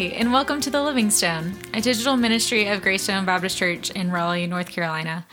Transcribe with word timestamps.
and 0.00 0.32
welcome 0.32 0.62
to 0.62 0.70
The 0.70 0.82
Living 0.82 1.10
Stone, 1.10 1.56
a 1.74 1.80
digital 1.82 2.16
ministry 2.16 2.66
of 2.66 2.80
Greystone 2.80 3.26
Baptist 3.26 3.58
Church 3.58 3.90
in 3.90 4.10
Raleigh, 4.10 4.46
North 4.46 4.70
Carolina. 4.70 5.26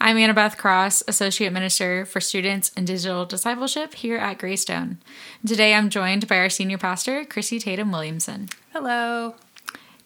I'm 0.00 0.16
Anna 0.16 0.32
Beth 0.32 0.56
Cross, 0.56 1.02
Associate 1.08 1.52
Minister 1.52 2.06
for 2.06 2.20
Students 2.20 2.70
and 2.76 2.86
Digital 2.86 3.26
Discipleship 3.26 3.94
here 3.94 4.18
at 4.18 4.38
Greystone. 4.38 4.98
Today 5.44 5.74
I'm 5.74 5.90
joined 5.90 6.28
by 6.28 6.38
our 6.38 6.48
Senior 6.48 6.78
Pastor, 6.78 7.24
Chrissy 7.24 7.58
Tatum 7.58 7.90
Williamson. 7.90 8.48
Hello. 8.72 9.34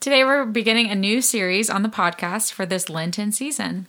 Today 0.01 0.25
we're 0.25 0.47
beginning 0.47 0.91
a 0.91 0.95
new 0.95 1.21
series 1.21 1.69
on 1.69 1.83
the 1.83 1.91
podcast 1.91 2.53
for 2.53 2.65
this 2.65 2.89
Lenten 2.89 3.33
season. 3.33 3.87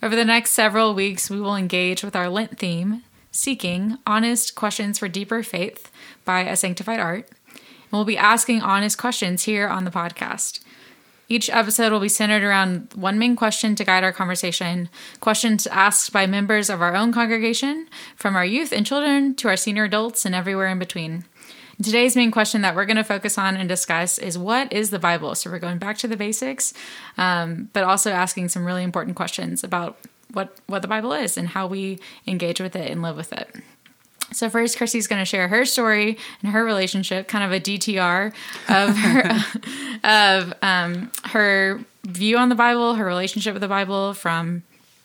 Over 0.00 0.14
the 0.14 0.24
next 0.24 0.52
several 0.52 0.94
weeks, 0.94 1.28
we 1.28 1.40
will 1.40 1.56
engage 1.56 2.04
with 2.04 2.14
our 2.14 2.28
Lent 2.28 2.56
theme, 2.60 3.02
Seeking 3.32 3.98
Honest 4.06 4.54
Questions 4.54 5.00
for 5.00 5.08
Deeper 5.08 5.42
Faith 5.42 5.90
by 6.24 6.42
A 6.42 6.54
Sanctified 6.54 7.00
Art. 7.00 7.28
And 7.86 7.92
we'll 7.92 8.04
be 8.04 8.18
asking 8.18 8.62
honest 8.62 8.98
questions 8.98 9.44
here 9.44 9.68
on 9.68 9.84
the 9.84 9.90
podcast. 9.90 10.60
Each 11.28 11.50
episode 11.50 11.90
will 11.90 12.00
be 12.00 12.08
centered 12.08 12.44
around 12.44 12.88
one 12.94 13.18
main 13.18 13.34
question 13.34 13.74
to 13.76 13.84
guide 13.84 14.04
our 14.04 14.12
conversation, 14.12 14.88
questions 15.20 15.66
asked 15.66 16.12
by 16.12 16.26
members 16.26 16.70
of 16.70 16.80
our 16.80 16.94
own 16.94 17.12
congregation, 17.12 17.88
from 18.14 18.36
our 18.36 18.44
youth 18.44 18.72
and 18.72 18.86
children 18.86 19.34
to 19.36 19.48
our 19.48 19.56
senior 19.56 19.84
adults 19.84 20.24
and 20.24 20.34
everywhere 20.34 20.68
in 20.68 20.78
between. 20.78 21.24
Today's 21.82 22.16
main 22.16 22.30
question 22.30 22.62
that 22.62 22.74
we're 22.74 22.86
going 22.86 22.96
to 22.96 23.04
focus 23.04 23.36
on 23.36 23.56
and 23.56 23.68
discuss 23.68 24.18
is 24.18 24.38
what 24.38 24.72
is 24.72 24.90
the 24.90 24.98
Bible? 24.98 25.34
So 25.34 25.50
we're 25.50 25.58
going 25.58 25.78
back 25.78 25.98
to 25.98 26.08
the 26.08 26.16
basics, 26.16 26.72
um, 27.18 27.68
but 27.72 27.84
also 27.84 28.12
asking 28.12 28.48
some 28.48 28.64
really 28.64 28.82
important 28.82 29.16
questions 29.16 29.62
about 29.62 29.98
what 30.32 30.56
what 30.66 30.82
the 30.82 30.88
Bible 30.88 31.12
is 31.12 31.36
and 31.36 31.48
how 31.48 31.66
we 31.66 31.98
engage 32.26 32.60
with 32.60 32.76
it 32.76 32.90
and 32.90 33.02
live 33.02 33.16
with 33.16 33.32
it. 33.32 33.54
So 34.32 34.50
first, 34.50 34.76
Chrissy's 34.76 35.06
going 35.06 35.20
to 35.20 35.24
share 35.24 35.48
her 35.48 35.64
story 35.64 36.18
and 36.42 36.52
her 36.52 36.64
relationship, 36.64 37.28
kind 37.28 37.44
of 37.44 37.52
a 37.52 37.60
DTR 37.60 38.32
of 38.68 38.96
her 38.96 39.44
of 40.04 40.52
um, 40.62 41.10
her 41.24 41.80
view 42.04 42.36
on 42.36 42.48
the 42.48 42.54
Bible, 42.54 42.94
her 42.94 43.04
relationship 43.04 43.54
with 43.54 43.62
the 43.62 43.68
Bible 43.68 44.14
from 44.14 44.62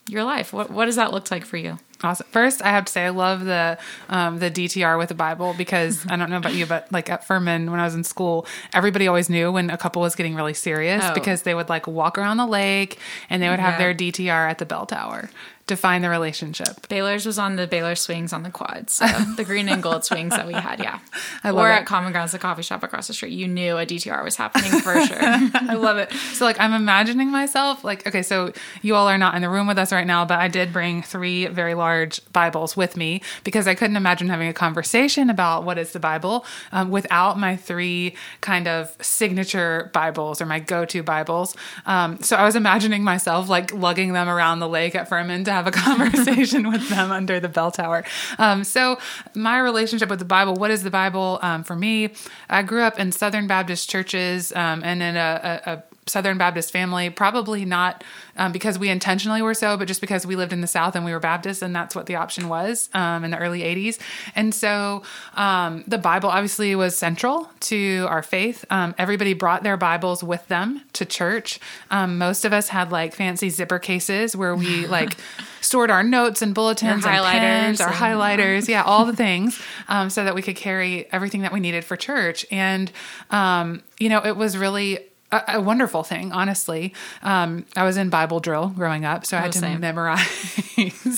your 0.08 0.23
life. 0.23 0.54
What 0.54 0.72
what 0.72 0.86
does 0.86 0.96
that 0.96 1.12
look 1.12 1.30
like 1.31 1.46
for 1.46 1.58
you? 1.58 1.78
Awesome. 2.04 2.28
First, 2.32 2.64
I 2.64 2.70
have 2.70 2.86
to 2.86 2.92
say 2.92 3.06
I 3.06 3.10
love 3.10 3.46
the 3.46 3.78
um, 4.10 4.40
the 4.40 4.50
DTR 4.50 4.98
with 4.98 5.10
the 5.10 5.16
Bible 5.16 5.54
because 5.58 6.06
I 6.10 6.16
don't 6.16 6.30
know 6.30 6.38
about 6.38 6.54
you, 6.56 6.66
but 6.66 6.92
like 6.92 7.10
at 7.10 7.26
Furman 7.26 7.70
when 7.72 7.80
I 7.80 7.86
was 7.86 7.96
in 7.96 8.04
school, 8.04 8.46
everybody 8.74 9.08
always 9.08 9.30
knew 9.30 9.52
when 9.52 9.70
a 9.70 9.78
couple 9.78 10.02
was 10.02 10.16
getting 10.16 10.36
really 10.36 10.54
serious 10.54 11.04
Oh. 11.06 11.14
because 11.14 11.44
they 11.44 11.54
would 11.56 11.70
like 11.70 11.88
walk 11.88 12.18
around 12.18 12.38
the 12.38 12.48
lake 12.48 12.98
and 13.30 13.42
they 13.42 13.50
would 13.50 13.60
have 13.60 13.78
their 13.78 13.94
DTR 13.94 14.50
at 14.50 14.58
the 14.58 14.66
bell 14.66 14.86
tower 14.86 15.30
to 15.68 15.76
find 15.78 16.04
the 16.04 16.10
relationship. 16.10 16.90
Baylor's 16.90 17.26
was 17.26 17.38
on 17.38 17.56
the 17.56 17.66
Baylor 17.68 17.96
swings 17.96 18.34
on 18.34 18.42
the 18.44 18.50
quads, 18.50 18.94
so 18.94 19.06
the 19.38 19.44
green 19.46 19.70
and 19.70 19.82
gold 19.82 20.04
swings 20.04 20.32
that 20.32 20.46
we 20.48 20.54
had, 20.54 20.80
yeah. 20.80 21.00
I 21.44 21.52
love 21.52 21.66
or 21.66 21.70
it. 21.70 21.74
at 21.76 21.86
Common 21.86 22.12
Grounds, 22.12 22.32
the 22.34 22.40
coffee 22.40 22.64
shop 22.64 22.84
across 22.84 23.08
the 23.08 23.14
street, 23.14 23.32
you 23.32 23.48
knew 23.48 23.78
a 23.78 23.86
DTR 23.86 24.24
was 24.24 24.36
happening 24.36 24.72
for 24.82 25.00
sure. 25.06 25.18
I 25.22 25.76
love 25.76 25.98
it. 25.98 26.12
So 26.34 26.46
like 26.46 26.60
I'm 26.60 26.74
imagining 26.74 27.30
myself 27.32 27.84
like 27.84 28.06
okay, 28.08 28.24
so 28.24 28.52
you 28.82 28.96
all 28.96 29.08
are 29.08 29.20
not 29.20 29.36
in 29.36 29.42
the 29.44 29.50
room 29.50 29.68
with 29.68 29.78
us 29.78 29.94
right 29.94 30.08
now, 30.08 30.26
but 30.26 30.40
I 30.40 30.48
did 30.48 30.74
bring 30.74 31.04
three 31.04 31.46
very 31.46 31.76
large 31.76 31.91
Bibles 32.34 32.78
with 32.78 32.97
me 32.97 33.22
because 33.44 33.67
I 33.67 33.75
couldn't 33.75 33.97
imagine 33.97 34.30
having 34.30 34.47
a 34.47 34.53
conversation 34.53 35.30
about 35.30 35.64
what 35.64 35.78
is 35.78 35.94
the 35.94 36.00
Bible 36.00 36.45
um, 36.72 36.89
without 36.92 37.38
my 37.38 37.56
three 37.56 38.16
kind 38.42 38.67
of 38.67 38.95
signature 39.02 39.89
Bibles 39.94 40.42
or 40.42 40.45
my 40.45 40.59
go-to 40.59 41.03
Bibles. 41.03 41.56
Um, 41.86 42.22
so 42.22 42.36
I 42.36 42.44
was 42.44 42.56
imagining 42.56 43.03
myself 43.03 43.50
like 43.50 43.73
lugging 43.73 44.14
them 44.14 44.30
around 44.30 44.59
the 44.59 44.69
lake 44.69 44.95
at 44.95 45.08
Furman 45.08 45.44
to 45.45 45.52
have 45.52 45.67
a 45.67 45.72
conversation 45.86 46.69
with 46.72 46.89
them 46.89 47.12
under 47.12 47.39
the 47.39 47.50
bell 47.50 47.72
tower. 47.72 48.03
Um, 48.38 48.64
so 48.64 48.97
my 49.34 49.59
relationship 49.59 50.09
with 50.09 50.19
the 50.19 50.25
Bible, 50.25 50.56
what 50.56 50.72
is 50.72 50.84
the 50.84 50.92
Bible 50.92 51.39
um, 51.42 51.64
for 51.64 51.75
me? 51.75 52.14
I 52.50 52.64
grew 52.64 52.81
up 52.81 53.00
in 53.00 53.12
Southern 53.12 53.47
Baptist 53.47 53.89
churches 53.89 54.52
um, 54.53 54.81
and 54.84 55.01
in 55.01 55.16
a, 55.16 55.62
a, 55.66 55.72
a 55.72 55.84
Southern 56.07 56.38
Baptist 56.38 56.72
family, 56.72 57.09
probably 57.09 57.63
not 57.63 58.03
um, 58.35 58.51
because 58.51 58.79
we 58.79 58.89
intentionally 58.89 59.41
were 59.41 59.53
so, 59.53 59.78
but 59.78 59.88
just 59.88 60.01
because 60.01 60.25
we 60.25 60.35
lived 60.35 60.51
in 60.51 60.62
the 60.62 60.67
South 60.67 60.95
and 60.95 61.06
we 61.06 61.12
were 61.13 61.19
Baptist, 61.19 61.62
and 61.62 61.75
that's 61.75 61.95
what 61.95 62.07
the 62.07 62.16
option 62.16 62.50
was 62.50 62.89
um, 62.94 63.23
in 63.23 63.31
the 63.31 63.38
early 63.38 63.62
80s. 63.62 64.00
And 64.35 64.53
so 64.53 65.03
um, 65.35 65.84
the 65.88 66.00
Bible 66.00 66.29
obviously 66.29 66.75
was 66.75 66.97
central 66.97 67.50
to 67.62 68.06
our 68.09 68.23
faith. 68.23 68.66
Um, 68.69 68.95
everybody 68.97 69.34
brought 69.34 69.63
their 69.63 69.78
Bibles 69.78 70.23
with 70.23 70.47
them 70.47 70.81
to 70.94 71.06
church. 71.06 71.59
Um, 71.91 72.18
most 72.18 72.45
of 72.45 72.51
us 72.53 72.69
had 72.69 72.91
like 72.91 73.13
fancy 73.13 73.50
zipper 73.50 73.79
cases 73.79 74.35
where 74.35 74.56
we 74.56 74.88
like 74.97 75.18
stored 75.62 75.91
our 75.91 76.03
notes 76.03 76.41
and 76.41 76.56
bulletins 76.56 77.06
Your 77.06 77.13
and 77.13 77.25
pens, 77.25 77.81
our 77.81 77.89
and- 77.89 77.95
highlighters, 77.97 78.68
yeah, 78.68 78.81
all 78.83 79.06
the 79.06 79.16
things, 79.16 79.62
um, 79.88 80.09
so 80.09 80.23
that 80.23 80.33
we 80.33 80.41
could 80.41 80.56
carry 80.56 81.07
everything 81.12 81.41
that 81.41 81.53
we 81.53 81.59
needed 81.59 81.85
for 81.85 81.95
church. 81.95 82.45
And 82.50 82.91
um, 83.29 83.83
you 84.00 84.09
know, 84.09 84.25
it 84.25 84.35
was 84.35 84.57
really 84.57 85.00
a, 85.31 85.44
a 85.56 85.62
wonderful 85.62 86.03
thing, 86.03 86.31
honestly. 86.31 86.94
Um, 87.24 87.66
I 87.75 87.84
was 87.84 87.97
in 87.97 88.09
Bible 88.09 88.40
drill 88.40 88.68
growing 88.69 89.06
up, 89.06 89.25
so 89.25 89.38
I 89.38 89.40
Oh, 89.40 89.44
had 89.44 89.52
to 89.53 89.59
same. 89.59 89.80
memorize. 89.80 90.58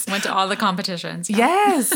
Went 0.08 0.24
to 0.24 0.34
all 0.34 0.48
the 0.48 0.56
competitions. 0.56 1.30
Yes. 1.44 1.92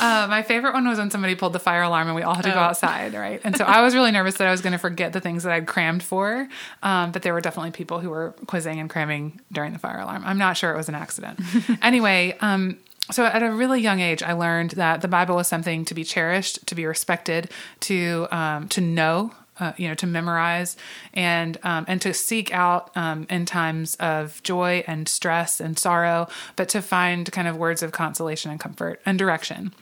uh, 0.00 0.26
my 0.28 0.42
favorite 0.42 0.74
one 0.74 0.86
was 0.88 0.98
when 0.98 1.10
somebody 1.10 1.34
pulled 1.34 1.52
the 1.52 1.58
fire 1.60 1.82
alarm 1.82 2.06
and 2.08 2.16
we 2.16 2.22
all 2.22 2.34
had 2.34 2.44
to 2.44 2.50
go 2.50 2.56
Oh. 2.56 2.60
outside, 2.70 3.14
right? 3.14 3.40
And 3.44 3.56
so 3.56 3.64
I 3.64 3.82
was 3.82 3.94
really 3.94 4.10
nervous 4.10 4.34
that 4.36 4.46
I 4.48 4.50
was 4.50 4.60
going 4.60 4.72
to 4.72 4.78
forget 4.78 5.12
the 5.12 5.20
things 5.20 5.42
that 5.44 5.52
I'd 5.52 5.66
crammed 5.66 6.02
for. 6.02 6.48
Um, 6.82 7.12
but 7.12 7.22
there 7.22 7.32
were 7.32 7.40
definitely 7.40 7.70
people 7.72 8.00
who 8.00 8.10
were 8.10 8.34
quizzing 8.46 8.78
and 8.80 8.90
cramming 8.90 9.40
during 9.52 9.72
the 9.72 9.78
fire 9.78 10.00
alarm. 10.00 10.22
I'm 10.26 10.38
not 10.38 10.56
sure 10.56 10.72
it 10.72 10.76
was 10.76 10.88
an 10.88 10.94
accident. 10.94 11.40
anyway, 11.82 12.36
um, 12.40 12.78
so 13.10 13.24
at 13.24 13.42
a 13.42 13.50
really 13.50 13.80
young 13.80 14.00
age, 14.00 14.22
I 14.22 14.32
learned 14.34 14.72
that 14.72 15.00
the 15.00 15.08
Bible 15.08 15.34
was 15.36 15.48
something 15.48 15.84
to 15.86 15.94
be 15.94 16.04
cherished, 16.04 16.64
to 16.68 16.74
be 16.74 16.86
respected, 16.86 17.50
to 17.80 18.28
um, 18.30 18.68
to 18.68 18.80
know, 18.80 19.32
uh, 19.60 19.72
you 19.76 19.86
know, 19.86 19.94
to 19.94 20.06
memorize, 20.06 20.76
and 21.14 21.58
um, 21.62 21.84
and 21.86 22.00
to 22.02 22.12
seek 22.12 22.52
out 22.52 22.90
um, 22.96 23.26
in 23.30 23.46
times 23.46 23.94
of 23.96 24.42
joy 24.42 24.82
and 24.86 25.08
stress 25.08 25.60
and 25.60 25.78
sorrow, 25.78 26.28
but 26.56 26.68
to 26.70 26.82
find 26.82 27.30
kind 27.30 27.46
of 27.46 27.56
words 27.56 27.82
of 27.82 27.92
consolation 27.92 28.50
and 28.50 28.58
comfort 28.58 29.00
and 29.06 29.18
direction. 29.18 29.72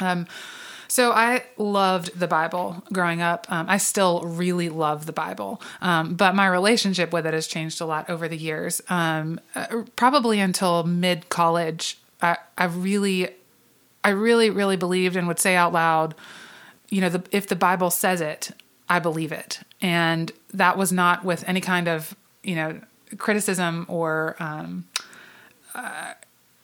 Um, 0.00 0.26
so 0.90 1.12
I 1.12 1.44
loved 1.56 2.18
the 2.18 2.26
Bible 2.26 2.82
growing 2.92 3.22
up. 3.22 3.46
Um, 3.48 3.66
I 3.68 3.76
still 3.76 4.22
really 4.22 4.68
love 4.68 5.06
the 5.06 5.12
Bible, 5.12 5.62
um, 5.80 6.14
but 6.14 6.34
my 6.34 6.48
relationship 6.48 7.12
with 7.12 7.26
it 7.26 7.32
has 7.32 7.46
changed 7.46 7.80
a 7.80 7.86
lot 7.86 8.10
over 8.10 8.26
the 8.26 8.36
years. 8.36 8.82
Um, 8.88 9.38
uh, 9.54 9.84
probably 9.94 10.40
until 10.40 10.82
mid 10.82 11.28
college, 11.28 11.96
I, 12.20 12.38
I 12.58 12.64
really, 12.64 13.28
I 14.02 14.08
really, 14.08 14.50
really 14.50 14.76
believed 14.76 15.14
and 15.14 15.28
would 15.28 15.38
say 15.38 15.54
out 15.54 15.72
loud, 15.72 16.16
you 16.88 17.00
know, 17.00 17.08
the, 17.08 17.22
if 17.30 17.46
the 17.46 17.54
Bible 17.54 17.90
says 17.90 18.20
it, 18.20 18.50
I 18.90 18.98
believe 18.98 19.32
it, 19.32 19.60
and 19.80 20.30
that 20.52 20.76
was 20.76 20.92
not 20.92 21.24
with 21.24 21.48
any 21.48 21.60
kind 21.62 21.88
of 21.88 22.14
you 22.42 22.54
know 22.56 22.80
criticism 23.16 23.86
or 23.88 24.36
um, 24.40 24.84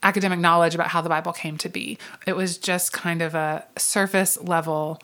academic 0.02 0.38
knowledge 0.38 0.74
about 0.74 0.88
how 0.88 1.00
the 1.00 1.08
Bible 1.08 1.32
came 1.32 1.56
to 1.58 1.68
be. 1.68 1.98
It 2.26 2.36
was 2.36 2.58
just 2.58 2.92
kind 2.92 3.22
of 3.22 3.34
a 3.34 3.64
surface 3.76 4.40
level, 4.40 5.00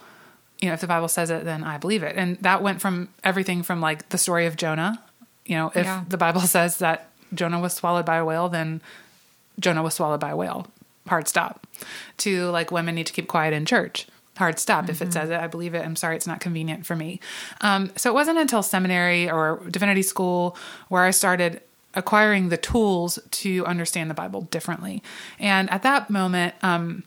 you 0.60 0.68
know, 0.68 0.74
if 0.74 0.80
the 0.80 0.86
Bible 0.86 1.08
says 1.08 1.30
it, 1.30 1.44
then 1.44 1.64
I 1.64 1.78
believe 1.78 2.02
it. 2.02 2.14
And 2.16 2.36
that 2.38 2.62
went 2.62 2.80
from 2.80 3.08
everything 3.24 3.62
from 3.62 3.80
like 3.80 4.08
the 4.10 4.18
story 4.18 4.46
of 4.46 4.56
Jonah. 4.56 5.02
You 5.46 5.56
know, 5.56 5.72
if 5.74 5.84
Yeah. 5.86 6.04
the 6.08 6.16
Bible 6.18 6.40
says 6.56 6.78
that 6.78 7.08
Jonah 7.34 7.58
was 7.60 7.72
swallowed 7.72 8.06
by 8.06 8.16
a 8.16 8.24
whale, 8.24 8.48
then 8.48 8.80
Jonah 9.58 9.82
was 9.82 9.94
swallowed 9.94 10.20
by 10.20 10.30
a 10.30 10.36
whale. 10.36 10.68
Hard 11.08 11.26
stop. 11.26 11.66
To 12.18 12.46
like 12.50 12.70
women 12.70 12.94
need 12.94 13.06
to 13.08 13.12
keep 13.12 13.26
quiet 13.26 13.52
in 13.52 13.64
church. 13.66 14.06
Hard 14.38 14.58
stop. 14.58 14.88
If 14.88 15.02
it 15.02 15.12
says 15.12 15.28
it, 15.28 15.38
I 15.38 15.46
believe 15.46 15.74
it. 15.74 15.84
I'm 15.84 15.94
sorry, 15.96 16.16
it's 16.16 16.26
not 16.26 16.40
convenient 16.40 16.86
for 16.86 16.96
me. 16.96 17.20
Um, 17.60 17.92
so 17.96 18.10
it 18.10 18.14
wasn't 18.14 18.38
until 18.38 18.62
seminary 18.62 19.30
or 19.30 19.62
divinity 19.70 20.02
school 20.02 20.56
where 20.88 21.02
I 21.02 21.10
started 21.10 21.60
acquiring 21.94 22.48
the 22.48 22.56
tools 22.56 23.18
to 23.30 23.66
understand 23.66 24.08
the 24.08 24.14
Bible 24.14 24.42
differently. 24.42 25.02
And 25.38 25.70
at 25.70 25.82
that 25.82 26.08
moment, 26.08 26.54
um, 26.62 27.02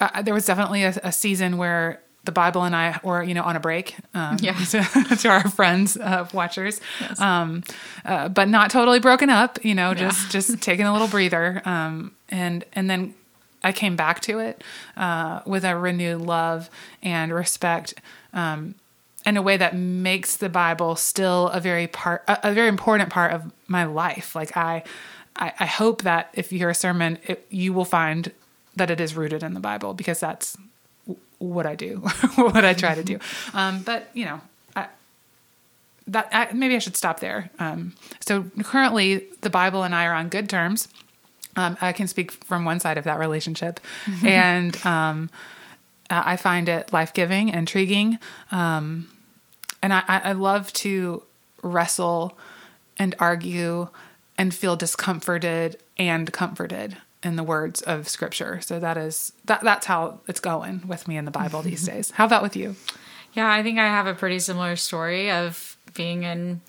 uh, 0.00 0.22
there 0.22 0.34
was 0.34 0.44
definitely 0.44 0.82
a, 0.82 0.94
a 1.04 1.12
season 1.12 1.56
where 1.56 2.02
the 2.24 2.32
Bible 2.32 2.64
and 2.64 2.74
I 2.74 2.98
were, 3.04 3.22
you 3.22 3.34
know, 3.34 3.44
on 3.44 3.54
a 3.54 3.60
break. 3.60 3.94
Um, 4.12 4.36
Yeah. 4.40 4.54
to, 4.70 5.16
to 5.18 5.28
our 5.28 5.48
friends, 5.48 5.96
uh, 5.96 6.28
watchers, 6.34 6.80
um, 7.20 7.62
uh, 8.04 8.28
but 8.28 8.48
not 8.48 8.70
totally 8.70 8.98
broken 8.98 9.30
up. 9.30 9.64
You 9.64 9.76
know, 9.76 9.94
just 9.94 10.30
just 10.32 10.60
taking 10.60 10.86
a 10.86 10.92
little 10.92 11.06
breather. 11.08 11.62
Um, 11.64 12.16
and 12.28 12.64
and 12.72 12.90
then 12.90 13.14
I 13.62 13.72
came 13.72 13.96
back 13.96 14.20
to 14.20 14.38
it 14.38 14.62
uh, 14.96 15.40
with 15.46 15.64
a 15.64 15.76
renewed 15.76 16.22
love 16.22 16.70
and 17.02 17.32
respect. 17.32 17.94
Um, 18.32 18.74
in 19.24 19.36
a 19.36 19.42
way 19.42 19.56
that 19.56 19.74
makes 19.74 20.36
the 20.36 20.48
Bible 20.48 20.94
still 20.94 21.48
a 21.48 21.58
very 21.58 21.88
part, 21.88 22.22
a, 22.28 22.50
a 22.50 22.52
very 22.52 22.68
important 22.68 23.10
part 23.10 23.32
of 23.32 23.50
my 23.66 23.84
life. 23.84 24.36
Like 24.36 24.56
I, 24.56 24.84
I, 25.34 25.52
I 25.58 25.66
hope 25.66 26.02
that 26.02 26.30
if 26.32 26.52
you 26.52 26.58
hear 26.58 26.70
a 26.70 26.74
sermon, 26.74 27.18
it, 27.24 27.44
you 27.50 27.72
will 27.72 27.84
find 27.84 28.30
that 28.76 28.90
it 28.90 29.00
is 29.00 29.16
rooted 29.16 29.42
in 29.42 29.54
the 29.54 29.60
Bible 29.60 29.94
because 29.94 30.20
that's 30.20 30.56
w- 31.06 31.20
what 31.38 31.66
I 31.66 31.74
do, 31.74 31.96
what 32.36 32.64
I 32.64 32.72
try 32.72 32.94
to 32.94 33.02
do. 33.02 33.18
Um, 33.52 33.82
but 33.82 34.10
you 34.14 34.26
know, 34.26 34.40
I, 34.76 34.88
that 36.06 36.28
I, 36.30 36.52
maybe 36.52 36.76
I 36.76 36.78
should 36.78 36.96
stop 36.96 37.20
there. 37.20 37.50
Um, 37.58 37.94
so 38.20 38.44
currently, 38.62 39.24
the 39.40 39.50
Bible 39.50 39.82
and 39.82 39.94
I 39.94 40.06
are 40.06 40.14
on 40.14 40.28
good 40.28 40.48
terms. 40.48 40.88
Um, 41.56 41.76
I 41.80 41.92
can 41.92 42.06
speak 42.06 42.32
from 42.32 42.64
one 42.64 42.80
side 42.80 42.98
of 42.98 43.04
that 43.04 43.18
relationship, 43.18 43.80
and 44.24 44.76
um, 44.86 45.30
I 46.10 46.36
find 46.36 46.68
it 46.68 46.92
life 46.92 47.12
giving, 47.12 47.48
intriguing. 47.48 48.18
Um, 48.52 49.08
and 49.82 49.92
I, 49.92 50.02
I 50.06 50.20
I 50.24 50.32
love 50.32 50.72
to 50.74 51.22
wrestle 51.62 52.38
and 52.98 53.14
argue 53.18 53.88
and 54.38 54.54
feel 54.54 54.76
discomforted 54.76 55.78
and 55.98 56.32
comforted 56.32 56.96
in 57.22 57.36
the 57.36 57.42
words 57.42 57.82
of 57.82 58.08
scripture. 58.08 58.60
So 58.60 58.78
that 58.78 58.96
is 58.96 59.32
that 59.46 59.62
that's 59.62 59.86
how 59.86 60.20
it's 60.28 60.40
going 60.40 60.86
with 60.86 61.08
me 61.08 61.16
in 61.16 61.24
the 61.24 61.30
Bible 61.30 61.62
these 61.62 61.84
days. 61.84 62.10
How 62.12 62.26
about 62.26 62.42
with 62.42 62.56
you? 62.56 62.76
Yeah, 63.32 63.50
I 63.50 63.62
think 63.62 63.78
I 63.78 63.86
have 63.86 64.06
a 64.06 64.14
pretty 64.14 64.38
similar 64.38 64.76
story 64.76 65.30
of 65.30 65.76
being 65.94 66.22
in 66.22 66.60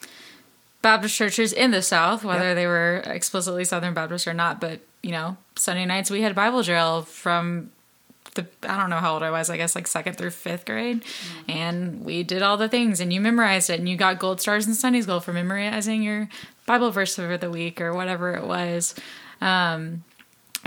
Baptist 0.81 1.15
churches 1.15 1.53
in 1.53 1.71
the 1.71 1.81
South, 1.81 2.24
whether 2.24 2.50
Yep. 2.50 2.56
they 2.56 2.68
were 2.68 3.01
explicitly 3.06 3.65
Southern 3.65 3.94
Baptist 3.94 4.27
or 4.27 4.33
not. 4.33 4.62
But, 4.62 4.81
you 5.01 5.12
know, 5.12 5.38
Sunday 5.56 5.85
nights 5.85 6.09
we 6.12 6.21
had 6.21 6.35
Bible 6.35 6.62
drill 6.63 7.01
from 7.03 7.71
the, 8.35 8.45
I 8.63 8.77
don't 8.77 8.89
know 8.91 8.97
how 9.00 9.13
old 9.15 9.24
I 9.24 9.31
was, 9.31 9.50
I 9.50 9.57
guess 9.57 9.74
like 9.75 9.88
second 9.88 10.18
through 10.18 10.29
fifth 10.31 10.65
grade. 10.65 11.03
And 11.47 12.06
we 12.06 12.24
did 12.24 12.41
all 12.44 12.57
the 12.57 12.69
things 12.69 13.00
and 13.00 13.12
you 13.12 13.19
memorized 13.19 13.69
it 13.69 13.79
and 13.79 13.89
you 13.89 13.97
got 13.97 14.19
gold 14.19 14.39
stars 14.39 14.68
in 14.68 14.75
Sunday 14.75 15.01
school 15.01 15.19
for 15.19 15.33
memorizing 15.33 16.03
your 16.03 16.29
Bible 16.68 16.91
verse 16.91 17.15
for 17.15 17.38
the 17.38 17.50
week 17.50 17.81
or 17.81 17.94
whatever 17.94 18.33
it 18.35 18.45
was. 18.45 18.94
Um, 19.41 20.03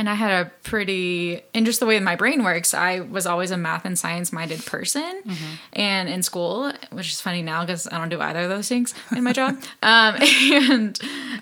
and 0.01 0.09
I 0.09 0.15
had 0.15 0.47
a 0.47 0.51
pretty, 0.63 1.43
and 1.53 1.67
just 1.67 1.79
the 1.79 1.85
way 1.85 2.01
my 2.01 2.17
brain 2.17 2.43
works, 2.43 2.73
I 2.73 3.01
was 3.01 3.27
always 3.27 3.51
a 3.51 3.59
math 3.59 3.85
and 3.85 3.99
science 3.99 4.33
minded 4.33 4.65
person. 4.65 5.21
And 5.75 6.09
in 6.09 6.23
school, 6.23 6.73
which 6.91 7.13
is 7.13 7.21
funny 7.21 7.43
now 7.43 7.67
because 7.67 7.87
I 7.87 7.99
don't 7.99 8.09
do 8.09 8.19
either 8.19 8.41
of 8.41 8.49
those 8.49 8.67
things 8.67 8.95
in 9.15 9.23
my 9.23 9.35
job. 9.35 9.57
um, 9.83 10.17
and 10.53 10.99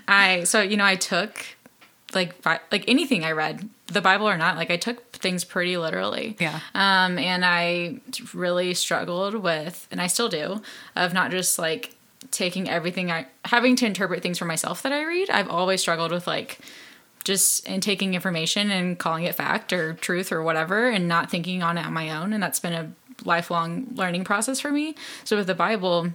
I, 0.09 0.43
so, 0.43 0.61
you 0.61 0.77
know, 0.77 0.85
I 0.85 0.97
took 0.97 1.47
like, 2.15 2.35
fi- 2.43 2.59
like 2.73 2.85
anything 2.89 3.25
I 3.25 3.31
read, 3.31 3.69
the 3.87 4.01
Bible 4.01 4.29
or 4.29 4.37
not, 4.37 4.57
like 4.57 4.73
I 4.73 4.77
took 4.77 5.13
things 5.13 5.45
pretty 5.45 5.77
literally. 5.77 6.37
Yeah. 6.41 6.59
Um, 6.75 7.17
and 7.17 7.45
I 7.45 8.01
really 8.35 8.75
struggled 8.75 9.37
with, 9.37 9.87
and 9.93 10.01
I 10.01 10.09
still 10.09 10.29
do, 10.29 10.63
of 10.97 11.15
not 11.15 11.31
just 11.31 11.61
like 11.61 11.95
taking 12.33 12.69
everything 12.69 13.13
I, 13.13 13.29
having 13.45 13.77
to 13.77 13.87
interpret 13.87 14.21
things 14.21 14.37
for 14.37 14.47
myself 14.47 14.83
that 14.83 14.93
I 14.93 15.05
read. 15.05 15.31
I've 15.31 15.49
always 15.49 15.81
struggled 15.81 16.11
with 16.11 16.27
like, 16.27 16.59
just 17.25 17.67
in 17.67 17.81
taking 17.81 18.15
information 18.15 18.71
and 18.71 18.99
calling 18.99 19.25
it 19.25 19.35
fact 19.35 19.73
or 19.73 19.95
truth 19.95 20.33
or 20.33 20.43
whatever 20.43 20.89
and 20.89 21.09
not 21.09 21.31
thinking 21.31 21.63
on 21.63 21.79
it 21.79 21.87
on 21.87 21.93
my 21.93 22.11
own. 22.11 22.33
And 22.33 22.43
that's 22.43 22.61
been 22.61 22.73
a 22.73 22.93
lifelong 23.25 23.89
learning 23.95 24.25
process 24.25 24.61
for 24.61 24.71
me. 24.71 24.95
So 25.25 25.37
with 25.37 25.47
the 25.47 25.55
bible 25.55 26.13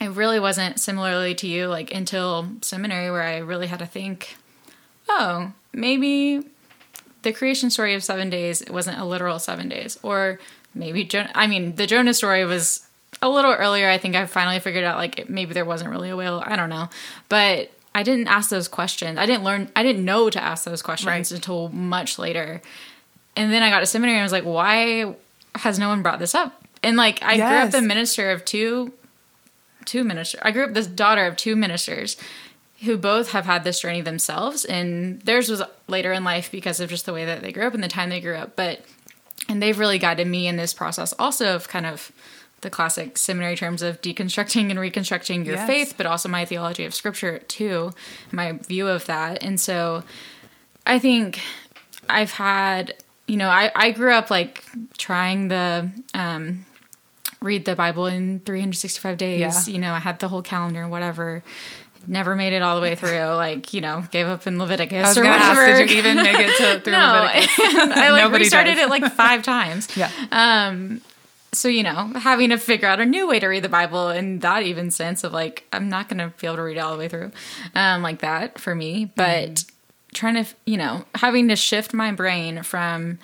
it 0.00 0.08
really 0.08 0.40
wasn't 0.40 0.80
similarly 0.80 1.34
to 1.36 1.46
you 1.46 1.68
like 1.68 1.94
until 1.94 2.48
seminary 2.62 3.10
where 3.10 3.22
i 3.22 3.36
really 3.36 3.68
had 3.68 3.78
to 3.78 3.86
think 3.86 4.36
oh 5.08 5.52
maybe 5.72 6.42
the 7.22 7.32
creation 7.32 7.70
story 7.70 7.94
of 7.94 8.02
seven 8.02 8.28
days 8.30 8.62
wasn't 8.68 8.98
a 8.98 9.04
literal 9.04 9.38
seven 9.38 9.68
days. 9.68 9.98
Or 10.02 10.38
maybe 10.74 11.04
jo- 11.04 11.26
i 11.34 11.46
mean 11.46 11.76
the 11.76 11.86
jonah 11.86 12.14
story 12.14 12.44
was 12.44 12.86
a 13.20 13.28
little 13.28 13.52
earlier. 13.52 13.88
I 13.88 13.98
think 13.98 14.16
i 14.16 14.26
finally 14.26 14.58
figured 14.58 14.84
out 14.84 14.96
like 14.96 15.28
maybe 15.28 15.54
there 15.54 15.64
wasn't 15.64 15.90
really 15.90 16.10
a 16.10 16.16
whale 16.16 16.42
i 16.44 16.56
don't 16.56 16.70
know. 16.70 16.88
But 17.28 17.70
i 17.94 18.02
didn't 18.02 18.28
ask 18.28 18.50
those 18.50 18.68
questions 18.68 19.18
i 19.18 19.26
didn't 19.26 19.44
learn 19.44 19.70
i 19.76 19.82
didn't 19.82 20.04
know 20.04 20.30
to 20.30 20.42
ask 20.42 20.64
those 20.64 20.82
questions 20.82 21.06
Right. 21.08 21.30
until 21.30 21.68
much 21.70 22.18
later 22.18 22.60
and 23.36 23.52
then 23.52 23.62
i 23.62 23.70
got 23.70 23.80
to 23.80 23.86
seminary 23.86 24.16
and 24.16 24.22
i 24.22 24.24
was 24.24 24.32
like 24.32 24.44
why 24.44 25.14
has 25.56 25.78
no 25.78 25.88
one 25.88 26.02
brought 26.02 26.18
this 26.18 26.34
up 26.34 26.62
and 26.82 26.96
like 26.96 27.22
i 27.22 27.36
grew 27.36 27.44
up 27.44 27.64
Yes. 27.64 27.72
the 27.72 27.82
minister 27.82 28.30
of 28.30 28.44
two 28.44 28.92
two 29.84 30.04
ministers. 30.04 30.40
I 30.44 30.52
grew 30.52 30.64
up 30.64 30.74
the 30.74 30.82
daughter 30.84 31.26
of 31.26 31.36
two 31.36 31.56
ministers 31.56 32.16
who 32.84 32.96
both 32.96 33.32
have 33.32 33.46
had 33.46 33.64
this 33.64 33.80
journey 33.80 34.00
themselves, 34.00 34.64
and 34.64 35.20
theirs 35.22 35.48
was 35.48 35.60
later 35.88 36.12
in 36.12 36.22
life 36.22 36.52
because 36.52 36.78
of 36.78 36.88
just 36.88 37.04
the 37.04 37.12
way 37.12 37.24
that 37.24 37.42
they 37.42 37.50
grew 37.50 37.66
up 37.66 37.74
and 37.74 37.82
the 37.82 37.88
time 37.88 38.08
they 38.08 38.20
grew 38.20 38.36
up. 38.36 38.54
But 38.54 38.84
and 39.48 39.60
they've 39.60 39.76
really 39.76 39.98
guided 39.98 40.28
me 40.28 40.46
in 40.46 40.54
this 40.56 40.72
process 40.72 41.12
also 41.18 41.56
of 41.56 41.66
kind 41.66 41.84
of 41.84 42.12
the 42.62 42.70
classic 42.70 43.18
seminary 43.18 43.54
terms 43.56 43.82
of 43.82 44.00
deconstructing 44.00 44.70
and 44.70 44.80
reconstructing 44.80 45.44
your 45.44 45.56
Yes. 45.56 45.66
faith, 45.66 45.94
but 45.96 46.06
also 46.06 46.28
my 46.28 46.44
theology 46.44 46.84
of 46.84 46.94
scripture 46.94 47.38
too, 47.40 47.92
my 48.32 48.52
view 48.52 48.88
of 48.88 49.04
that. 49.06 49.42
And 49.42 49.60
so 49.60 50.02
I 50.86 50.98
think 50.98 51.40
I've 52.08 52.32
had, 52.32 52.94
you 53.28 53.36
know, 53.36 53.48
I, 53.48 53.70
I 53.74 53.90
grew 53.92 54.12
up 54.12 54.30
like 54.30 54.64
trying 54.98 55.48
the 55.48 55.90
um, 56.14 56.64
read 57.40 57.64
the 57.64 57.74
Bible 57.76 58.06
in 58.06 58.40
365 58.40 59.18
days. 59.18 59.40
Yeah. 59.68 59.72
You 59.74 59.80
know, 59.80 59.92
I 59.92 59.98
had 59.98 60.18
the 60.20 60.28
whole 60.28 60.42
calendar 60.42 60.82
and 60.82 60.90
whatever. 60.90 61.42
Never 62.06 62.34
made 62.34 62.52
it 62.52 62.62
all 62.62 62.74
the 62.76 62.82
way 62.82 62.94
through. 62.96 63.10
Like, 63.36 63.72
you 63.74 63.80
know, 63.80 64.04
gave 64.10 64.26
up 64.26 64.46
in 64.46 64.58
Leviticus 64.58 65.16
or 65.16 65.22
to 65.22 65.28
ask, 65.28 65.60
did 65.60 65.90
you 65.90 65.98
even 65.98 66.16
make 66.16 66.36
it 66.38 66.56
to 66.58 66.80
through 66.80 66.92
no, 66.98 67.22
Leviticus? 67.22 67.58
I 67.58 68.10
like 68.10 68.22
Nobody 68.24 68.44
restarted 68.44 68.74
does. 68.76 68.86
it 68.86 68.90
like 68.90 69.12
five 69.12 69.42
times. 69.42 69.88
Yeah. 69.96 70.10
So 71.54 71.68
you 71.68 71.82
know, 71.82 72.12
having 72.14 72.48
to 72.48 72.56
figure 72.56 72.88
out 72.88 73.00
a 73.00 73.04
new 73.04 73.28
way 73.28 73.38
to 73.38 73.46
read 73.46 73.62
the 73.62 73.68
Bible 73.68 74.08
in 74.08 74.38
that 74.38 74.62
even 74.62 74.90
sense 74.90 75.22
of 75.22 75.34
like, 75.34 75.66
I'm 75.72 75.88
not 75.88 76.08
going 76.08 76.18
to 76.18 76.32
be 76.40 76.46
able 76.46 76.56
to 76.56 76.62
read 76.62 76.78
it 76.78 76.80
all 76.80 76.92
the 76.92 76.98
way 76.98 77.08
through, 77.08 77.30
um, 77.74 78.02
like 78.02 78.20
that 78.20 78.58
for 78.58 78.74
me. 78.74 79.12
But 79.14 79.64
trying 80.14 80.42
to, 80.42 80.46
you 80.64 80.78
know, 80.78 81.04
having 81.14 81.48
to 81.48 81.56
shift 81.56 81.92
my 81.92 82.10
brain 82.10 82.62
from 82.62 83.18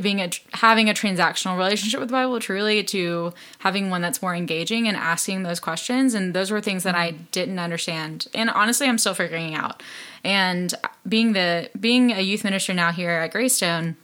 being 0.00 0.20
a 0.20 0.30
having 0.52 0.88
a 0.88 0.94
transactional 0.94 1.56
relationship 1.56 2.00
with 2.00 2.08
the 2.08 2.12
Bible 2.12 2.38
truly 2.40 2.82
to 2.84 3.32
having 3.58 3.90
one 3.90 4.00
that's 4.00 4.22
more 4.22 4.34
engaging 4.34 4.86
and 4.86 4.96
asking 4.96 5.42
those 5.42 5.60
questions 5.60 6.14
and 6.14 6.34
those 6.34 6.50
were 6.50 6.60
things 6.60 6.82
that 6.84 6.94
I 6.94 7.10
didn't 7.10 7.58
understand. 7.58 8.26
And 8.34 8.50
honestly 8.50 8.86
I'm 8.86 8.98
still 8.98 9.14
figuring 9.14 9.54
out. 9.54 9.82
And 10.22 10.74
being 11.08 11.32
the 11.32 11.70
being 11.78 12.12
a 12.12 12.20
youth 12.20 12.44
minister 12.44 12.74
now 12.74 12.92
here 12.92 13.10
at 13.10 13.32
Greystone 13.32 13.96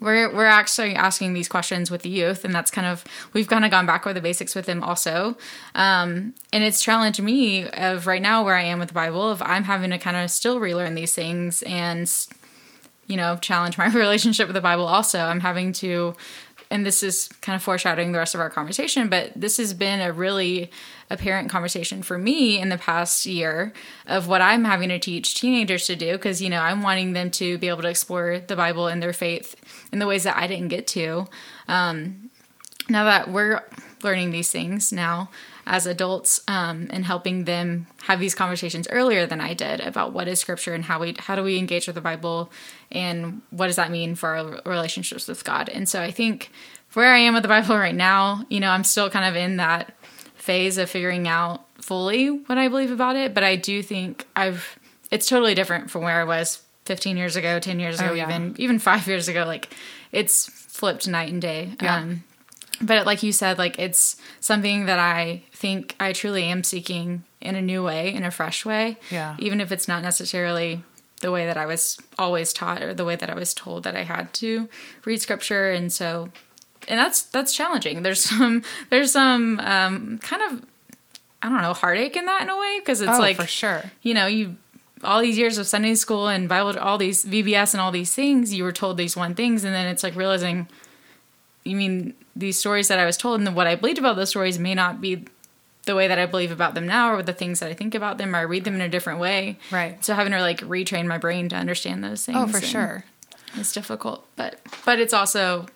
we're 0.00 0.34
we're 0.34 0.46
actually 0.46 0.94
asking 0.94 1.34
these 1.34 1.48
questions 1.48 1.90
with 1.90 2.02
the 2.02 2.08
youth 2.08 2.44
and 2.44 2.54
that's 2.54 2.70
kind 2.70 2.86
of 2.86 3.04
we've 3.32 3.48
kind 3.48 3.64
of 3.64 3.70
gone 3.70 3.86
back 3.86 4.06
over 4.06 4.14
the 4.14 4.20
basics 4.20 4.54
with 4.54 4.66
them 4.66 4.82
also 4.82 5.36
um, 5.74 6.34
and 6.52 6.64
it's 6.64 6.82
challenged 6.82 7.22
me 7.22 7.68
of 7.68 8.06
right 8.06 8.22
now 8.22 8.42
where 8.42 8.54
I 8.54 8.62
am 8.62 8.78
with 8.78 8.88
the 8.88 8.94
Bible 8.94 9.30
of 9.30 9.42
I'm 9.42 9.64
having 9.64 9.90
to 9.90 9.98
kind 9.98 10.16
of 10.16 10.30
still 10.30 10.58
relearn 10.58 10.94
these 10.94 11.14
things 11.14 11.62
and 11.62 12.10
you 13.10 13.16
know, 13.16 13.36
challenge 13.36 13.76
my 13.76 13.88
relationship 13.92 14.46
with 14.46 14.54
the 14.54 14.60
Bible 14.60 14.86
also. 14.86 15.18
I'm 15.18 15.40
having 15.40 15.72
to, 15.74 16.14
and 16.70 16.86
this 16.86 17.02
is 17.02 17.28
kind 17.40 17.56
of 17.56 17.62
foreshadowing 17.62 18.12
the 18.12 18.18
rest 18.18 18.34
of 18.34 18.40
our 18.40 18.50
conversation, 18.50 19.08
but 19.08 19.32
this 19.34 19.56
has 19.56 19.74
been 19.74 20.00
a 20.00 20.12
really 20.12 20.70
apparent 21.10 21.50
conversation 21.50 22.02
for 22.02 22.16
me 22.16 22.60
in 22.60 22.68
the 22.68 22.78
past 22.78 23.26
year 23.26 23.72
of 24.06 24.28
what 24.28 24.40
I'm 24.40 24.64
having 24.64 24.88
to 24.90 24.98
teach 24.98 25.34
teenagers 25.34 25.86
to 25.86 25.96
do. 25.96 26.16
Cause, 26.16 26.40
you 26.40 26.48
know, 26.48 26.60
I'm 26.60 26.82
wanting 26.82 27.12
them 27.12 27.32
to 27.32 27.58
be 27.58 27.68
able 27.68 27.82
to 27.82 27.88
explore 27.88 28.38
the 28.38 28.54
Bible 28.54 28.86
and 28.86 29.02
their 29.02 29.12
faith 29.12 29.56
in 29.92 29.98
the 29.98 30.06
ways 30.06 30.22
that 30.22 30.36
I 30.36 30.46
didn't 30.46 30.68
get 30.68 30.86
to. 30.88 31.26
Um, 31.66 32.30
now 32.88 33.04
that 33.04 33.30
we're 33.30 33.62
learning 34.02 34.30
these 34.30 34.50
things 34.50 34.92
now 34.92 35.28
as 35.66 35.86
adults 35.86 36.40
um, 36.48 36.86
and 36.90 37.04
helping 37.04 37.44
them 37.44 37.86
have 38.04 38.18
these 38.20 38.34
conversations 38.34 38.86
earlier 38.90 39.26
than 39.26 39.40
I 39.40 39.54
did 39.54 39.80
about 39.80 40.12
what 40.12 40.26
is 40.28 40.40
scripture 40.40 40.74
and 40.74 40.84
how 40.84 40.98
we 41.00 41.14
how 41.18 41.36
do 41.36 41.42
we 41.42 41.58
engage 41.58 41.86
with 41.86 41.94
the 41.94 42.00
Bible 42.00 42.50
and 42.90 43.42
what 43.50 43.66
does 43.68 43.76
that 43.76 43.90
mean 43.90 44.14
for 44.14 44.36
our 44.36 44.60
relationships 44.64 45.28
with 45.28 45.44
God. 45.44 45.68
And 45.68 45.88
so 45.88 46.00
I 46.02 46.10
think 46.10 46.50
where 46.94 47.12
I 47.14 47.18
am 47.18 47.34
with 47.34 47.42
the 47.42 47.48
Bible 47.48 47.76
right 47.76 47.94
now, 47.94 48.44
you 48.48 48.58
know, 48.60 48.70
I'm 48.70 48.84
still 48.84 49.10
kind 49.10 49.24
of 49.28 49.36
in 49.36 49.58
that 49.58 49.94
phase 50.34 50.78
of 50.78 50.90
figuring 50.90 51.28
out 51.28 51.64
fully 51.80 52.28
what 52.28 52.58
I 52.58 52.68
believe 52.68 52.90
about 52.90 53.14
it, 53.16 53.34
but 53.34 53.44
I 53.44 53.56
do 53.56 53.82
think 53.82 54.26
I've 54.34 54.78
it's 55.10 55.28
totally 55.28 55.54
different 55.54 55.90
from 55.90 56.02
where 56.02 56.20
I 56.20 56.24
was 56.24 56.62
15 56.86 57.16
years 57.16 57.36
ago, 57.36 57.58
10 57.60 57.78
years 57.80 58.00
ago, 58.00 58.10
Oh, 58.10 58.14
yeah. 58.14 58.28
even 58.28 58.54
even 58.58 58.78
5 58.78 59.06
years 59.06 59.28
ago 59.28 59.44
like 59.44 59.72
it's 60.12 60.46
flipped 60.50 61.06
night 61.06 61.32
and 61.32 61.40
day. 61.42 61.74
Yeah. 61.80 61.96
Um 61.96 62.24
but 62.80 63.06
like 63.06 63.22
you 63.22 63.32
said 63.32 63.58
like 63.58 63.78
it's 63.78 64.16
something 64.40 64.86
that 64.86 64.98
i 64.98 65.42
think 65.52 65.94
i 66.00 66.12
truly 66.12 66.44
am 66.44 66.62
seeking 66.64 67.22
in 67.40 67.54
a 67.54 67.62
new 67.62 67.82
way 67.84 68.12
in 68.14 68.24
a 68.24 68.30
fresh 68.30 68.64
way 68.64 68.96
Yeah. 69.10 69.36
even 69.38 69.60
if 69.60 69.70
it's 69.72 69.86
not 69.88 70.02
necessarily 70.02 70.82
the 71.20 71.30
way 71.30 71.46
that 71.46 71.56
i 71.56 71.66
was 71.66 71.98
always 72.18 72.52
taught 72.52 72.82
or 72.82 72.94
the 72.94 73.04
way 73.04 73.16
that 73.16 73.28
i 73.30 73.34
was 73.34 73.52
told 73.54 73.82
that 73.84 73.94
i 73.96 74.02
had 74.04 74.32
to 74.34 74.68
read 75.04 75.20
scripture 75.20 75.70
and 75.70 75.92
so 75.92 76.30
and 76.88 76.98
that's 76.98 77.22
that's 77.22 77.52
challenging 77.54 78.02
there's 78.02 78.22
some 78.30 78.62
there's 78.88 79.12
some 79.12 79.60
um 79.60 80.18
kind 80.22 80.42
of 80.50 80.64
i 81.42 81.48
don't 81.48 81.60
know 81.62 81.74
heartache 81.74 82.16
in 82.16 82.24
that 82.26 82.42
in 82.42 82.48
a 82.48 82.58
way 82.58 82.78
because 82.80 83.00
it's 83.00 83.10
oh, 83.10 83.18
like 83.18 83.36
for 83.36 83.46
sure. 83.46 83.82
you 84.02 84.14
know, 84.14 84.26
you 84.26 84.56
all 85.02 85.22
these 85.22 85.38
years 85.38 85.56
of 85.56 85.66
Sunday 85.66 85.94
school 85.94 86.28
and 86.28 86.46
Bible, 86.46 86.78
all 86.78 86.98
these 86.98 87.24
VBS 87.24 87.72
and 87.72 87.80
all 87.80 87.90
these 87.90 88.12
things, 88.14 88.52
you 88.52 88.62
were 88.64 88.70
told 88.72 88.98
these 88.98 89.16
one 89.16 89.34
things, 89.34 89.64
and 89.64 89.74
then 89.74 89.86
it's 89.86 90.02
like 90.02 90.14
realizing, 90.14 90.68
you 91.64 91.74
mean 91.74 92.12
these 92.36 92.58
stories 92.58 92.88
that 92.88 92.98
I 92.98 93.04
was 93.06 93.16
told, 93.16 93.40
and 93.40 93.54
what 93.56 93.66
I 93.66 93.74
believed 93.74 93.98
about 93.98 94.16
those 94.16 94.30
stories 94.30 94.58
may 94.58 94.74
not 94.74 95.00
be 95.00 95.24
the 95.86 95.94
way 95.94 96.06
that 96.08 96.18
I 96.18 96.26
believe 96.26 96.50
about 96.52 96.74
them 96.74 96.86
now, 96.86 97.14
or 97.14 97.22
the 97.22 97.32
things 97.32 97.60
that 97.60 97.70
I 97.70 97.74
think 97.74 97.94
about 97.94 98.18
them, 98.18 98.34
or 98.34 98.38
I 98.38 98.42
read 98.42 98.64
them 98.64 98.74
in 98.74 98.80
a 98.80 98.88
different 98.88 99.18
way. 99.18 99.58
Right. 99.70 100.02
So 100.04 100.14
having 100.14 100.32
to 100.32 100.40
like 100.40 100.60
retrain 100.60 101.06
my 101.06 101.18
brain 101.18 101.48
to 101.48 101.56
understand 101.56 102.04
those 102.04 102.24
things. 102.24 102.38
Oh, 102.38 102.46
for 102.46 102.60
sure. 102.60 103.04
It's 103.56 103.72
difficult, 103.72 104.24
but 104.36 104.60
but 104.84 105.00
it's 105.00 105.12
also 105.12 105.66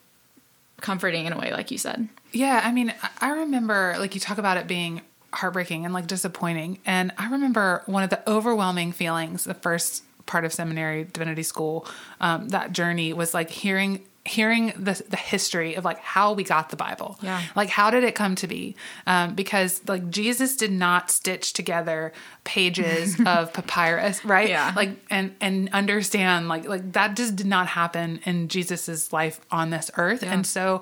comforting 0.81 1.27
in 1.27 1.33
a 1.33 1.39
way, 1.39 1.53
like 1.53 1.71
you 1.71 1.79
said. 1.79 2.09
Yeah, 2.33 2.61
I 2.63 2.73
mean, 2.73 2.93
I- 3.03 3.11
I 3.21 3.31
remember 3.31 3.95
like 3.99 4.15
you 4.15 4.21
talk 4.21 4.39
about 4.39 4.57
it 4.57 4.67
being 4.67 5.03
heartbreaking 5.33 5.85
and 5.85 5.93
like 5.95 6.07
disappointing, 6.07 6.79
and 6.87 7.11
I 7.19 7.29
remember 7.31 7.83
one 7.87 8.03
of 8.03 8.11
the 8.11 8.29
overwhelming 8.31 8.93
feelings 8.93 9.45
the 9.45 9.55
first 9.55 10.05
part 10.27 10.45
of 10.45 10.53
seminary 10.53 11.05
divinity 11.05 11.43
school 11.43 11.87
um, 12.21 12.49
that 12.49 12.73
journey 12.73 13.13
was 13.13 13.35
like 13.35 13.51
hearing 13.51 14.05
hearing 14.27 14.73
the 14.79 15.03
the 15.09 15.19
history 15.19 15.75
of 15.75 15.85
like 15.85 15.99
how 15.99 16.33
we 16.33 16.45
got 16.45 16.71
the 16.71 16.77
Bible. 16.77 17.19
Yeah. 17.21 17.43
Like 17.55 17.69
how 17.69 17.91
did 17.91 18.05
it 18.05 18.15
come 18.15 18.35
to 18.37 18.47
be? 18.47 18.75
Um, 19.07 19.35
because 19.35 19.83
like 19.87 20.09
Jesus 20.09 20.57
did 20.57 20.73
not 20.73 21.11
stitch 21.11 21.53
together 21.53 22.13
pages 22.45 23.21
of 23.27 23.53
papyrus, 23.53 24.25
right? 24.25 24.49
Yeah. 24.49 24.73
Like 24.75 24.97
and 25.11 25.35
and 25.41 25.69
understand 25.73 26.49
like 26.49 26.67
like 26.67 26.93
that 26.93 27.17
just 27.17 27.37
did 27.37 27.47
not 27.47 27.67
happen 27.69 28.21
in 28.25 28.49
Jesus's 28.49 29.13
life 29.13 29.41
on 29.51 29.71
this 29.71 29.91
earth. 29.99 30.23
Yeah. 30.23 30.33
And 30.33 30.47
so 30.47 30.81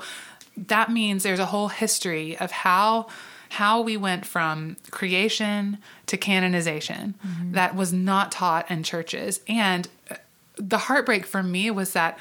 that 0.57 0.91
means 0.91 1.25
there's 1.25 1.41
a 1.41 1.47
whole 1.47 1.69
history 1.69 2.37
of 2.39 2.53
how 2.53 3.09
how 3.49 3.81
we 3.83 3.97
went 3.97 4.25
from 4.25 4.77
creation 4.91 5.79
to 6.07 6.17
canonization 6.17 7.15
that 7.53 7.75
was 7.75 7.93
not 7.93 8.33
taught 8.33 8.71
in 8.71 8.83
churches 8.83 9.41
and 9.47 9.89
uh, 10.11 10.15
the 10.57 10.79
heartbreak 10.79 11.27
for 11.27 11.43
me 11.43 11.71
was 11.71 11.93
that 11.93 12.19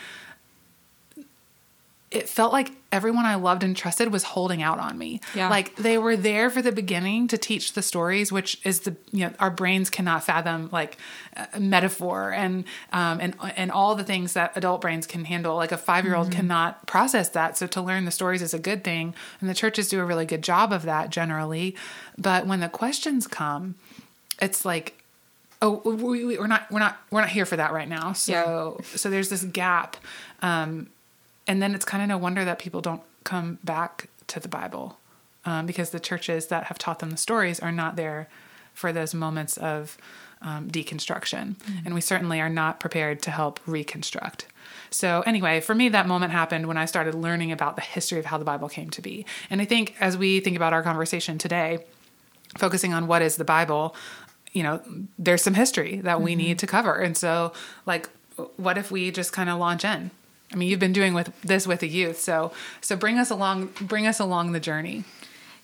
it 2.11 2.27
felt 2.27 2.51
like 2.51 2.73
everyone 2.91 3.25
I 3.25 3.35
loved 3.35 3.63
and 3.63 3.75
trusted 3.75 4.11
was 4.11 4.23
holding 4.23 4.61
out 4.61 4.79
on 4.79 4.97
me. 4.97 5.21
Yeah. 5.33 5.49
Like 5.49 5.77
they 5.77 5.97
were 5.97 6.17
there 6.17 6.49
for 6.49 6.61
the 6.61 6.73
beginning 6.73 7.29
to 7.29 7.37
teach 7.37 7.71
the 7.71 7.81
stories, 7.81 8.33
which 8.33 8.59
is 8.65 8.81
the 8.81 8.97
you 9.13 9.25
know 9.25 9.33
our 9.39 9.49
brains 9.49 9.89
cannot 9.89 10.25
fathom 10.25 10.67
like 10.73 10.97
uh, 11.37 11.45
metaphor 11.57 12.33
and 12.33 12.65
um, 12.91 13.21
and 13.21 13.35
and 13.55 13.71
all 13.71 13.95
the 13.95 14.03
things 14.03 14.33
that 14.33 14.51
adult 14.57 14.81
brains 14.81 15.07
can 15.07 15.23
handle. 15.23 15.55
Like 15.55 15.71
a 15.71 15.77
five 15.77 16.03
year 16.03 16.15
old 16.15 16.31
cannot 16.31 16.85
process 16.85 17.29
that. 17.29 17.57
So 17.57 17.65
to 17.67 17.81
learn 17.81 18.03
the 18.03 18.11
stories 18.11 18.41
is 18.41 18.53
a 18.53 18.59
good 18.59 18.83
thing, 18.83 19.15
and 19.39 19.49
the 19.49 19.55
churches 19.55 19.87
do 19.87 20.01
a 20.01 20.05
really 20.05 20.25
good 20.25 20.43
job 20.43 20.73
of 20.73 20.83
that 20.83 21.11
generally. 21.11 21.75
But 22.17 22.45
when 22.45 22.59
the 22.59 22.69
questions 22.69 23.25
come, 23.25 23.75
it's 24.41 24.65
like 24.65 25.01
oh 25.61 25.81
we, 25.85 26.25
we, 26.25 26.37
we're 26.37 26.47
not 26.47 26.69
we're 26.69 26.79
not 26.79 26.99
we're 27.09 27.21
not 27.21 27.29
here 27.29 27.45
for 27.45 27.55
that 27.55 27.71
right 27.71 27.87
now 27.87 28.13
so 28.13 28.81
so 28.83 29.11
there's 29.11 29.29
this 29.29 29.43
gap 29.43 29.95
um 30.41 30.87
and 31.47 31.61
then 31.61 31.73
it's 31.75 31.85
kind 31.85 32.01
of 32.03 32.09
no 32.09 32.17
wonder 32.17 32.45
that 32.45 32.59
people 32.59 32.81
don't 32.81 33.01
come 33.23 33.59
back 33.63 34.09
to 34.27 34.39
the 34.39 34.47
bible 34.47 34.97
um, 35.45 35.65
because 35.65 35.89
the 35.89 35.99
churches 35.99 36.47
that 36.47 36.65
have 36.65 36.77
taught 36.77 36.99
them 36.99 37.11
the 37.11 37.17
stories 37.17 37.59
are 37.59 37.71
not 37.71 37.95
there 37.95 38.27
for 38.73 38.93
those 38.93 39.13
moments 39.13 39.57
of 39.57 39.97
um, 40.43 40.71
deconstruction. 40.71 41.55
And 41.85 41.93
we 41.93 42.01
certainly 42.01 42.41
are 42.41 42.49
not 42.49 42.79
prepared 42.79 43.21
to 43.23 43.31
help 43.31 43.59
reconstruct. 43.67 44.47
So 44.89 45.21
anyway 45.27 45.59
for 45.59 45.75
me 45.75 45.89
that 45.89 46.07
moment 46.07 46.31
happened 46.31 46.67
when 46.67 46.77
i 46.77 46.85
started 46.85 47.13
learning 47.13 47.51
about 47.51 47.75
the 47.75 47.81
history 47.81 48.17
of 48.17 48.25
how 48.25 48.37
the 48.37 48.45
bible 48.45 48.69
came 48.69 48.89
to 48.91 49.01
be. 49.01 49.25
And 49.49 49.61
i 49.61 49.65
think 49.65 49.95
as 49.99 50.17
we 50.17 50.39
think 50.39 50.55
about 50.55 50.73
our 50.73 50.83
conversation 50.83 51.37
today 51.37 51.85
focusing 52.57 52.93
on 52.93 53.07
what 53.07 53.21
is 53.21 53.37
the 53.37 53.45
Bible, 53.45 53.95
you 54.51 54.63
know, 54.63 54.81
there's 55.17 55.41
some 55.41 55.53
history 55.53 55.97
that 56.03 56.21
we 56.21 56.35
need 56.35 56.59
to 56.59 56.67
cover. 56.67 56.95
And 56.95 57.17
so, 57.17 57.53
like, 57.85 58.09
what 58.57 58.77
if 58.77 58.91
we 58.91 59.11
just 59.11 59.31
kind 59.31 59.49
of 59.49 59.59
launch 59.59 59.85
in? 59.85 60.11
I 60.51 60.55
mean, 60.55 60.69
you've 60.69 60.79
been 60.79 60.93
doing 60.93 61.13
with 61.13 61.31
this 61.41 61.65
with 61.65 61.79
the 61.79 61.87
youth, 61.87 62.19
so 62.19 62.51
so 62.81 62.95
bring 62.95 63.17
us 63.17 63.29
along, 63.29 63.69
bring 63.81 64.05
us 64.05 64.19
along 64.19 64.51
the 64.51 64.59
journey. 64.59 65.03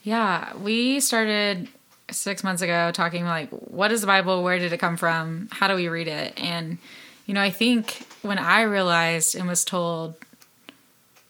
Yeah, 0.04 0.56
we 0.56 1.00
started 1.00 1.68
six 2.12 2.44
months 2.44 2.62
ago 2.62 2.92
talking 2.92 3.26
like, 3.26 3.50
what 3.50 3.92
is 3.92 4.02
the 4.02 4.08
Bible? 4.08 4.44
Where 4.44 4.60
did 4.60 4.74
it 4.74 4.78
come 4.78 4.98
from? 4.98 5.50
How 5.52 5.68
do 5.68 5.76
we 5.76 5.90
read 5.90 6.08
it? 6.08 6.34
And, 6.38 6.78
you 7.26 7.34
know, 7.34 7.42
I 7.42 7.50
think 7.50 8.06
when 8.22 8.38
I 8.38 8.62
realized 8.62 9.36
and 9.36 9.48
was 9.48 9.66
told, 9.66 10.16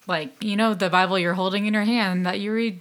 like, 0.06 0.42
you 0.42 0.56
know, 0.56 0.74
the 0.74 0.90
Bible 0.90 1.18
you're 1.18 1.34
holding 1.34 1.66
in 1.66 1.74
your 1.74 1.84
hand 1.84 2.24
that 2.26 2.40
you 2.40 2.52
read, 2.52 2.80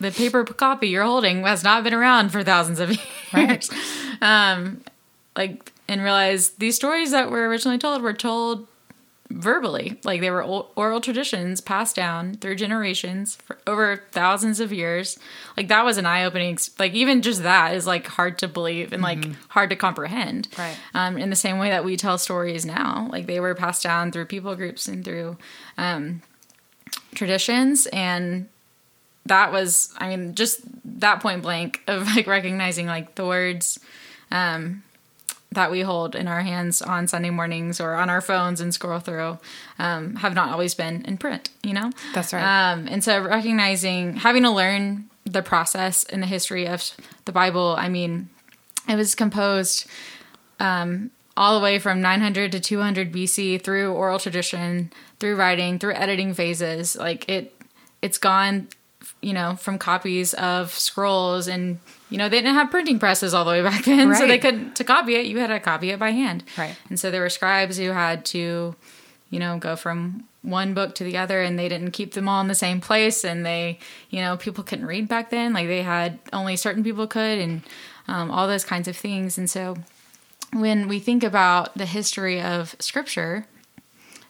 the 0.00 0.10
paper 0.10 0.44
copy 0.44 0.88
you're 0.88 1.04
holding 1.04 1.42
has 1.44 1.62
not 1.62 1.84
been 1.84 1.94
around 1.94 2.30
for 2.30 2.42
thousands 2.42 2.80
of 2.80 2.90
years. 2.90 3.00
Right. 3.32 3.68
um, 4.22 4.82
like, 5.36 5.72
and 5.88 6.02
realize 6.02 6.50
these 6.50 6.76
stories 6.76 7.10
that 7.10 7.30
were 7.30 7.48
originally 7.48 7.78
told 7.78 8.02
were 8.02 8.12
told 8.12 8.66
verbally. 9.30 9.98
Like 10.04 10.20
they 10.20 10.30
were 10.30 10.42
oral 10.42 11.00
traditions 11.00 11.60
passed 11.60 11.94
down 11.96 12.34
through 12.36 12.56
generations 12.56 13.36
for 13.36 13.58
over 13.66 14.04
thousands 14.10 14.60
of 14.60 14.72
years. 14.72 15.18
Like 15.56 15.68
that 15.68 15.84
was 15.84 15.98
an 15.98 16.06
eye-opening 16.06 16.58
like 16.78 16.94
even 16.94 17.22
just 17.22 17.42
that 17.42 17.74
is 17.74 17.86
like 17.86 18.06
hard 18.06 18.38
to 18.38 18.48
believe 18.48 18.92
and 18.92 19.02
like 19.02 19.26
hard 19.48 19.70
to 19.70 19.76
comprehend. 19.76 20.48
Right. 20.56 20.76
um, 20.94 21.18
in 21.18 21.30
the 21.30 21.36
same 21.36 21.58
way 21.58 21.70
that 21.70 21.84
we 21.84 21.96
tell 21.96 22.18
stories 22.18 22.64
now. 22.64 23.08
Like 23.10 23.26
they 23.26 23.40
were 23.40 23.54
passed 23.54 23.82
down 23.82 24.12
through 24.12 24.26
people 24.26 24.54
groups 24.56 24.88
and 24.88 25.04
through 25.04 25.36
um, 25.76 26.22
traditions. 27.14 27.86
And 27.86 28.48
that 29.26 29.52
was 29.52 29.92
i 29.98 30.08
mean 30.08 30.34
just 30.34 30.60
that 30.84 31.20
point 31.20 31.42
blank 31.42 31.82
of 31.86 32.06
like 32.16 32.26
recognizing 32.26 32.86
like 32.86 33.14
the 33.14 33.26
words 33.26 33.78
um, 34.30 34.82
that 35.52 35.70
we 35.70 35.80
hold 35.80 36.14
in 36.14 36.28
our 36.28 36.42
hands 36.42 36.82
on 36.82 37.08
Sunday 37.08 37.30
mornings 37.30 37.80
or 37.80 37.94
on 37.94 38.10
our 38.10 38.20
phones 38.20 38.60
and 38.60 38.74
scroll 38.74 39.00
through 39.00 39.38
um, 39.78 40.16
have 40.16 40.34
not 40.34 40.50
always 40.50 40.74
been 40.74 41.04
in 41.06 41.16
print, 41.16 41.48
you 41.62 41.72
know? 41.72 41.90
That's 42.14 42.32
right. 42.32 42.42
Um, 42.72 42.86
and 42.86 43.02
so 43.02 43.22
recognizing, 43.22 44.16
having 44.16 44.42
to 44.42 44.50
learn 44.50 45.08
the 45.24 45.42
process 45.42 46.04
and 46.04 46.22
the 46.22 46.26
history 46.26 46.66
of 46.66 46.90
the 47.24 47.32
Bible, 47.32 47.74
I 47.78 47.88
mean, 47.88 48.28
it 48.88 48.96
was 48.96 49.14
composed 49.14 49.86
um, 50.60 51.10
all 51.36 51.58
the 51.58 51.62
way 51.62 51.78
from 51.78 52.00
900 52.02 52.52
to 52.52 52.60
200 52.60 53.12
BC 53.12 53.62
through 53.62 53.92
oral 53.92 54.18
tradition, 54.18 54.92
through 55.18 55.36
writing, 55.36 55.78
through 55.78 55.94
editing 55.94 56.34
phases. 56.34 56.94
Like 56.94 57.26
it, 57.28 57.54
it's 58.02 58.18
gone, 58.18 58.68
you 59.22 59.32
know, 59.32 59.56
from 59.56 59.78
copies 59.78 60.34
of 60.34 60.72
scrolls 60.72 61.48
and 61.48 61.78
you 62.10 62.18
know 62.18 62.28
they 62.28 62.38
didn't 62.38 62.54
have 62.54 62.70
printing 62.70 62.98
presses 62.98 63.34
all 63.34 63.44
the 63.44 63.50
way 63.50 63.62
back 63.62 63.84
then, 63.84 64.14
so 64.14 64.22
they 64.26 64.30
Right. 64.32 64.40
could 64.40 64.76
to 64.76 64.84
copy 64.84 65.14
it. 65.16 65.26
You 65.26 65.38
had 65.38 65.48
to 65.48 65.60
copy 65.60 65.90
it 65.90 65.98
by 65.98 66.10
hand, 66.12 66.44
Right. 66.56 66.76
And 66.88 66.98
so 66.98 67.10
there 67.10 67.20
were 67.20 67.30
scribes 67.30 67.76
who 67.78 67.90
had 67.90 68.24
to, 68.26 68.74
you 69.30 69.38
know, 69.38 69.58
go 69.58 69.76
from 69.76 70.24
one 70.42 70.72
book 70.72 70.94
to 70.94 71.04
the 71.04 71.16
other, 71.18 71.42
and 71.42 71.58
they 71.58 71.68
didn't 71.68 71.90
keep 71.90 72.14
them 72.14 72.28
all 72.28 72.40
in 72.40 72.48
the 72.48 72.54
same 72.54 72.80
place. 72.80 73.24
And 73.24 73.44
they, 73.44 73.78
you 74.08 74.20
know, 74.20 74.36
people 74.36 74.64
couldn't 74.64 74.86
read 74.86 75.08
back 75.08 75.30
then; 75.30 75.52
like 75.52 75.66
they 75.66 75.82
had 75.82 76.18
only 76.32 76.56
certain 76.56 76.82
people 76.84 77.06
could, 77.06 77.38
and 77.38 77.62
um, 78.06 78.30
all 78.30 78.46
those 78.48 78.64
kinds 78.64 78.88
of 78.88 78.96
things. 78.96 79.36
And 79.36 79.50
so 79.50 79.76
when 80.52 80.88
we 80.88 80.98
think 80.98 81.22
about 81.22 81.76
the 81.76 81.84
history 81.86 82.40
of 82.40 82.74
scripture 82.78 83.46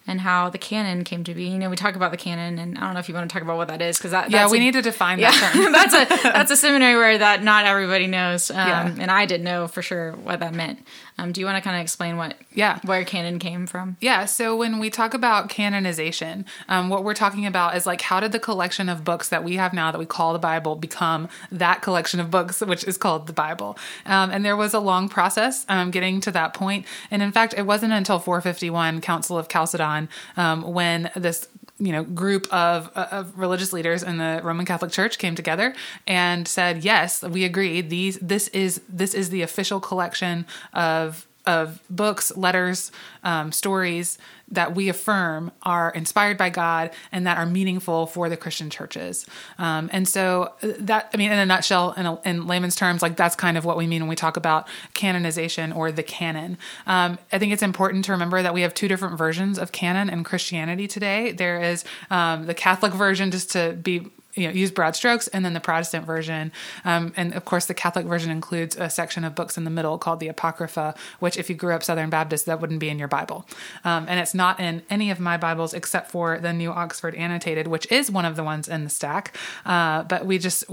and 0.09 0.21
how 0.23 0.51
the 0.51 0.59
canon 0.59 1.05
came 1.05 1.23
to 1.23 1.35
be, 1.35 1.45
you 1.45 1.59
know, 1.59 1.71
we 1.71 1.77
talk 1.77 1.95
about 1.95 2.11
the 2.11 2.17
canon, 2.17 2.59
and 2.59 2.77
I 2.77 2.81
don't 2.81 2.95
know 2.95 2.99
if 3.01 3.09
you 3.09 3.15
want 3.15 3.31
to 3.31 3.33
talk 3.33 3.43
about 3.45 3.59
what 3.59 3.69
that 3.69 3.81
is 3.81 3.97
because 3.99 4.11
that 4.11 4.31
yeah, 4.31 4.39
that's 4.41 4.51
we 4.51 4.57
a- 4.59 4.61
need 4.61 4.73
to 4.73 4.83
define 4.83 5.21
yeah, 5.21 5.31
that 5.31 5.53
term. 5.53 5.73
that's 5.79 5.95
a 5.95 6.23
that's 6.25 6.51
a 6.51 6.57
seminary 6.65 6.97
word 6.97 7.19
that 7.19 7.45
not 7.45 7.65
everybody 7.67 8.09
knows, 8.09 8.51
um, 8.51 8.57
Yeah. 8.57 8.95
and 8.99 9.11
I 9.11 9.27
didn't 9.27 9.45
know 9.45 9.69
for 9.69 9.83
sure 9.83 10.13
what 10.13 10.41
that 10.41 10.53
meant. 10.55 10.81
Um, 11.21 11.33
do 11.33 11.41
you 11.41 11.47
want 11.47 11.57
to 11.57 11.61
kind 11.63 11.77
of 11.77 11.83
explain 11.83 12.17
what 12.17 12.37
Yeah. 12.55 12.79
where 12.85 13.05
canon 13.05 13.39
came 13.39 13.67
from? 13.67 13.97
Yeah, 14.01 14.25
so 14.25 14.57
when 14.57 14.79
we 14.79 14.89
talk 14.89 15.15
about 15.15 15.49
canonization, 15.49 16.45
um, 16.69 16.89
what 16.91 17.03
we're 17.05 17.15
talking 17.15 17.45
about 17.45 17.77
is 17.77 17.87
like 17.87 18.01
how 18.03 18.21
did 18.21 18.31
the 18.33 18.39
collection 18.39 18.89
of 18.89 19.03
books 19.05 19.29
that 19.29 19.43
we 19.45 19.57
have 19.57 19.73
now 19.73 19.91
that 19.91 19.99
we 19.99 20.07
call 20.07 20.33
the 20.33 20.39
Bible 20.39 20.77
become 20.77 21.29
that 21.51 21.83
collection 21.83 22.21
of 22.21 22.31
books, 22.31 22.61
which 22.61 22.85
is 22.85 22.97
called 22.97 23.27
the 23.27 23.33
Bible? 23.33 23.77
Um, 24.07 24.31
and 24.31 24.45
there 24.45 24.57
was 24.57 24.73
a 24.75 24.79
long 24.81 25.09
process 25.09 25.67
um, 25.69 25.91
getting 25.91 26.21
to 26.21 26.31
that 26.31 26.55
point. 26.55 26.87
And 27.11 27.21
in 27.21 27.33
fact, 27.33 27.53
it 27.57 27.63
wasn't 27.67 27.93
until 27.93 28.21
451, 28.21 29.01
Council 29.01 29.37
of 29.37 29.49
Chalcedon, 29.49 29.98
um, 30.37 30.63
when 30.63 31.11
this 31.17 31.49
you 31.81 31.93
know 31.93 32.05
group 32.05 32.53
of, 32.53 32.89
of 32.95 33.39
religious 33.39 33.73
leaders 33.73 34.03
in 34.03 34.19
the 34.19 34.41
Roman 34.43 34.67
Catholic 34.67 34.93
Church 34.93 35.19
came 35.19 35.35
together 35.35 35.75
and 36.07 36.47
said, 36.47 36.85
"Yes, 36.85 37.23
we 37.23 37.45
agree. 37.45 37.81
These 37.81 38.19
this 38.21 38.49
is 38.49 38.81
this 38.89 39.15
is 39.15 39.31
the 39.31 39.43
official 39.43 39.81
collection 39.81 40.47
of 40.73 41.27
of 41.47 41.81
books, 41.89 42.37
letters, 42.37 42.93
um, 43.25 43.51
stories 43.53 44.19
that 44.51 44.75
we 44.75 44.89
affirm 44.89 45.51
are 45.63 45.91
inspired 45.91 46.39
by 46.39 46.51
God 46.51 46.91
and 47.13 47.27
that 47.27 47.37
are 47.37 47.47
meaningful 47.47 48.07
for 48.07 48.29
the 48.29 48.37
Christian 48.37 48.71
churches. 48.71 49.27
Um, 49.59 49.91
and 49.93 50.09
so 50.09 50.53
uh, 50.63 50.73
that, 50.79 51.11
I 51.13 51.17
mean, 51.17 51.31
in 51.31 51.39
a 51.39 51.47
nutshell, 51.47 51.93
in, 51.93 52.07
a, 52.07 52.21
in 52.25 52.47
layman's 52.47 52.77
terms, 52.77 53.03
like 53.03 53.17
that's 53.17 53.37
kind 53.37 53.59
of 53.59 53.65
what 53.65 53.77
we 53.77 53.87
mean 53.87 54.03
when 54.03 54.09
we 54.09 54.17
talk 54.17 54.37
about 54.37 54.67
canonization 54.95 55.73
or 55.73 55.93
the 55.93 56.03
canon. 56.03 56.59
Um, 56.87 57.19
I 57.33 57.39
think 57.39 57.53
it's 57.53 57.63
important 57.63 58.05
to 58.07 58.13
remember 58.13 58.43
that 58.43 58.55
we 58.55 58.63
have 58.63 58.75
two 58.75 58.89
different 58.89 59.19
versions 59.19 59.59
of 59.59 59.73
canon 59.73 60.09
in 60.09 60.25
Christianity 60.25 60.89
today. 60.89 61.33
There 61.33 61.61
is 61.61 61.85
um, 62.11 62.47
the 62.47 62.55
Catholic 62.55 62.93
version, 62.93 63.31
just 63.31 63.51
to 63.53 63.73
be 63.73 64.11
you 64.39 64.47
know, 64.47 64.55
use 64.55 64.71
broad 64.71 64.95
strokes, 64.95 65.29
and 65.29 65.45
then 65.45 65.53
the 65.53 65.61
Protestant 65.61 66.07
version. 66.07 66.53
Um, 66.85 67.13
and 67.17 67.35
of 67.35 67.45
course, 67.45 67.67
the 67.67 67.75
Catholic 67.75 68.07
version 68.07 68.31
includes 68.31 68.77
a 68.77 68.89
section 68.89 69.25
of 69.25 69.35
books 69.35 69.59
in 69.59 69.65
the 69.65 69.71
middle 69.71 69.99
called 69.99 70.21
the 70.21 70.29
Apocrypha, 70.29 70.95
which, 71.19 71.37
if 71.37 71.51
you 71.51 71.57
grew 71.57 71.75
up 71.75 71.83
Southern 71.83 72.11
Baptist, 72.11 72.47
that 72.47 72.61
wouldn't 72.61 72.81
be 72.81 72.89
in 72.89 72.99
your 72.99 73.09
Bible. 73.09 73.47
Um, 73.85 74.07
and 74.09 74.21
it's 74.21 74.35
not 74.35 74.61
in 74.61 74.83
any 74.89 75.11
of 75.11 75.19
my 75.19 75.37
Bibles 75.37 75.75
except 75.75 76.11
for 76.11 76.39
the 76.39 76.53
New 76.53 76.71
Oxford 76.71 77.15
Annotated, 77.15 77.67
which 77.67 77.91
is 77.91 78.11
one 78.11 78.25
of 78.25 78.37
the 78.37 78.45
ones 78.45 78.69
in 78.69 78.85
the 78.85 78.91
stack. 78.91 79.37
Uh, 79.67 80.05
but 80.05 80.25
we 80.25 80.39
just. 80.39 80.65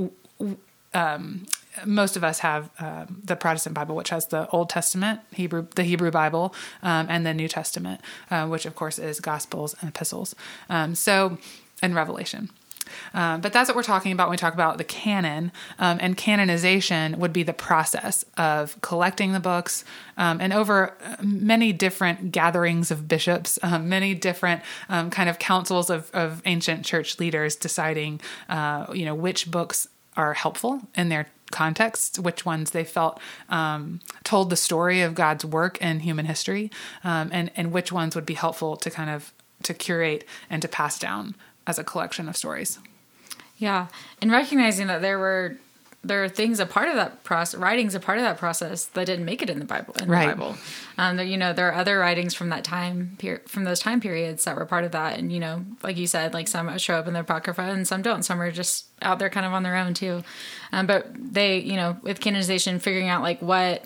Um, 0.93 1.45
most 1.85 2.15
of 2.15 2.23
us 2.23 2.39
have 2.39 2.69
um, 2.79 3.21
the 3.21 3.35
Protestant 3.35 3.75
Bible, 3.75 3.97
which 3.97 4.09
has 4.09 4.27
the 4.27 4.47
Old 4.49 4.69
Testament, 4.69 5.19
Hebrew, 5.33 5.67
the 5.75 5.83
Hebrew 5.83 6.09
Bible, 6.09 6.55
um, 6.81 7.07
and 7.09 7.25
the 7.25 7.33
New 7.33 7.49
Testament, 7.49 7.99
uh, 8.31 8.47
which 8.47 8.65
of 8.65 8.75
course 8.75 8.97
is 8.97 9.19
Gospels 9.19 9.75
and 9.81 9.89
Epistles. 9.89 10.35
Um, 10.69 10.95
so, 10.95 11.37
and 11.81 11.93
Revelation. 11.93 12.49
Um, 13.13 13.41
but 13.41 13.53
that's 13.53 13.69
what 13.69 13.75
we're 13.75 13.83
talking 13.83 14.11
about 14.11 14.27
when 14.27 14.31
we 14.31 14.37
talk 14.37 14.53
about 14.53 14.77
the 14.77 14.83
canon. 14.83 15.51
Um, 15.79 15.97
and 16.01 16.17
canonization 16.17 17.17
would 17.19 17.33
be 17.33 17.43
the 17.43 17.53
process 17.53 18.25
of 18.37 18.79
collecting 18.81 19.33
the 19.33 19.39
books 19.39 19.83
um, 20.17 20.39
and 20.39 20.53
over 20.53 20.95
uh, 21.03 21.15
many 21.21 21.73
different 21.73 22.31
gatherings 22.31 22.91
of 22.91 23.07
bishops, 23.07 23.59
um, 23.63 23.89
many 23.89 24.13
different 24.13 24.61
um, 24.89 25.09
kind 25.09 25.29
of 25.29 25.39
councils 25.39 25.89
of, 25.89 26.09
of 26.13 26.41
ancient 26.45 26.85
church 26.85 27.19
leaders 27.19 27.55
deciding, 27.55 28.21
uh, 28.49 28.87
you 28.93 29.05
know, 29.05 29.15
which 29.15 29.49
books 29.49 29.87
are 30.17 30.33
helpful 30.33 30.81
in 30.95 31.09
their 31.09 31.27
contexts, 31.51 32.17
which 32.17 32.45
ones 32.45 32.71
they 32.71 32.83
felt 32.83 33.19
um, 33.49 33.99
told 34.23 34.49
the 34.49 34.55
story 34.55 35.01
of 35.01 35.13
God's 35.13 35.45
work 35.45 35.79
in 35.81 35.99
human 35.99 36.25
history, 36.25 36.71
um, 37.03 37.29
and 37.31 37.51
and 37.55 37.71
which 37.71 37.91
ones 37.91 38.15
would 38.15 38.25
be 38.25 38.33
helpful 38.33 38.75
to 38.77 38.89
kind 38.89 39.09
of 39.09 39.33
to 39.63 39.73
curate 39.73 40.25
and 40.49 40.61
to 40.61 40.67
pass 40.67 40.99
down 40.99 41.35
as 41.67 41.79
a 41.79 41.83
collection 41.83 42.27
of 42.29 42.35
stories. 42.37 42.79
Yeah, 43.57 43.87
and 44.21 44.31
recognizing 44.31 44.87
that 44.87 45.01
there 45.01 45.17
were 45.19 45.57
there 46.03 46.23
are 46.23 46.29
things 46.29 46.59
a 46.59 46.67
part 46.67 46.87
of 46.87 46.93
that 46.97 47.23
process, 47.23 47.59
writings 47.59 47.95
a 47.95 47.99
part 47.99 48.19
of 48.19 48.23
that 48.23 48.37
process 48.37 48.85
that 48.85 49.05
didn't 49.07 49.25
make 49.25 49.41
it 49.41 49.49
in 49.49 49.57
the 49.57 49.65
Bible. 49.65 49.95
In 49.99 50.07
Right. 50.07 50.29
the 50.29 50.35
Bible, 50.35 50.55
um, 50.99 51.15
there, 51.17 51.25
you 51.25 51.35
know, 51.35 51.51
there 51.51 51.67
are 51.69 51.73
other 51.73 51.97
writings 51.97 52.35
from 52.35 52.49
that 52.49 52.63
time 52.63 53.17
per- 53.19 53.41
from 53.47 53.63
those 53.63 53.79
time 53.79 53.99
periods 53.99 54.43
that 54.43 54.55
were 54.55 54.65
part 54.65 54.83
of 54.83 54.91
that, 54.91 55.17
and 55.17 55.31
you 55.33 55.39
know, 55.39 55.65
like 55.81 55.97
you 55.97 56.05
said, 56.05 56.31
like 56.33 56.47
some 56.47 56.77
show 56.77 56.93
up 56.95 57.07
in 57.07 57.13
the 57.13 57.21
apocrypha 57.21 57.61
and 57.63 57.87
some 57.87 58.03
don't. 58.03 58.21
Some 58.21 58.39
are 58.39 58.51
just 58.51 58.85
out 59.01 59.17
there 59.17 59.31
kind 59.31 59.47
of 59.47 59.53
on 59.53 59.63
their 59.63 59.75
own 59.75 59.95
too. 59.95 60.23
Um, 60.71 60.85
but 60.85 61.07
they, 61.17 61.57
you 61.59 61.75
know, 61.75 61.97
with 62.03 62.19
canonization, 62.19 62.77
figuring 62.79 63.09
out 63.09 63.23
like 63.23 63.41
what 63.41 63.83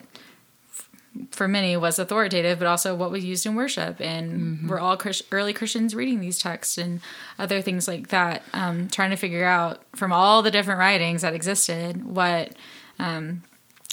for 1.31 1.47
many 1.47 1.75
was 1.75 1.99
authoritative, 1.99 2.59
but 2.59 2.67
also 2.67 2.95
what 2.95 3.11
was 3.11 3.25
used 3.25 3.45
in 3.45 3.55
worship. 3.55 3.99
And 3.99 4.69
we're 4.69 4.79
all 4.79 4.97
Chris- 4.97 5.23
early 5.31 5.53
Christians 5.53 5.95
reading 5.95 6.19
these 6.19 6.39
texts 6.39 6.77
and 6.77 7.01
other 7.37 7.61
things 7.61 7.87
like 7.87 8.09
that, 8.09 8.43
um, 8.53 8.89
trying 8.89 9.09
to 9.09 9.15
figure 9.15 9.45
out 9.45 9.81
from 9.95 10.13
all 10.13 10.41
the 10.41 10.51
different 10.51 10.79
writings 10.79 11.21
that 11.21 11.33
existed 11.33 12.05
what 12.05 12.53
um, 12.99 13.43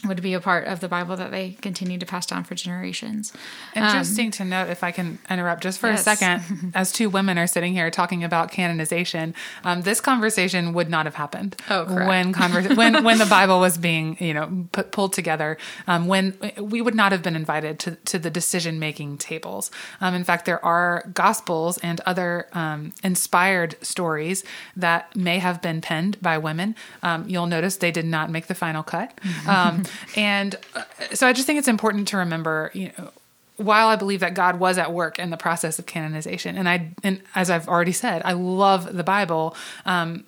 would 0.08 0.22
be 0.22 0.34
a 0.34 0.40
part 0.40 0.66
of 0.66 0.80
the 0.80 0.88
Bible 0.88 1.16
that 1.16 1.30
they 1.30 1.52
continue 1.60 1.98
to 1.98 2.06
pass 2.06 2.26
down 2.26 2.44
for 2.44 2.54
generations. 2.54 3.32
Interesting 3.74 4.30
to 4.32 4.44
note, 4.44 4.68
if 4.70 4.82
I 4.84 4.90
can 4.90 5.18
interrupt 5.28 5.62
just 5.62 5.78
for 5.78 5.88
Yes. 5.88 6.00
a 6.00 6.02
second, 6.16 6.72
as 6.74 6.92
two 6.92 7.08
women 7.10 7.38
are 7.38 7.46
sitting 7.46 7.72
here 7.72 7.90
talking 7.90 8.24
about 8.24 8.50
canonization, 8.50 9.34
um, 9.64 9.82
this 9.82 10.00
conversation 10.00 10.72
would 10.72 10.88
not 10.90 11.06
have 11.06 11.14
happened 11.14 11.56
Oh, 11.70 11.84
when 12.06 12.32
when 12.34 13.04
when 13.04 13.18
the 13.18 13.26
Bible 13.26 13.60
was 13.60 13.78
being 13.78 14.16
you 14.20 14.34
know 14.34 14.66
put, 14.72 14.92
pulled 14.92 15.12
together. 15.12 15.56
Um, 15.86 16.06
when 16.06 16.34
we 16.60 16.80
would 16.80 16.94
not 16.94 17.12
have 17.12 17.22
been 17.22 17.36
invited 17.36 17.78
to 17.80 17.96
to 18.06 18.18
the 18.18 18.30
decision 18.30 18.78
making 18.78 19.18
tables. 19.18 19.70
Um, 20.00 20.14
in 20.14 20.24
fact, 20.24 20.44
there 20.46 20.64
are 20.64 21.04
gospels 21.14 21.78
and 21.78 22.00
other 22.06 22.48
um, 22.52 22.92
inspired 23.02 23.76
stories 23.82 24.44
that 24.76 25.14
may 25.16 25.38
have 25.38 25.60
been 25.62 25.80
penned 25.80 26.20
by 26.20 26.38
women. 26.38 26.74
Um, 27.02 27.28
you'll 27.28 27.46
notice 27.46 27.76
they 27.76 27.90
did 27.90 28.04
not 28.06 28.30
make 28.30 28.46
the 28.46 28.54
final 28.54 28.82
cut, 28.82 29.18
um, 29.48 29.82
and 30.16 30.56
uh, 30.74 30.82
so 31.14 31.26
I 31.26 31.32
just 31.32 31.46
think 31.46 31.58
it's 31.58 31.68
important 31.68 32.08
to 32.08 32.16
remember, 32.18 32.70
you 32.74 32.92
know 32.98 33.10
while 33.56 33.88
I 33.88 33.96
believe 33.96 34.20
that 34.20 34.34
God 34.34 34.58
was 34.60 34.76
at 34.76 34.92
work 34.92 35.18
in 35.18 35.30
the 35.30 35.38
process 35.38 35.78
of 35.78 35.86
canonization, 35.86 36.58
and 36.58 36.68
I, 36.68 36.90
and 37.02 37.22
as 37.34 37.48
I've 37.48 37.68
already 37.68 37.92
said, 37.92 38.20
I 38.22 38.32
love 38.32 38.94
the 38.94 39.02
Bible. 39.02 39.56
Um, 39.86 40.24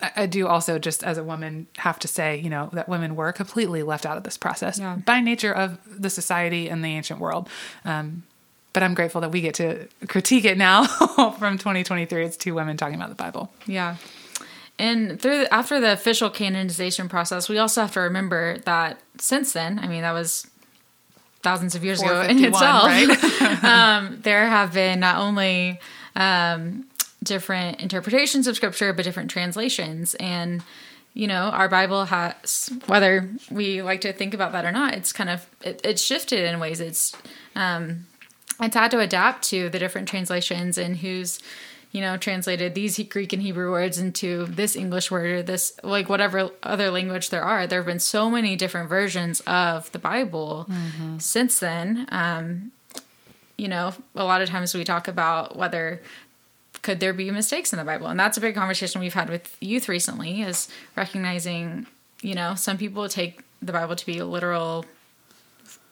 I, 0.00 0.10
I 0.16 0.26
do 0.26 0.48
also, 0.48 0.80
just 0.80 1.04
as 1.04 1.16
a 1.16 1.22
woman, 1.22 1.68
have 1.78 2.00
to 2.00 2.08
say, 2.08 2.36
you 2.38 2.50
know, 2.50 2.70
that 2.72 2.88
women 2.88 3.14
were 3.14 3.30
completely 3.32 3.84
left 3.84 4.04
out 4.04 4.16
of 4.16 4.24
this 4.24 4.36
process 4.36 4.80
Yeah. 4.80 4.96
by 4.96 5.20
nature 5.20 5.52
of 5.52 5.78
the 5.86 6.10
society 6.10 6.68
and 6.68 6.84
the 6.84 6.88
ancient 6.88 7.20
world. 7.20 7.48
Um, 7.84 8.24
but 8.72 8.82
I'm 8.82 8.94
grateful 8.94 9.20
that 9.20 9.30
we 9.30 9.42
get 9.42 9.54
to 9.54 9.86
critique 10.08 10.44
it 10.44 10.58
now 10.58 10.84
from 11.38 11.58
2023. 11.58 12.24
It's 12.24 12.36
two 12.36 12.52
women 12.54 12.76
talking 12.76 12.96
about 12.96 13.10
the 13.10 13.14
Bible. 13.14 13.52
Yeah. 13.64 13.94
And 14.78 15.20
through 15.20 15.46
after 15.50 15.80
the 15.80 15.92
official 15.92 16.30
canonization 16.30 17.08
process, 17.08 17.48
we 17.48 17.58
also 17.58 17.82
have 17.82 17.92
to 17.92 18.00
remember 18.00 18.58
that 18.58 19.00
since 19.18 19.52
then, 19.52 19.78
I 19.78 19.86
mean, 19.86 20.02
that 20.02 20.12
was 20.12 20.46
thousands 21.42 21.74
of 21.74 21.84
years 21.84 22.00
ago 22.00 22.22
in 22.22 22.38
451, 22.38 23.10
itself. 23.10 23.64
um, 23.64 24.20
there 24.22 24.46
have 24.46 24.72
been 24.72 25.00
not 25.00 25.16
only 25.16 25.80
um, 26.16 26.86
different 27.22 27.80
interpretations 27.80 28.46
of 28.46 28.56
scripture, 28.56 28.92
but 28.92 29.04
different 29.04 29.30
translations. 29.30 30.14
And 30.14 30.62
you 31.14 31.26
know, 31.26 31.50
our 31.50 31.68
Bible 31.68 32.06
has, 32.06 32.70
whether 32.86 33.28
we 33.50 33.82
like 33.82 34.00
to 34.00 34.14
think 34.14 34.32
about 34.32 34.52
that 34.52 34.64
or 34.64 34.72
not, 34.72 34.94
it's 34.94 35.12
kind 35.12 35.28
of 35.28 35.46
it, 35.60 35.80
it's 35.84 36.02
shifted 36.02 36.40
in 36.40 36.58
ways. 36.58 36.80
It's 36.80 37.14
um, 37.54 38.06
it's 38.60 38.74
had 38.74 38.90
to 38.92 39.00
adapt 39.00 39.44
to 39.50 39.68
the 39.68 39.78
different 39.78 40.08
translations 40.08 40.78
and 40.78 40.96
who's 40.96 41.38
you 41.92 42.00
know 42.00 42.16
translated 42.16 42.74
these 42.74 42.98
greek 43.08 43.32
and 43.32 43.42
hebrew 43.42 43.70
words 43.70 43.98
into 43.98 44.46
this 44.46 44.74
english 44.74 45.10
word 45.10 45.30
or 45.30 45.42
this 45.42 45.78
like 45.84 46.08
whatever 46.08 46.50
other 46.62 46.90
language 46.90 47.30
there 47.30 47.44
are. 47.44 47.66
There 47.66 47.78
have 47.78 47.86
been 47.86 48.00
so 48.00 48.28
many 48.28 48.56
different 48.56 48.88
versions 48.88 49.40
of 49.46 49.92
the 49.92 49.98
bible 49.98 50.66
since 51.18 51.60
then. 51.60 52.06
Um 52.10 52.72
you 53.56 53.68
know 53.68 53.92
a 54.16 54.24
lot 54.24 54.42
of 54.42 54.48
times 54.48 54.74
we 54.74 54.84
talk 54.84 55.06
about 55.06 55.56
whether 55.56 56.02
could 56.80 56.98
there 56.98 57.12
be 57.12 57.30
mistakes 57.30 57.72
in 57.72 57.78
the 57.78 57.84
bible. 57.84 58.08
And 58.08 58.18
that's 58.18 58.36
a 58.36 58.40
big 58.40 58.56
conversation 58.56 59.00
we've 59.00 59.14
had 59.14 59.30
with 59.30 59.56
youth 59.60 59.88
recently 59.88 60.42
is 60.42 60.68
recognizing 60.96 61.86
you 62.22 62.34
know 62.34 62.54
some 62.54 62.78
people 62.78 63.08
take 63.08 63.42
the 63.60 63.72
bible 63.72 63.94
to 63.94 64.06
be 64.06 64.20
literal 64.22 64.84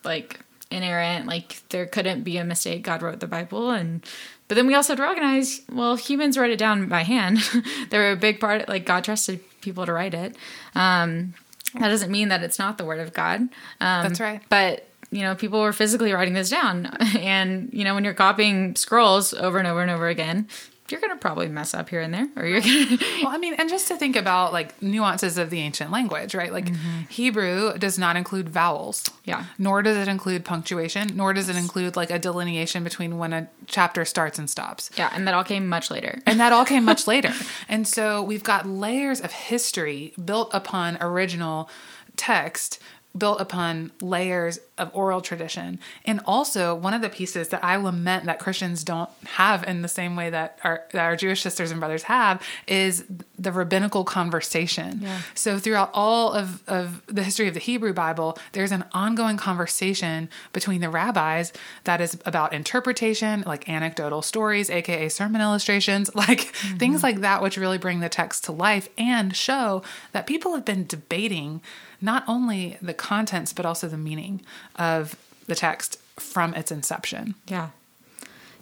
like 0.03 0.41
inerrant 0.71 1.27
like 1.27 1.63
there 1.71 1.87
couldn't 1.87 2.23
be 2.23 2.37
a 2.37 2.45
mistake. 2.45 2.83
God 2.83 3.03
wrote 3.03 3.21
the 3.21 3.27
bible 3.27 3.71
and 3.71 4.05
but 4.49 4.55
then 4.57 4.67
we 4.67 4.75
also 4.75 4.93
have 4.93 4.99
to 4.99 5.03
recognize 5.03 5.63
well 5.71 5.97
humans 5.97 6.39
wrote 6.39 6.51
it 6.51 6.59
down 6.59 6.89
by 6.89 7.03
hand. 7.03 7.39
They're 7.91 8.13
a 8.13 8.17
big 8.17 8.41
part 8.41 8.69
like 8.69 8.87
god 8.87 9.05
trusted 9.05 9.41
people 9.61 9.87
to 9.87 9.93
write 9.93 10.15
it. 10.15 10.37
Um 10.75 11.35
that 11.75 11.89
doesn't 11.89 12.11
mean 12.11 12.29
that 12.29 12.43
it's 12.43 12.59
not 12.59 12.79
the 12.79 12.85
word 12.85 13.01
of 13.01 13.13
god. 13.13 13.41
Um 13.41 13.49
That's 13.81 14.21
right. 14.21 14.41
but 14.49 14.87
you 15.11 15.23
know 15.23 15.35
people 15.35 15.61
were 15.61 15.73
physically 15.73 16.13
writing 16.13 16.35
this 16.35 16.51
down. 16.51 16.87
And 17.19 17.69
you 17.73 17.85
know 17.85 17.95
when 17.95 18.05
you're 18.05 18.15
copying 18.15 18.77
scrolls 18.77 19.35
over 19.35 19.59
and 19.59 19.67
over 19.67 19.83
and 19.83 19.91
over 19.91 20.09
again 20.09 20.49
you're 20.91 21.01
gonna 21.01 21.17
probably 21.17 21.49
mess 21.49 21.75
up 21.75 21.89
here 21.89 22.01
and 22.01 22.13
there 22.13 22.29
or 22.37 22.47
you're 22.47 22.61
gonna 22.61 22.99
Well, 23.23 23.29
I 23.29 23.39
mean, 23.39 23.55
and 23.55 23.69
just 23.69 23.89
to 23.89 23.97
think 23.97 24.17
about 24.17 24.53
like 24.53 24.81
nuances 24.83 25.39
of 25.39 25.51
the 25.51 25.61
ancient 25.61 25.91
language, 25.91 26.35
right? 26.35 26.53
Like 26.53 26.67
mm-hmm. 26.67 27.03
Hebrew 27.09 27.77
does 27.79 27.99
not 27.99 28.17
include 28.17 28.49
vowels. 28.49 29.05
Yeah. 29.25 29.45
Nor 29.59 29.83
does 29.83 29.97
it 29.97 30.09
include 30.09 30.45
punctuation, 30.45 31.11
nor 31.15 31.33
does 31.33 31.49
it 31.49 31.57
include 31.57 31.97
like 31.97 32.11
a 32.11 32.19
delineation 32.19 32.85
between 32.85 33.19
when 33.19 33.33
a 33.33 33.49
chapter 33.67 34.05
starts 34.05 34.39
and 34.39 34.49
stops. 34.51 34.91
yeah 34.97 35.11
and 35.15 35.27
that 35.27 35.35
all 35.35 35.45
came 35.45 35.69
much 35.69 35.91
later 35.91 36.21
And 36.27 36.41
that 36.41 36.53
all 36.53 36.65
came 36.65 36.85
much 36.85 37.07
later. 37.13 37.33
And 37.69 37.87
so 37.87 38.23
we've 38.23 38.43
got 38.43 38.67
layers 38.67 39.21
of 39.21 39.33
history 39.33 40.13
built 40.25 40.51
upon 40.53 40.99
original 41.01 41.69
text, 42.17 42.81
built 43.17 43.41
upon 43.41 43.91
layers 44.01 44.61
of 44.79 44.91
oral 44.95 45.21
tradition. 45.21 45.81
And 46.05 46.21
also, 46.27 46.75
one 46.75 46.95
of 46.95 47.03
the 47.03 47.09
pieces 47.09 47.49
that 47.49 47.63
I 47.65 47.77
lament 47.77 48.25
that 48.27 48.39
Christians 48.39 48.85
don't 48.85 49.11
have 49.27 49.65
in 49.65 49.83
the 49.83 49.89
same 49.89 50.15
way 50.15 50.31
that 50.31 50.59
our, 50.63 50.85
that 50.93 51.05
our 51.05 51.17
Jewish 51.17 51.43
sisters 51.43 51.73
and 51.73 51.81
brothers 51.81 52.05
have 52.05 52.41
is 52.69 53.05
the 53.37 53.51
rabbinical 53.51 54.05
conversation. 54.05 55.01
Yeah. 55.03 55.21
So, 55.35 55.59
throughout 55.59 55.91
all 55.93 56.33
of, 56.33 56.63
of 56.69 57.03
the 57.07 57.25
history 57.25 57.49
of 57.49 57.55
the 57.55 57.61
Hebrew 57.61 57.93
Bible, 57.93 58.39
there's 58.53 58.73
an 58.73 58.85
ongoing 58.93 59.37
conversation 59.37 60.29
between 60.53 60.81
the 60.81 60.89
rabbis 60.89 61.53
that 61.85 62.01
is 62.01 62.17
about 62.25 62.53
interpretation, 62.53 63.43
like 63.45 63.69
anecdotal 63.69 64.23
stories, 64.23 64.71
aka 64.71 65.09
sermon 65.09 65.41
illustrations, 65.41 66.15
like 66.15 66.41
mm-hmm. 66.41 66.77
things 66.77 67.03
like 67.03 67.21
that, 67.23 67.43
which 67.43 67.57
really 67.57 67.79
bring 67.79 68.01
the 68.01 68.09
text 68.09 68.45
to 68.45 68.53
life 68.53 68.89
and 68.97 69.35
show 69.35 69.83
that 70.13 70.29
people 70.29 70.55
have 70.55 70.65
been 70.65 70.87
debating 70.87 71.61
not 72.01 72.25
only 72.27 72.79
the 72.81 72.95
contents, 72.95 73.53
but 73.53 73.67
also 73.67 73.89
the 73.89 73.97
meaning 73.97 74.43
of 74.77 75.17
the 75.47 75.55
text 75.55 75.99
from 76.17 76.55
its 76.55 76.71
inception. 76.71 77.35
Yeah, 77.47 77.71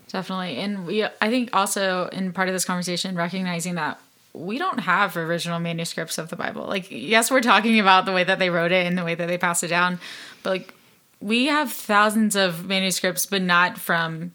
definitely. 0.08 0.56
And 0.56 0.86
we, 0.86 1.04
I 1.04 1.28
think 1.28 1.50
also 1.52 2.08
in 2.08 2.32
part 2.32 2.48
of 2.48 2.54
this 2.54 2.64
conversation, 2.64 3.16
recognizing 3.16 3.74
that 3.76 4.00
we 4.32 4.58
don't 4.58 4.80
have 4.80 5.16
original 5.16 5.58
manuscripts 5.58 6.18
of 6.18 6.28
the 6.28 6.36
Bible. 6.36 6.66
Like, 6.66 6.90
yes, 6.90 7.30
we're 7.30 7.40
talking 7.40 7.80
about 7.80 8.04
the 8.04 8.12
way 8.12 8.24
that 8.24 8.38
they 8.38 8.50
wrote 8.50 8.72
it 8.72 8.86
and 8.86 8.96
the 8.96 9.04
way 9.04 9.14
that 9.14 9.26
they 9.26 9.38
passed 9.38 9.64
it 9.64 9.68
down, 9.68 9.98
but 10.42 10.50
like, 10.50 10.74
we 11.20 11.46
have 11.46 11.72
thousands 11.72 12.36
of 12.36 12.66
manuscripts, 12.66 13.26
but 13.26 13.42
not 13.42 13.76
from 13.76 14.30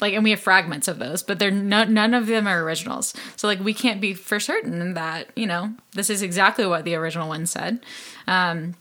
like, 0.00 0.14
and 0.14 0.22
we 0.22 0.30
have 0.30 0.40
fragments 0.40 0.88
of 0.88 0.98
those, 0.98 1.22
but 1.22 1.38
they're 1.38 1.50
no, 1.50 1.84
none 1.84 2.14
of 2.14 2.26
them 2.26 2.46
are 2.46 2.62
originals. 2.62 3.14
So 3.36 3.46
like, 3.46 3.60
we 3.60 3.74
can't 3.74 4.00
be 4.00 4.14
for 4.14 4.38
certain 4.38 4.94
that 4.94 5.28
you 5.36 5.46
know 5.46 5.74
this 5.92 6.10
is 6.10 6.22
exactly 6.22 6.66
what 6.66 6.84
the 6.84 6.94
original 6.94 7.28
one 7.28 7.46
said. 7.46 7.80
Um, 8.26 8.74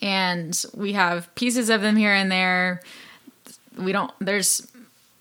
and 0.00 0.64
we 0.74 0.92
have 0.92 1.34
pieces 1.34 1.70
of 1.70 1.80
them 1.82 1.96
here 1.96 2.12
and 2.12 2.30
there. 2.30 2.82
We 3.76 3.92
don't. 3.92 4.12
There's 4.20 4.66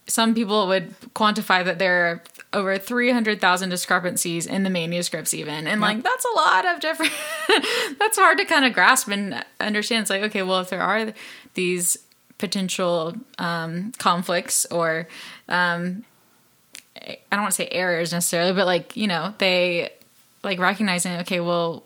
some 0.07 0.33
people 0.35 0.67
would 0.67 0.99
quantify 1.13 1.63
that 1.63 1.79
there 1.79 2.05
are 2.05 2.23
over 2.53 2.77
300,000 2.77 3.69
discrepancies 3.69 4.45
in 4.45 4.63
the 4.63 4.69
manuscripts 4.69 5.33
even 5.33 5.67
and 5.67 5.79
like 5.79 6.03
that's 6.03 6.25
a 6.25 6.35
lot 6.35 6.65
of 6.65 6.81
different 6.81 7.13
that's 7.97 8.17
hard 8.17 8.37
to 8.37 8.43
kind 8.43 8.65
of 8.65 8.73
grasp 8.73 9.07
and 9.07 9.45
understand 9.61 10.01
it's 10.01 10.09
like 10.09 10.21
okay 10.21 10.43
well 10.43 10.59
if 10.59 10.69
there 10.69 10.81
are 10.81 11.13
these 11.53 11.97
potential 12.41 13.15
um, 13.38 13.93
conflicts 13.97 14.65
or 14.65 15.08
um, 15.47 16.04
i 16.97 17.17
don't 17.32 17.41
want 17.41 17.51
to 17.51 17.56
say 17.56 17.69
errors 17.71 18.12
necessarily 18.12 18.51
but 18.51 18.65
like 18.65 18.97
you 18.97 19.08
know 19.08 19.34
they 19.38 19.89
like 20.43 20.60
recognizing, 20.60 21.13
okay, 21.19 21.39
well, 21.39 21.84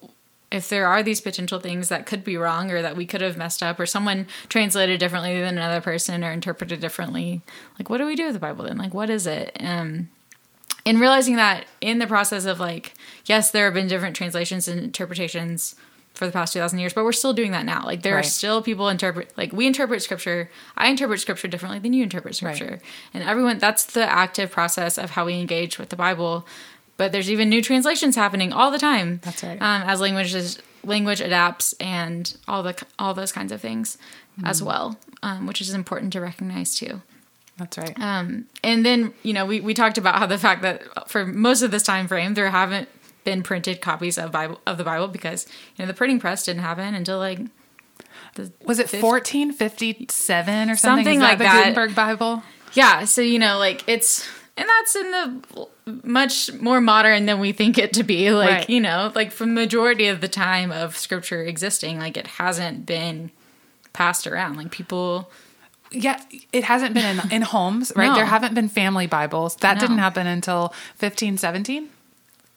if 0.51 0.69
there 0.69 0.87
are 0.87 1.03
these 1.03 1.21
potential 1.21 1.59
things 1.59 1.89
that 1.89 2.05
could 2.05 2.23
be 2.23 2.37
wrong 2.37 2.71
or 2.71 2.81
that 2.81 2.95
we 2.95 3.05
could 3.05 3.21
have 3.21 3.37
messed 3.37 3.61
up 3.61 3.79
or 3.79 3.85
someone 3.85 4.27
translated 4.47 4.99
differently 4.99 5.39
than 5.39 5.57
another 5.57 5.81
person 5.81 6.23
or 6.23 6.31
interpreted 6.31 6.79
differently, 6.79 7.41
like 7.77 7.89
what 7.89 7.97
do 7.97 8.05
we 8.05 8.15
do 8.15 8.25
with 8.25 8.33
the 8.33 8.39
Bible 8.39 8.63
then? 8.63 8.77
Like 8.77 8.93
what 8.93 9.09
is 9.09 9.27
it? 9.27 9.57
Um 9.59 10.09
and 10.87 10.99
realizing 10.99 11.35
that 11.37 11.65
in 11.81 11.97
the 11.97 12.05
process 12.05 12.45
of 12.45 12.59
like, 12.59 12.93
yes, 13.25 13.49
there 13.49 13.65
have 13.65 13.73
been 13.73 13.87
different 13.87 14.15
translations 14.15 14.67
and 14.67 14.79
interpretations 14.79 15.75
for 16.15 16.25
the 16.25 16.31
past 16.31 16.53
2000 16.53 16.79
years 16.79 16.93
but 16.93 17.03
we're 17.03 17.11
still 17.11 17.33
doing 17.33 17.51
that 17.51 17.65
now 17.65 17.83
like 17.85 18.01
there 18.01 18.15
Right. 18.15 18.25
are 18.25 18.29
still 18.29 18.61
people 18.61 18.89
interpret 18.89 19.31
like 19.37 19.51
we 19.53 19.67
interpret 19.67 20.01
scripture 20.01 20.49
i 20.77 20.87
interpret 20.87 21.19
scripture 21.19 21.47
differently 21.47 21.79
than 21.79 21.93
you 21.93 22.03
interpret 22.03 22.35
scripture 22.35 22.79
and 23.13 23.23
everyone 23.23 23.57
that's 23.59 23.85
the 23.85 24.09
active 24.09 24.49
process 24.51 24.97
of 24.97 25.11
how 25.11 25.25
we 25.25 25.33
engage 25.39 25.77
with 25.77 25.89
the 25.89 25.95
bible 25.95 26.45
but 26.97 27.11
there's 27.11 27.29
even 27.29 27.49
new 27.49 27.61
translations 27.61 28.15
happening 28.15 28.53
all 28.53 28.71
the 28.71 28.79
time 28.79 29.19
That's 29.23 29.43
right. 29.43 29.61
um, 29.61 29.81
as 29.83 29.99
languages 30.01 30.59
language 30.83 31.19
adapts 31.19 31.73
and 31.79 32.35
all 32.47 32.63
the 32.63 32.81
all 32.97 33.13
those 33.13 33.31
kinds 33.31 33.51
of 33.51 33.59
things 33.61 33.97
as 34.43 34.57
Mm-hmm. 34.59 34.67
well 34.67 34.97
um, 35.23 35.47
which 35.47 35.59
is 35.61 35.73
important 35.73 36.13
to 36.13 36.21
recognize 36.21 36.75
too 36.77 37.01
That's 37.57 37.77
right. 37.77 37.97
um, 37.99 38.45
and 38.63 38.85
then 38.85 39.13
you 39.23 39.33
know 39.33 39.45
we, 39.45 39.59
we 39.61 39.73
talked 39.73 39.97
about 39.97 40.15
how 40.19 40.25
the 40.25 40.37
fact 40.37 40.61
that 40.61 41.09
for 41.09 41.25
most 41.25 41.61
of 41.61 41.71
this 41.71 41.83
time 41.83 42.07
frame 42.07 42.33
there 42.35 42.49
haven't 42.51 42.87
been 43.25 43.43
printed 43.43 43.81
copies 43.81 44.17
of 44.17 44.31
Bible 44.31 44.61
of 44.65 44.77
the 44.77 44.83
Bible 44.85 45.09
because 45.09 45.45
you 45.75 45.83
know 45.83 45.87
the 45.87 45.93
printing 45.93 46.19
press 46.19 46.45
didn't 46.45 46.61
happen 46.61 46.95
until 46.95 47.17
like 47.19 47.39
the 48.35 48.51
was 48.65 48.79
it 48.79 48.89
1457 48.93 50.69
or 50.69 50.75
something? 50.75 51.03
Something 51.05 51.15
Is 51.17 51.21
like 51.21 51.37
the 51.37 51.43
that. 51.45 51.57
Gutenberg 51.75 51.95
Bible. 51.95 52.43
yeah 52.73 53.03
so 53.05 53.21
you 53.21 53.39
know 53.39 53.57
like 53.57 53.83
it's 53.87 54.27
and 54.57 54.67
that's 54.69 54.95
in 54.95 55.11
the 55.11 55.67
much 56.03 56.51
more 56.53 56.81
modern 56.81 57.25
than 57.25 57.39
we 57.39 57.51
think 57.51 57.77
it 57.77 57.93
to 57.93 58.03
be 58.03 58.31
like 58.31 58.49
Right. 58.49 58.69
you 58.69 58.79
know 58.81 59.11
like 59.15 59.31
for 59.31 59.45
majority 59.45 60.07
of 60.07 60.21
the 60.21 60.27
time 60.27 60.71
of 60.71 60.97
scripture 60.97 61.43
existing 61.43 61.99
like 61.99 62.17
it 62.17 62.27
hasn't 62.27 62.85
been 62.85 63.31
passed 63.93 64.25
around 64.27 64.57
like 64.57 64.71
people 64.71 65.29
Yeah, 65.91 66.19
it 66.51 66.63
hasn't 66.65 66.93
been 66.95 67.19
in, 67.19 67.31
in 67.31 67.41
homes, 67.43 67.93
right? 67.95 68.07
No. 68.11 68.15
There 68.15 68.25
haven't 68.25 68.53
been 68.55 68.67
family 68.67 69.07
Bibles. 69.07 69.55
That 69.57 69.75
No. 69.75 69.81
didn't 69.81 69.99
happen 69.99 70.27
until 70.27 70.73
1517 70.99 71.89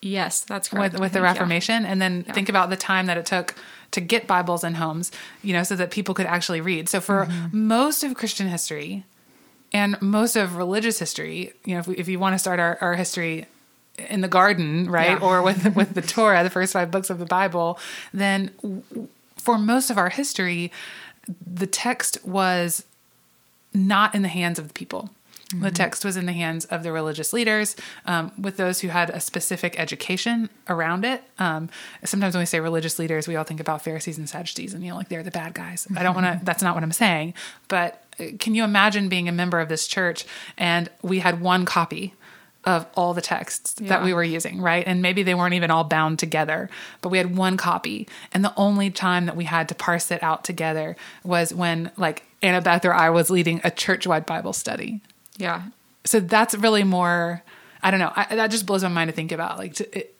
yes 0.00 0.40
that's 0.40 0.68
correct 0.68 0.94
with, 0.94 1.00
with 1.02 1.12
the 1.12 1.18
think, 1.20 1.24
yeah. 1.24 1.32
Reformation. 1.32 1.84
And 1.84 2.00
then 2.00 2.24
Yeah. 2.26 2.32
think 2.34 2.48
about 2.48 2.70
the 2.70 2.76
time 2.76 3.06
that 3.06 3.16
it 3.16 3.26
took 3.26 3.54
to 3.92 4.00
get 4.00 4.26
Bibles 4.26 4.62
in 4.64 4.74
homes, 4.74 5.10
you 5.42 5.52
know, 5.52 5.62
so 5.62 5.74
that 5.76 5.90
people 5.90 6.14
could 6.14 6.26
actually 6.26 6.60
read. 6.60 6.88
So 6.88 7.00
for 7.00 7.26
Mm-hmm. 7.26 7.66
most 7.68 8.04
of 8.04 8.14
Christian 8.14 8.48
history 8.48 9.04
and 9.72 10.00
most 10.00 10.36
of 10.36 10.56
religious 10.56 10.98
history, 10.98 11.52
you 11.64 11.74
know, 11.74 11.80
if, 11.80 11.86
we, 11.86 11.96
if 11.96 12.08
you 12.08 12.18
want 12.18 12.34
to 12.34 12.38
start 12.38 12.60
our, 12.60 12.78
our 12.80 12.94
history 12.94 13.46
in 14.08 14.20
the 14.20 14.28
garden, 14.28 14.88
right, 14.90 15.18
Yeah. 15.18 15.26
or 15.26 15.42
with 15.42 15.74
with 15.80 15.94
the 15.94 16.02
Torah, 16.02 16.42
the 16.44 16.50
first 16.50 16.72
five 16.72 16.90
books 16.90 17.10
of 17.10 17.18
the 17.18 17.26
Bible, 17.26 17.78
then 18.14 18.50
w- 18.62 18.82
for 19.36 19.58
most 19.58 19.90
of 19.90 19.98
our 19.98 20.10
history, 20.10 20.70
the 21.46 21.66
text 21.66 22.18
was 22.24 22.84
not 23.74 24.14
in 24.14 24.22
the 24.22 24.28
hands 24.28 24.58
of 24.58 24.68
the 24.68 24.74
people. 24.74 25.10
The 25.54 25.70
text 25.70 26.04
was 26.04 26.18
in 26.18 26.26
the 26.26 26.32
hands 26.32 26.66
of 26.66 26.82
the 26.82 26.92
religious 26.92 27.32
leaders, 27.32 27.74
um, 28.04 28.32
with 28.38 28.58
those 28.58 28.80
who 28.80 28.88
had 28.88 29.08
a 29.08 29.18
specific 29.18 29.80
education 29.80 30.50
around 30.68 31.06
it. 31.06 31.22
Um, 31.38 31.70
sometimes 32.04 32.34
when 32.34 32.42
we 32.42 32.46
say 32.46 32.60
religious 32.60 32.98
leaders, 32.98 33.26
we 33.26 33.34
all 33.34 33.44
think 33.44 33.60
about 33.60 33.82
Pharisees 33.82 34.18
and 34.18 34.28
Sadducees, 34.28 34.74
and 34.74 34.84
you 34.84 34.90
know, 34.90 34.96
like 34.96 35.08
they're 35.08 35.22
the 35.22 35.30
bad 35.30 35.54
guys. 35.54 35.86
I 35.96 36.02
don't 36.02 36.14
want 36.14 36.40
to. 36.40 36.44
That's 36.44 36.62
not 36.62 36.74
what 36.74 36.84
I'm 36.84 36.92
saying. 36.92 37.32
But 37.68 38.04
uh, 38.20 38.24
can 38.38 38.54
you 38.54 38.62
imagine 38.62 39.08
being 39.08 39.26
a 39.26 39.32
member 39.32 39.58
of 39.58 39.70
this 39.70 39.86
church 39.86 40.26
and 40.58 40.90
we 41.00 41.20
had 41.20 41.40
one 41.40 41.64
copy 41.64 42.14
of 42.64 42.86
all 42.94 43.14
the 43.14 43.22
texts 43.22 43.74
that 43.74 44.02
we 44.02 44.12
were 44.12 44.22
using, 44.22 44.60
right? 44.60 44.84
And 44.86 45.00
maybe 45.00 45.22
they 45.22 45.34
weren't 45.34 45.54
even 45.54 45.70
all 45.70 45.84
bound 45.84 46.18
together, 46.18 46.68
but 47.00 47.08
we 47.08 47.16
had 47.16 47.34
one 47.34 47.56
copy. 47.56 48.06
And 48.32 48.44
the 48.44 48.52
only 48.56 48.90
time 48.90 49.24
that 49.24 49.36
we 49.36 49.44
had 49.44 49.68
to 49.70 49.74
parse 49.74 50.10
it 50.10 50.22
out 50.22 50.44
together 50.44 50.94
was 51.24 51.54
when, 51.54 51.92
like, 51.96 52.24
Anna 52.42 52.60
Beth 52.60 52.84
or 52.84 52.92
I 52.92 53.08
was 53.08 53.30
leading 53.30 53.62
a 53.64 53.70
church 53.70 54.06
wide 54.06 54.26
Bible 54.26 54.52
study. 54.52 55.00
Yeah 55.38 55.62
So 56.04 56.20
that's 56.20 56.54
really 56.54 56.84
more, 56.84 57.42
I 57.82 57.90
don't 57.90 58.00
know, 58.00 58.12
I, 58.14 58.36
that 58.36 58.50
just 58.50 58.66
blows 58.66 58.82
my 58.82 58.88
mind 58.88 59.08
to 59.08 59.14
think 59.14 59.32
about. 59.32 59.58
Like, 59.58 59.74
to, 59.74 59.98
it, 59.98 60.14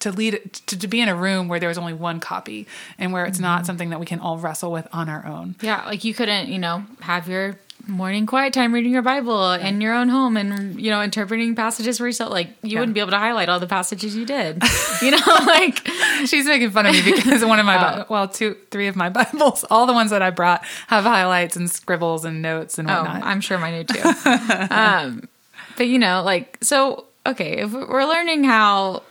to 0.00 0.10
lead, 0.10 0.52
to, 0.66 0.78
to 0.78 0.88
be 0.88 1.00
in 1.00 1.08
a 1.08 1.14
room 1.14 1.48
where 1.48 1.60
there 1.60 1.68
was 1.68 1.78
only 1.78 1.94
one 1.94 2.20
copy 2.20 2.66
and 2.98 3.12
where 3.12 3.24
it's 3.24 3.38
not 3.38 3.58
mm-hmm. 3.58 3.66
something 3.66 3.90
that 3.90 4.00
we 4.00 4.06
can 4.06 4.18
all 4.18 4.36
wrestle 4.36 4.72
with 4.72 4.86
on 4.92 5.08
our 5.08 5.24
own. 5.24 5.54
Yeah, 5.60 5.84
like 5.86 6.04
you 6.04 6.12
couldn't, 6.12 6.48
you 6.48 6.58
know, 6.58 6.84
have 7.00 7.28
your 7.28 7.58
morning 7.88 8.26
quiet 8.26 8.52
time 8.52 8.72
reading 8.72 8.92
your 8.92 9.02
Bible 9.02 9.52
in 9.52 9.80
your 9.80 9.92
own 9.94 10.08
home 10.08 10.36
and, 10.36 10.80
you 10.80 10.90
know, 10.90 11.02
interpreting 11.02 11.54
passages 11.54 11.98
for 11.98 12.06
yourself. 12.06 12.30
Like 12.30 12.48
you 12.62 12.70
Yeah. 12.70 12.78
wouldn't 12.80 12.94
be 12.94 13.00
able 13.00 13.10
to 13.10 13.18
highlight 13.18 13.48
all 13.48 13.58
the 13.60 13.66
passages 13.66 14.14
you 14.16 14.24
did. 14.26 14.62
You 15.02 15.10
know, 15.10 15.18
like 15.46 15.84
She's 16.26 16.46
making 16.46 16.70
fun 16.70 16.86
of 16.86 16.92
me 16.94 17.02
because 17.12 17.44
one 17.44 17.58
of 17.58 17.66
my, 17.66 17.76
Oh. 17.76 17.96
Bi- 17.98 18.06
well, 18.08 18.28
two, 18.28 18.56
three 18.70 18.86
of 18.86 18.94
my 18.94 19.08
Bibles, 19.18 19.64
all 19.68 19.86
the 19.86 19.92
ones 19.92 20.10
that 20.12 20.22
I 20.22 20.30
brought 20.30 20.64
have 20.86 21.02
highlights 21.02 21.56
and 21.56 21.68
scribbles 21.68 22.24
and 22.24 22.40
notes 22.40 22.78
and 22.78 22.88
oh, 22.88 23.02
whatnot. 23.02 23.24
I'm 23.24 23.40
sure 23.40 23.58
mine 23.58 23.84
do 23.84 23.94
too. 23.94 24.08
um, 24.70 25.28
but 25.76 25.88
you 25.88 25.98
know, 25.98 26.22
like 26.22 26.58
so. 26.62 27.06
Okay, 27.26 27.58
if 27.58 27.72
we're 27.72 28.04
learning 28.04 28.44
how 28.44 29.02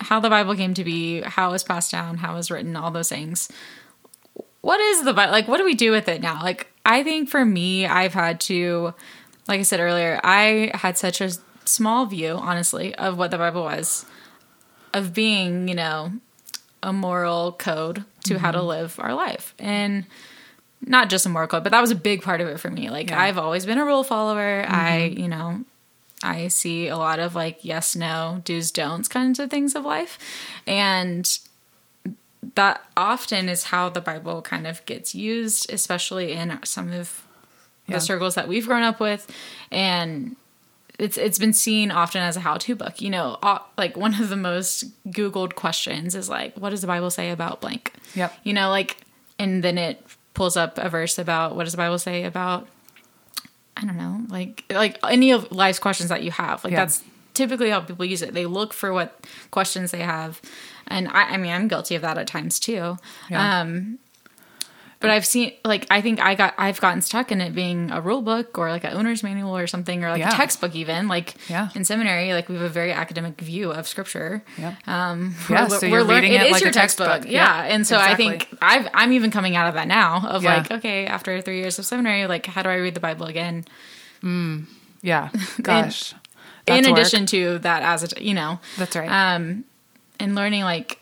how 0.00 0.18
the 0.18 0.30
Bible 0.30 0.54
came 0.56 0.74
to 0.74 0.82
be, 0.84 1.20
how 1.22 1.50
it 1.50 1.52
was 1.52 1.62
passed 1.64 1.92
down, 1.92 2.16
how 2.18 2.32
it 2.32 2.36
was 2.36 2.50
written, 2.50 2.74
all 2.74 2.90
those 2.90 3.08
things. 3.08 3.48
What 4.60 4.80
is 4.80 5.04
the 5.04 5.12
Bible? 5.12 5.32
Like, 5.32 5.46
what 5.46 5.58
do 5.58 5.64
we 5.64 5.74
do 5.74 5.90
with 5.92 6.08
it 6.08 6.20
now? 6.20 6.40
Like, 6.42 6.66
I 6.88 7.04
think 7.04 7.28
for 7.28 7.44
me, 7.44 7.86
I've 7.86 8.14
had 8.14 8.40
to, 8.42 8.94
like 9.46 9.60
I 9.60 9.62
said 9.62 9.78
earlier, 9.78 10.18
I 10.24 10.70
had 10.72 10.96
such 10.96 11.20
a 11.20 11.32
small 11.66 12.06
view, 12.06 12.32
honestly, 12.32 12.94
of 12.94 13.18
what 13.18 13.30
the 13.30 13.36
Bible 13.36 13.62
was, 13.62 14.06
of 14.94 15.12
being, 15.12 15.68
you 15.68 15.74
know, 15.74 16.12
a 16.82 16.94
moral 16.94 17.52
code 17.52 18.04
to 18.24 18.38
how 18.38 18.52
to 18.52 18.58
mm-hmm. 18.58 18.68
live 18.68 18.98
our 18.98 19.12
life. 19.14 19.54
And 19.58 20.06
not 20.80 21.10
just 21.10 21.26
a 21.26 21.28
moral 21.28 21.48
code, 21.48 21.62
but 21.62 21.72
that 21.72 21.80
was 21.80 21.90
a 21.90 21.96
big 21.96 22.22
part 22.22 22.40
of 22.40 22.48
it 22.48 22.58
for 22.58 22.70
me. 22.70 22.88
Like 22.88 23.10
Yeah. 23.10 23.20
I've 23.20 23.36
always 23.36 23.66
been 23.66 23.78
a 23.78 23.84
rule 23.84 24.02
follower. 24.02 24.64
I, 24.66 25.10
mm-hmm. 25.10 25.20
you 25.20 25.28
know, 25.28 25.64
I 26.22 26.48
see 26.48 26.88
a 26.88 26.96
lot 26.96 27.18
of 27.18 27.34
like 27.34 27.64
yes, 27.66 27.96
no, 27.96 28.40
do's, 28.44 28.70
don'ts 28.70 29.08
kinds 29.08 29.38
of 29.38 29.50
things 29.50 29.74
of 29.74 29.84
life. 29.84 30.18
And 30.66 31.38
that 32.54 32.82
often 32.96 33.48
is 33.48 33.64
how 33.64 33.88
the 33.88 34.00
Bible 34.00 34.42
kind 34.42 34.66
of 34.66 34.84
gets 34.86 35.14
used, 35.14 35.70
especially 35.72 36.32
in 36.32 36.58
some 36.64 36.92
of 36.92 37.22
Yeah. 37.86 37.96
the 37.96 38.00
circles 38.00 38.34
that 38.34 38.48
we've 38.48 38.66
grown 38.66 38.82
up 38.82 39.00
with. 39.00 39.26
And 39.70 40.36
it's 40.98 41.16
it's 41.16 41.38
been 41.38 41.52
seen 41.52 41.90
often 41.90 42.22
as 42.22 42.36
a 42.36 42.40
how-to 42.40 42.74
book. 42.74 43.00
You 43.00 43.10
know, 43.10 43.38
like 43.76 43.96
one 43.96 44.20
of 44.20 44.28
the 44.28 44.36
most 44.36 44.84
googled 45.10 45.54
questions 45.54 46.14
is 46.14 46.28
like, 46.28 46.56
"What 46.56 46.70
does 46.70 46.80
the 46.80 46.86
Bible 46.86 47.10
say 47.10 47.30
about 47.30 47.60
blank?" 47.60 47.92
Yep. 48.14 48.32
You 48.44 48.52
know, 48.52 48.68
like, 48.70 48.98
and 49.38 49.62
then 49.62 49.78
it 49.78 50.04
pulls 50.34 50.56
up 50.56 50.76
a 50.78 50.88
verse 50.88 51.18
about 51.18 51.54
what 51.56 51.64
does 51.64 51.72
the 51.72 51.76
Bible 51.78 51.98
say 51.98 52.24
about 52.24 52.66
I 53.76 53.82
don't 53.84 53.96
know, 53.96 54.22
like 54.28 54.64
like 54.70 54.98
any 55.04 55.30
of 55.30 55.50
life's 55.52 55.78
questions 55.78 56.08
that 56.08 56.22
you 56.24 56.32
have. 56.32 56.64
Like 56.64 56.72
Yeah. 56.72 56.80
that's 56.80 57.04
typically 57.34 57.70
how 57.70 57.78
people 57.80 58.04
use 58.04 58.20
it. 58.22 58.34
They 58.34 58.46
look 58.46 58.72
for 58.72 58.92
what 58.92 59.24
questions 59.52 59.92
they 59.92 60.00
have, 60.02 60.40
and 60.88 61.08
I, 61.08 61.34
I 61.34 61.36
mean, 61.36 61.52
I'm 61.52 61.68
guilty 61.68 61.94
of 61.94 62.02
that 62.02 62.18
at 62.18 62.26
times 62.26 62.58
too. 62.60 62.96
Yeah. 63.30 63.60
Um, 63.60 63.98
but 65.00 65.10
I've 65.10 65.24
seen 65.24 65.52
like 65.64 65.86
I 65.92 66.00
think 66.00 66.20
I 66.20 66.34
got 66.34 66.54
I've 66.58 66.80
gotten 66.80 67.02
stuck 67.02 67.30
in 67.30 67.40
it 67.40 67.54
being 67.54 67.92
a 67.92 68.00
rule 68.00 68.20
book 68.20 68.58
or 68.58 68.68
like 68.70 68.82
a 68.82 68.90
owner's 68.90 69.22
manual 69.22 69.56
or 69.56 69.68
something 69.68 70.02
or 70.04 70.10
like 70.10 70.18
Yeah. 70.18 70.30
a 70.30 70.32
textbook 70.32 70.74
even 70.74 71.06
like 71.06 71.36
Yeah. 71.48 71.68
in 71.76 71.84
seminary 71.84 72.32
like 72.32 72.48
we 72.48 72.56
have 72.56 72.64
a 72.64 72.68
very 72.68 72.90
academic 72.92 73.40
view 73.40 73.70
of 73.70 73.86
scripture. 73.86 74.42
Yep. 74.58 74.88
Um, 74.88 75.36
Yeah, 75.48 75.68
we're- 75.68 75.78
so 75.78 75.88
we're 75.88 75.98
you're 76.00 76.04
reading 76.04 76.32
it 76.32 76.42
is 76.46 76.50
like 76.52 76.62
your 76.62 76.70
a 76.70 76.72
textbook. 76.72 77.26
Yeah, 77.28 77.62
and 77.62 77.86
so 77.86 77.96
I 77.96 78.16
think. 78.16 78.48
I've 78.60 78.88
I'm 78.92 79.12
even 79.12 79.30
coming 79.30 79.54
out 79.54 79.68
of 79.68 79.74
that 79.74 79.86
now 79.86 80.26
of 80.26 80.42
Yeah. 80.42 80.56
like 80.56 80.70
okay 80.72 81.06
after 81.06 81.40
three 81.42 81.60
years 81.60 81.78
of 81.78 81.86
seminary 81.86 82.26
like 82.26 82.46
how 82.46 82.62
do 82.62 82.68
I 82.68 82.74
read 82.74 82.94
the 82.94 83.00
Bible 83.00 83.26
again? 83.26 83.66
Yeah. 85.02 85.28
Gosh. 85.62 86.14
in 86.66 86.84
work. 86.84 86.98
addition 86.98 87.24
to 87.26 87.58
that 87.60 87.82
as 87.84 88.12
a 88.12 88.22
you 88.22 88.34
know 88.34 88.58
That's 88.76 88.96
right. 88.96 89.08
um 89.08 89.62
and 90.18 90.34
learning 90.34 90.62
like 90.62 90.98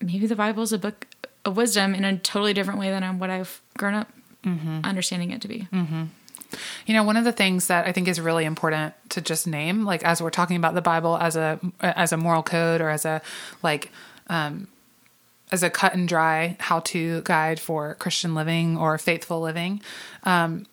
maybe 0.00 0.26
the 0.26 0.36
Bible 0.36 0.62
is 0.62 0.72
a 0.72 0.78
book 0.78 1.06
of 1.44 1.56
wisdom 1.56 1.94
in 1.94 2.04
a 2.04 2.16
totally 2.18 2.52
different 2.52 2.78
way 2.80 2.90
than 2.90 3.18
what 3.18 3.30
i've 3.30 3.60
grown 3.76 3.94
up 3.94 4.08
Mm-hmm. 4.44 4.80
understanding 4.84 5.30
it 5.32 5.40
to 5.42 5.48
be 5.48 5.66
You 6.86 6.94
know, 6.94 7.02
one 7.02 7.16
of 7.18 7.24
the 7.24 7.32
things 7.32 7.66
that 7.66 7.86
I 7.86 7.92
think 7.92 8.08
is 8.08 8.18
really 8.20 8.44
important 8.46 8.94
to 9.10 9.20
just 9.20 9.46
name, 9.46 9.84
like 9.84 10.02
as 10.04 10.22
we're 10.22 10.30
talking 10.30 10.56
about 10.56 10.74
the 10.74 10.80
Bible 10.80 11.18
as 11.18 11.36
a 11.36 11.58
as 11.80 12.12
a 12.12 12.16
moral 12.16 12.42
code 12.42 12.80
or 12.80 12.88
as 12.88 13.04
a 13.04 13.20
like 13.62 13.90
um, 14.28 14.68
as 15.52 15.62
a 15.62 15.68
cut 15.68 15.92
and 15.94 16.08
dry 16.08 16.56
how 16.60 16.80
to 16.80 17.20
guide 17.22 17.60
for 17.60 17.94
Christian 17.96 18.34
living 18.34 18.78
or 18.78 18.96
faithful 18.96 19.40
living. 19.42 19.82
Um, 20.24 20.64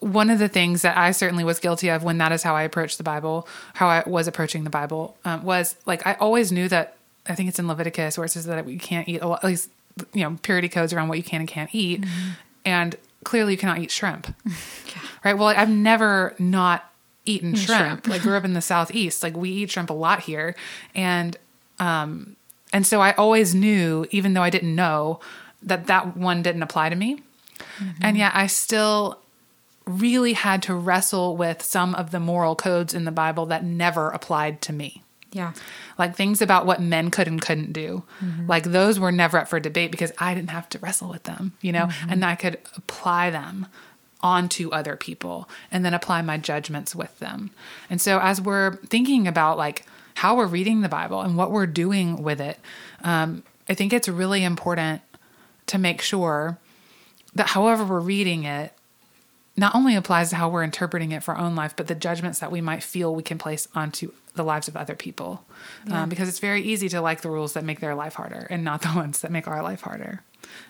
one 0.00 0.30
of 0.30 0.38
the 0.38 0.48
things 0.48 0.82
that 0.82 0.96
I 0.96 1.10
certainly 1.12 1.44
was 1.44 1.58
guilty 1.58 1.88
of 1.88 2.02
when 2.02 2.18
that 2.18 2.32
is 2.32 2.42
how 2.42 2.54
I 2.54 2.62
approached 2.62 2.98
the 2.98 3.04
Bible, 3.04 3.46
how 3.74 3.88
I 3.88 4.02
was 4.06 4.26
approaching 4.26 4.64
the 4.64 4.70
Bible, 4.70 5.16
um, 5.24 5.44
was 5.44 5.76
like 5.86 6.06
I 6.06 6.14
always 6.14 6.52
knew 6.52 6.68
that 6.68 6.96
I 7.26 7.34
think 7.34 7.48
it's 7.48 7.58
in 7.58 7.68
Leviticus 7.68 8.18
where 8.18 8.24
it 8.24 8.30
says 8.30 8.46
that 8.46 8.64
we 8.64 8.78
can't 8.78 9.08
eat 9.08 9.22
a 9.22 9.28
lot, 9.28 9.44
at 9.44 9.48
least 9.48 9.70
you 10.12 10.22
know 10.22 10.38
purity 10.42 10.68
codes 10.68 10.92
around 10.92 11.08
what 11.08 11.18
you 11.18 11.24
can 11.24 11.40
and 11.40 11.48
can't 11.48 11.74
eat, 11.74 12.04
and 12.64 12.96
clearly 13.24 13.52
you 13.52 13.58
cannot 13.58 13.78
eat 13.78 13.90
shrimp, 13.90 14.34
right? 15.24 15.36
Well, 15.36 15.48
I've 15.48 15.68
never 15.70 16.34
not 16.38 16.90
eaten 17.24 17.54
shrimp. 17.54 17.80
shrimp. 17.80 18.06
like 18.08 18.22
grew 18.22 18.36
up 18.36 18.44
in 18.44 18.54
the 18.54 18.60
southeast, 18.62 19.22
like 19.22 19.36
we 19.36 19.50
eat 19.50 19.70
shrimp 19.70 19.90
a 19.90 19.94
lot 19.94 20.20
here, 20.20 20.54
and 20.94 21.36
Um, 21.78 22.36
and 22.72 22.86
so 22.86 23.00
I 23.00 23.12
always 23.12 23.54
knew, 23.54 24.06
even 24.10 24.32
though 24.34 24.42
I 24.42 24.48
didn't 24.50 24.74
know, 24.74 25.20
that 25.62 25.86
that 25.88 26.16
one 26.16 26.42
didn't 26.42 26.62
apply 26.62 26.88
to 26.88 26.96
me. 26.96 27.22
And 28.00 28.16
yet 28.16 28.32
I 28.34 28.46
still 28.46 29.18
really 29.86 30.34
had 30.34 30.62
to 30.64 30.74
wrestle 30.74 31.36
with 31.36 31.62
some 31.62 31.94
of 31.94 32.10
the 32.10 32.20
moral 32.20 32.54
codes 32.54 32.94
in 32.94 33.04
the 33.04 33.10
Bible 33.10 33.46
that 33.46 33.64
never 33.64 34.10
applied 34.10 34.60
to 34.62 34.72
me. 34.72 35.02
Yeah. 35.32 35.54
Like 35.98 36.14
things 36.14 36.42
about 36.42 36.66
what 36.66 36.80
men 36.80 37.10
could 37.10 37.26
and 37.26 37.40
couldn't 37.40 37.72
do. 37.72 38.04
Like 38.46 38.64
those 38.64 39.00
were 39.00 39.12
never 39.12 39.38
up 39.38 39.48
for 39.48 39.58
debate 39.58 39.90
because 39.90 40.12
I 40.18 40.34
didn't 40.34 40.50
have 40.50 40.68
to 40.70 40.78
wrestle 40.78 41.08
with 41.08 41.22
them, 41.24 41.52
you 41.62 41.72
know, 41.72 41.88
and 42.08 42.24
I 42.24 42.34
could 42.34 42.58
apply 42.76 43.30
them 43.30 43.66
onto 44.22 44.70
other 44.70 44.94
people 44.94 45.48
and 45.70 45.84
then 45.84 45.94
apply 45.94 46.22
my 46.22 46.36
judgments 46.38 46.94
with 46.94 47.18
them. 47.18 47.50
And 47.90 48.00
so 48.00 48.20
as 48.20 48.40
we're 48.40 48.76
thinking 48.86 49.26
about 49.26 49.56
like 49.56 49.86
how 50.14 50.36
we're 50.36 50.46
reading 50.46 50.82
the 50.82 50.88
Bible 50.88 51.22
and 51.22 51.36
what 51.36 51.50
we're 51.50 51.66
doing 51.66 52.22
with 52.22 52.40
it, 52.40 52.58
um, 53.02 53.42
I 53.68 53.74
think 53.74 53.92
it's 53.92 54.08
really 54.08 54.44
important 54.44 55.00
to 55.66 55.78
make 55.78 56.02
sure 56.02 56.58
that 57.34 57.48
however 57.48 57.84
we're 57.84 58.00
reading 58.00 58.44
it 58.44 58.72
not 59.56 59.74
only 59.74 59.94
applies 59.96 60.30
to 60.30 60.36
how 60.36 60.48
we're 60.48 60.62
interpreting 60.64 61.12
it 61.12 61.22
for 61.22 61.34
our 61.34 61.40
own 61.44 61.54
life, 61.54 61.74
but 61.76 61.86
the 61.86 61.94
judgments 61.94 62.38
that 62.38 62.50
we 62.50 62.60
might 62.60 62.82
feel 62.82 63.14
we 63.14 63.22
can 63.22 63.38
place 63.38 63.68
onto 63.74 64.12
the 64.34 64.42
lives 64.42 64.66
of 64.66 64.76
other 64.76 64.94
people. 64.94 65.44
Um, 65.90 66.08
because 66.08 66.26
it's 66.28 66.38
very 66.38 66.62
easy 66.62 66.88
to 66.88 67.00
like 67.02 67.20
the 67.20 67.28
rules 67.30 67.52
that 67.52 67.62
make 67.64 67.80
their 67.80 67.94
life 67.94 68.14
harder 68.14 68.46
and 68.48 68.64
not 68.64 68.80
the 68.86 68.88
ones 68.88 69.20
that 69.20 69.30
make 69.30 69.46
our 69.46 69.62
life 69.62 69.82
harder. 69.82 70.22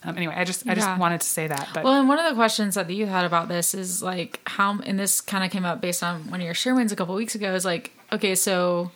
Um, 0.05 0.17
anyway, 0.17 0.35
I 0.37 0.45
just 0.45 0.69
I 0.69 0.75
just 0.75 0.87
Yeah. 0.87 0.99
wanted 0.99 1.21
to 1.21 1.27
say 1.27 1.47
that. 1.47 1.69
But 1.73 1.85
Well, 1.85 1.95
and 1.99 2.09
one 2.09 2.19
of 2.19 2.29
the 2.29 2.35
questions 2.35 2.75
that 2.75 2.91
you 2.91 3.07
had 3.07 3.25
about 3.25 3.49
this 3.49 3.73
is 3.75 4.03
like 4.03 4.41
how, 4.47 4.79
and 4.81 4.99
this 4.99 5.21
kind 5.21 5.45
of 5.45 5.51
came 5.51 5.65
up 5.65 5.81
based 5.81 6.03
on 6.03 6.29
one 6.31 6.41
of 6.41 6.45
your 6.45 6.55
Shermans 6.55 6.91
a 6.93 6.97
couple 6.97 7.15
weeks 7.15 7.35
ago. 7.35 7.55
Is 7.55 7.65
like, 7.65 7.93
okay, 8.13 8.35
so 8.35 8.91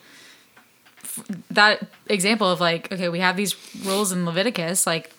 f- 1.03 1.23
that 1.49 1.87
example 2.07 2.49
of 2.49 2.59
like, 2.59 2.91
okay, 2.91 3.09
we 3.09 3.19
have 3.19 3.37
these 3.37 3.55
rules 3.85 4.11
in 4.11 4.25
Leviticus, 4.25 4.85
like, 4.85 5.11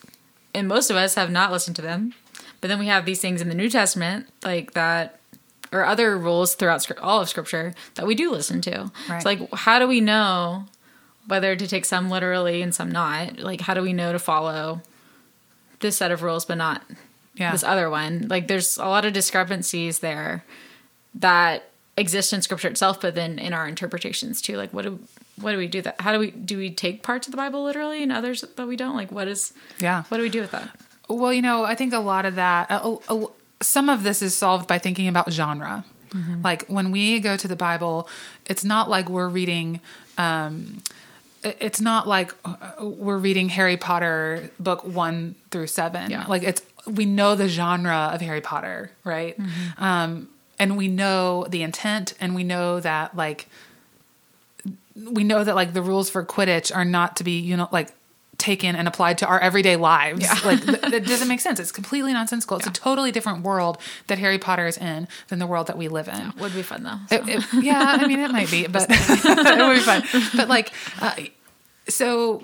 and 0.53 0.67
most 0.67 0.89
of 0.89 0.95
us 0.95 1.15
have 1.15 1.29
not 1.31 1.51
listened 1.51 1.75
to 1.75 1.81
them, 1.81 2.13
but 2.61 2.67
then 2.67 2.79
we 2.79 2.87
have 2.87 3.05
these 3.05 3.21
things 3.21 3.41
in 3.41 3.49
the 3.49 3.55
New 3.55 3.69
Testament, 3.69 4.27
like 4.43 4.73
that, 4.73 5.19
or 5.71 5.85
other 5.85 6.17
rules 6.17 6.55
throughout 6.55 6.85
all 6.99 7.21
of 7.21 7.29
Scripture 7.29 7.73
that 7.95 8.07
we 8.07 8.15
do 8.15 8.31
listen 8.31 8.61
to. 8.61 8.91
Right. 9.09 9.17
It's 9.17 9.25
like, 9.25 9.53
how 9.53 9.79
do 9.79 9.87
we 9.87 10.01
know 10.01 10.65
whether 11.27 11.55
to 11.55 11.67
take 11.67 11.85
some 11.85 12.09
literally 12.09 12.61
and 12.61 12.73
some 12.73 12.91
not? 12.91 13.39
Like, 13.39 13.61
how 13.61 13.73
do 13.73 13.81
we 13.81 13.93
know 13.93 14.11
to 14.11 14.19
follow 14.19 14.81
this 15.79 15.97
set 15.97 16.11
of 16.11 16.21
rules 16.21 16.45
but 16.45 16.57
not 16.57 16.83
yeah, 17.39 17.51
this 17.51 17.63
other 17.63 17.89
one. 17.89 18.27
Like 18.27 18.47
there's 18.47 18.77
a 18.77 18.85
lot 18.85 19.05
of 19.05 19.13
discrepancies 19.13 19.99
there 19.99 20.43
that 21.15 21.69
exist 21.97 22.33
in 22.33 22.41
scripture 22.41 22.67
itself, 22.67 23.01
but 23.01 23.15
then 23.15 23.39
in 23.39 23.53
our 23.53 23.67
interpretations 23.67 24.41
too. 24.41 24.57
Like 24.57 24.73
what 24.73 24.83
do 24.83 24.99
what 25.39 25.53
do 25.53 25.57
we 25.57 25.67
do 25.67 25.81
that? 25.83 26.01
How 26.01 26.11
do 26.11 26.19
we 26.19 26.31
do 26.31 26.57
we 26.57 26.69
take 26.69 27.01
parts 27.01 27.27
of 27.27 27.31
the 27.31 27.37
Bible 27.37 27.63
literally 27.63 28.03
and 28.03 28.11
others 28.11 28.41
that 28.41 28.67
we 28.67 28.75
don't? 28.75 28.95
Like 28.95 29.11
what 29.11 29.27
is 29.27 29.53
yeah. 29.79 30.03
what 30.09 30.17
do 30.17 30.23
we 30.23 30.29
do 30.29 30.41
with 30.41 30.51
that? 30.51 30.69
Well, 31.09 31.33
you 31.33 31.41
know, 31.41 31.65
I 31.65 31.75
think 31.75 31.93
a 31.93 31.99
lot 31.99 32.25
of 32.25 32.35
that, 32.35 32.69
uh, 32.69 32.97
uh, 33.09 33.25
some 33.61 33.89
of 33.89 34.03
this 34.03 34.21
is 34.21 34.35
solved 34.35 34.67
by 34.67 34.77
thinking 34.77 35.07
about 35.07 35.31
genre. 35.31 35.83
Like 36.43 36.65
when 36.67 36.91
we 36.91 37.19
go 37.19 37.37
to 37.37 37.47
the 37.47 37.55
Bible, 37.55 38.07
it's 38.45 38.63
not 38.63 38.89
like 38.89 39.09
we're 39.09 39.27
reading. 39.27 39.79
Um, 40.17 40.81
it's 41.43 41.79
not 41.79 42.07
like 42.07 42.33
uh, 42.45 42.55
we're 42.81 43.17
reading 43.17 43.49
Harry 43.49 43.77
Potter 43.77 44.49
book 44.59 44.83
one 44.83 45.35
through 45.51 45.67
seven. 45.67 46.09
Yeah. 46.09 46.25
Like 46.27 46.43
it's 46.43 46.61
we 46.87 47.05
know 47.05 47.35
the 47.35 47.47
genre 47.47 48.09
of 48.13 48.21
Harry 48.21 48.41
Potter, 48.41 48.91
right? 49.03 49.37
Um, 49.77 50.29
and 50.57 50.77
we 50.77 50.87
know 50.87 51.45
the 51.49 51.61
intent, 51.61 52.15
and 52.19 52.35
we 52.35 52.43
know 52.43 52.79
that 52.79 53.15
like 53.15 53.47
we 54.95 55.23
know 55.23 55.43
that 55.43 55.55
like 55.55 55.73
the 55.73 55.81
rules 55.81 56.09
for 56.09 56.25
Quidditch 56.25 56.75
are 56.75 56.85
not 56.85 57.15
to 57.17 57.23
be 57.23 57.39
you 57.39 57.55
know 57.55 57.69
like 57.71 57.89
taken 58.39 58.75
and 58.75 58.87
applied 58.87 59.17
to 59.19 59.27
our 59.27 59.39
everyday 59.39 59.75
lives. 59.75 60.21
Yeah. 60.21 60.37
Like 60.43 60.65
th- 60.65 60.81
that 60.91 61.05
doesn't 61.05 61.27
make 61.27 61.39
sense. 61.41 61.59
It's 61.59 61.71
completely 61.71 62.13
nonsensical. 62.13 62.57
It's 62.57 62.65
a 62.67 62.71
totally 62.71 63.11
different 63.11 63.43
world 63.43 63.77
that 64.07 64.17
Harry 64.17 64.39
Potter 64.39 64.65
is 64.65 64.77
in 64.77 65.07
than 65.27 65.37
the 65.39 65.45
world 65.47 65.67
that 65.67 65.77
we 65.77 65.87
live 65.89 66.07
in. 66.07 66.33
Would 66.39 66.53
be 66.53 66.63
fun 66.63 66.83
though. 66.83 66.97
It- 67.15 67.27
it- 67.29 67.63
yeah, 67.63 67.97
I 67.99 68.07
mean 68.07 68.19
it 68.19 68.31
might 68.31 68.49
be, 68.49 68.65
but 68.67 68.87
it 68.89 69.67
would 69.67 69.73
be 69.75 69.79
fun. 69.81 70.03
But 70.35 70.47
like, 70.47 70.71
uh, 71.01 71.15
so 71.87 72.43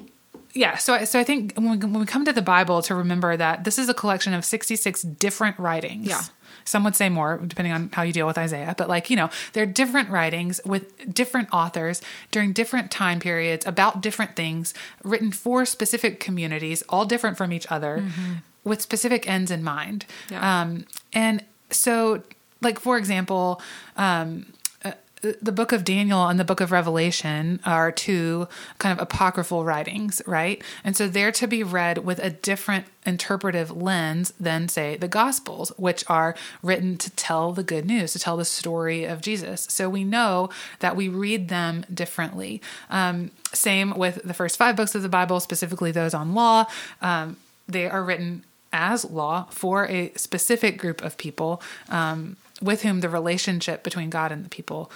yeah, 0.53 0.77
so 0.77 0.93
I- 0.93 1.03
so 1.05 1.19
I 1.19 1.23
think 1.23 1.53
when 1.55 1.71
we, 1.71 1.77
when 1.77 1.99
we 1.99 2.05
come 2.05 2.25
to 2.25 2.33
the 2.33 2.41
Bible 2.41 2.81
to 2.83 2.95
remember 2.95 3.35
that 3.37 3.63
this 3.63 3.77
is 3.79 3.89
a 3.89 3.93
collection 3.93 4.33
of 4.33 4.45
sixty 4.45 4.75
six 4.75 5.01
different 5.01 5.57
writings. 5.59 6.07
Yeah. 6.07 6.21
Some 6.65 6.83
would 6.83 6.95
say 6.95 7.09
more, 7.09 7.37
depending 7.45 7.71
on 7.71 7.89
how 7.93 8.01
you 8.01 8.11
deal 8.11 8.27
with 8.27 8.37
Isaiah. 8.37 8.73
But 8.77 8.89
like, 8.89 9.09
you 9.09 9.15
know, 9.15 9.29
they're 9.53 9.67
different 9.67 10.09
writings 10.09 10.59
with 10.65 11.13
different 11.13 11.49
authors 11.53 12.01
during 12.31 12.53
different 12.53 12.89
time 12.91 13.19
periods 13.19 13.65
about 13.65 14.01
different 14.01 14.35
things, 14.35 14.73
written 15.03 15.31
for 15.31 15.65
specific 15.65 16.19
communities, 16.19 16.83
all 16.89 17.05
different 17.05 17.37
from 17.37 17.53
each 17.53 17.71
other, 17.71 18.03
with 18.63 18.81
specific 18.81 19.29
ends 19.29 19.51
in 19.51 19.63
mind. 19.63 20.05
Yeah. 20.29 20.61
Um, 20.61 20.85
and 21.13 21.43
so, 21.69 22.23
like 22.61 22.79
for 22.79 22.97
example, 22.97 23.61
um, 23.95 24.47
the 25.33 25.51
book 25.51 25.71
of 25.71 25.83
Daniel 25.83 26.27
and 26.27 26.39
the 26.39 26.43
book 26.43 26.61
of 26.61 26.71
Revelation 26.71 27.59
are 27.65 27.91
two 27.91 28.47
kind 28.79 28.97
of 28.97 29.01
apocryphal 29.01 29.63
writings, 29.63 30.21
right? 30.25 30.63
And 30.83 30.95
so 30.95 31.07
they're 31.07 31.31
to 31.33 31.47
be 31.47 31.63
read 31.63 31.99
with 31.99 32.19
a 32.19 32.29
different 32.29 32.85
interpretive 33.05 33.69
lens 33.75 34.33
than, 34.39 34.67
say, 34.67 34.97
the 34.97 35.07
Gospels, 35.07 35.71
which 35.77 36.03
are 36.07 36.35
written 36.61 36.97
to 36.97 37.09
tell 37.11 37.53
the 37.53 37.63
good 37.63 37.85
news, 37.85 38.13
to 38.13 38.19
tell 38.19 38.37
the 38.37 38.45
story 38.45 39.05
of 39.05 39.21
Jesus. 39.21 39.67
So 39.69 39.89
we 39.89 40.03
know 40.03 40.49
that 40.79 40.95
we 40.95 41.07
read 41.07 41.49
them 41.49 41.85
differently. 41.93 42.61
Um, 42.89 43.31
same 43.53 43.97
with 43.97 44.21
the 44.23 44.33
first 44.33 44.57
five 44.57 44.75
books 44.75 44.95
of 44.95 45.01
the 45.01 45.09
Bible, 45.09 45.39
specifically 45.39 45.91
those 45.91 46.13
on 46.13 46.33
law. 46.33 46.65
Um, 47.01 47.37
they 47.67 47.89
are 47.89 48.03
written 48.03 48.43
as 48.73 49.05
law 49.05 49.47
for 49.51 49.87
a 49.87 50.11
specific 50.15 50.77
group 50.77 51.01
of 51.01 51.17
people 51.17 51.61
um, 51.89 52.35
with 52.61 52.81
whom 52.81 52.99
the 52.99 53.09
relationship 53.09 53.83
between 53.83 54.09
God 54.09 54.31
and 54.31 54.43
the 54.43 54.49
people 54.49 54.91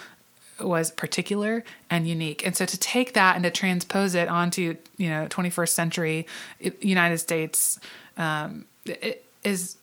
was 0.60 0.90
particular 0.90 1.64
and 1.88 2.06
unique. 2.06 2.44
And 2.46 2.56
so 2.56 2.64
to 2.66 2.78
take 2.78 3.14
that 3.14 3.34
and 3.36 3.44
to 3.44 3.50
transpose 3.50 4.14
it 4.14 4.28
onto, 4.28 4.76
you 4.96 5.08
know, 5.08 5.26
21st 5.28 5.68
century 5.68 6.26
United 6.80 7.18
States 7.18 7.78
um, 8.16 8.66
it 8.84 9.24
is 9.44 9.76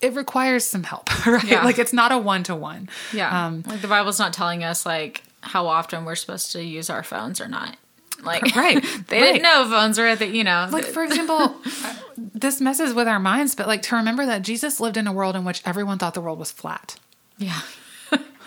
it 0.00 0.14
requires 0.14 0.64
some 0.64 0.82
help, 0.82 1.26
right? 1.26 1.44
Yeah. 1.44 1.64
Like 1.64 1.78
it's 1.78 1.92
not 1.92 2.12
a 2.12 2.18
one 2.18 2.42
to 2.44 2.54
one. 2.54 2.88
Yeah. 3.12 3.46
Um, 3.46 3.64
like 3.66 3.80
the 3.80 3.88
Bible's 3.88 4.18
not 4.18 4.32
telling 4.32 4.62
us 4.62 4.86
like 4.86 5.22
how 5.40 5.66
often 5.66 6.04
we're 6.04 6.16
supposed 6.16 6.52
to 6.52 6.62
use 6.62 6.90
our 6.90 7.02
phones 7.02 7.40
or 7.40 7.48
not. 7.48 7.76
Like 8.22 8.56
Right, 8.56 8.82
they 9.08 9.20
right. 9.20 9.32
didn't 9.32 9.42
know 9.42 9.68
phones 9.68 9.98
were 9.98 10.06
at 10.06 10.18
the 10.20 10.26
you 10.26 10.42
know 10.42 10.68
like 10.70 10.84
for 10.86 11.04
example 11.04 11.54
this 12.16 12.62
messes 12.62 12.94
with 12.94 13.06
our 13.06 13.18
minds 13.20 13.54
but 13.54 13.66
like 13.66 13.82
to 13.82 13.96
remember 13.96 14.24
that 14.24 14.40
jesus 14.40 14.80
lived 14.80 14.96
in 14.96 15.06
a 15.06 15.12
world 15.12 15.36
in 15.36 15.44
which 15.44 15.60
everyone 15.66 15.98
thought 15.98 16.14
the 16.14 16.20
world 16.22 16.38
was 16.38 16.50
flat 16.50 16.96
yeah. 17.36 17.60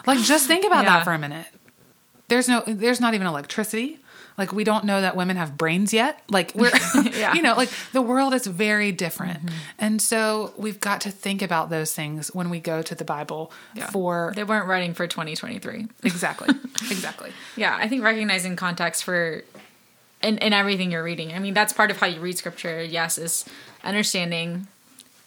Like 0.09 0.19
just 0.25 0.47
think 0.47 0.65
about 0.65 0.83
Yeah. 0.83 0.97
that 0.97 1.03
for 1.03 1.13
a 1.13 1.19
minute 1.19 1.45
there's 2.27 2.47
no 2.47 2.61
there's 2.67 2.99
not 2.99 3.13
even 3.13 3.25
electricity 3.27 3.99
like 4.37 4.53
we 4.53 4.63
don't 4.63 4.85
know 4.85 5.01
that 5.01 5.15
women 5.17 5.35
have 5.37 5.57
brains 5.57 5.91
yet 5.93 6.21
like 6.29 6.51
we're 6.55 6.71
Yeah. 7.13 7.33
you 7.37 7.41
know 7.41 7.55
like 7.55 7.69
the 7.91 8.01
world 8.01 8.33
is 8.33 8.45
very 8.47 8.91
different 8.91 9.39
Mm-hmm. 9.45 9.55
and 9.79 10.01
so 10.01 10.53
we've 10.57 10.79
got 10.79 11.01
to 11.01 11.11
think 11.11 11.41
about 11.41 11.69
those 11.69 11.93
things 11.93 12.29
when 12.33 12.49
we 12.49 12.59
go 12.59 12.81
to 12.81 12.93
the 12.95 13.03
bible 13.05 13.51
Yeah. 13.75 13.89
for 13.89 14.31
They 14.35 14.43
weren't 14.43 14.67
writing 14.67 14.93
for 14.93 15.07
2023. 15.07 15.87
exactly 16.03 16.49
exactly 16.91 17.31
Yeah, 17.55 17.75
I 17.75 17.87
think 17.89 18.03
recognizing 18.03 18.55
context 18.55 19.03
for 19.03 19.43
in, 20.21 20.37
in 20.39 20.51
everything 20.51 20.91
you're 20.91 21.03
reading. 21.11 21.31
I 21.33 21.39
mean, 21.39 21.53
that's 21.53 21.71
part 21.71 21.91
of 21.91 21.97
how 21.97 22.07
you 22.07 22.19
read 22.19 22.37
scripture. 22.37 22.83
Yes, 22.83 23.17
is 23.17 23.45
understanding 23.85 24.67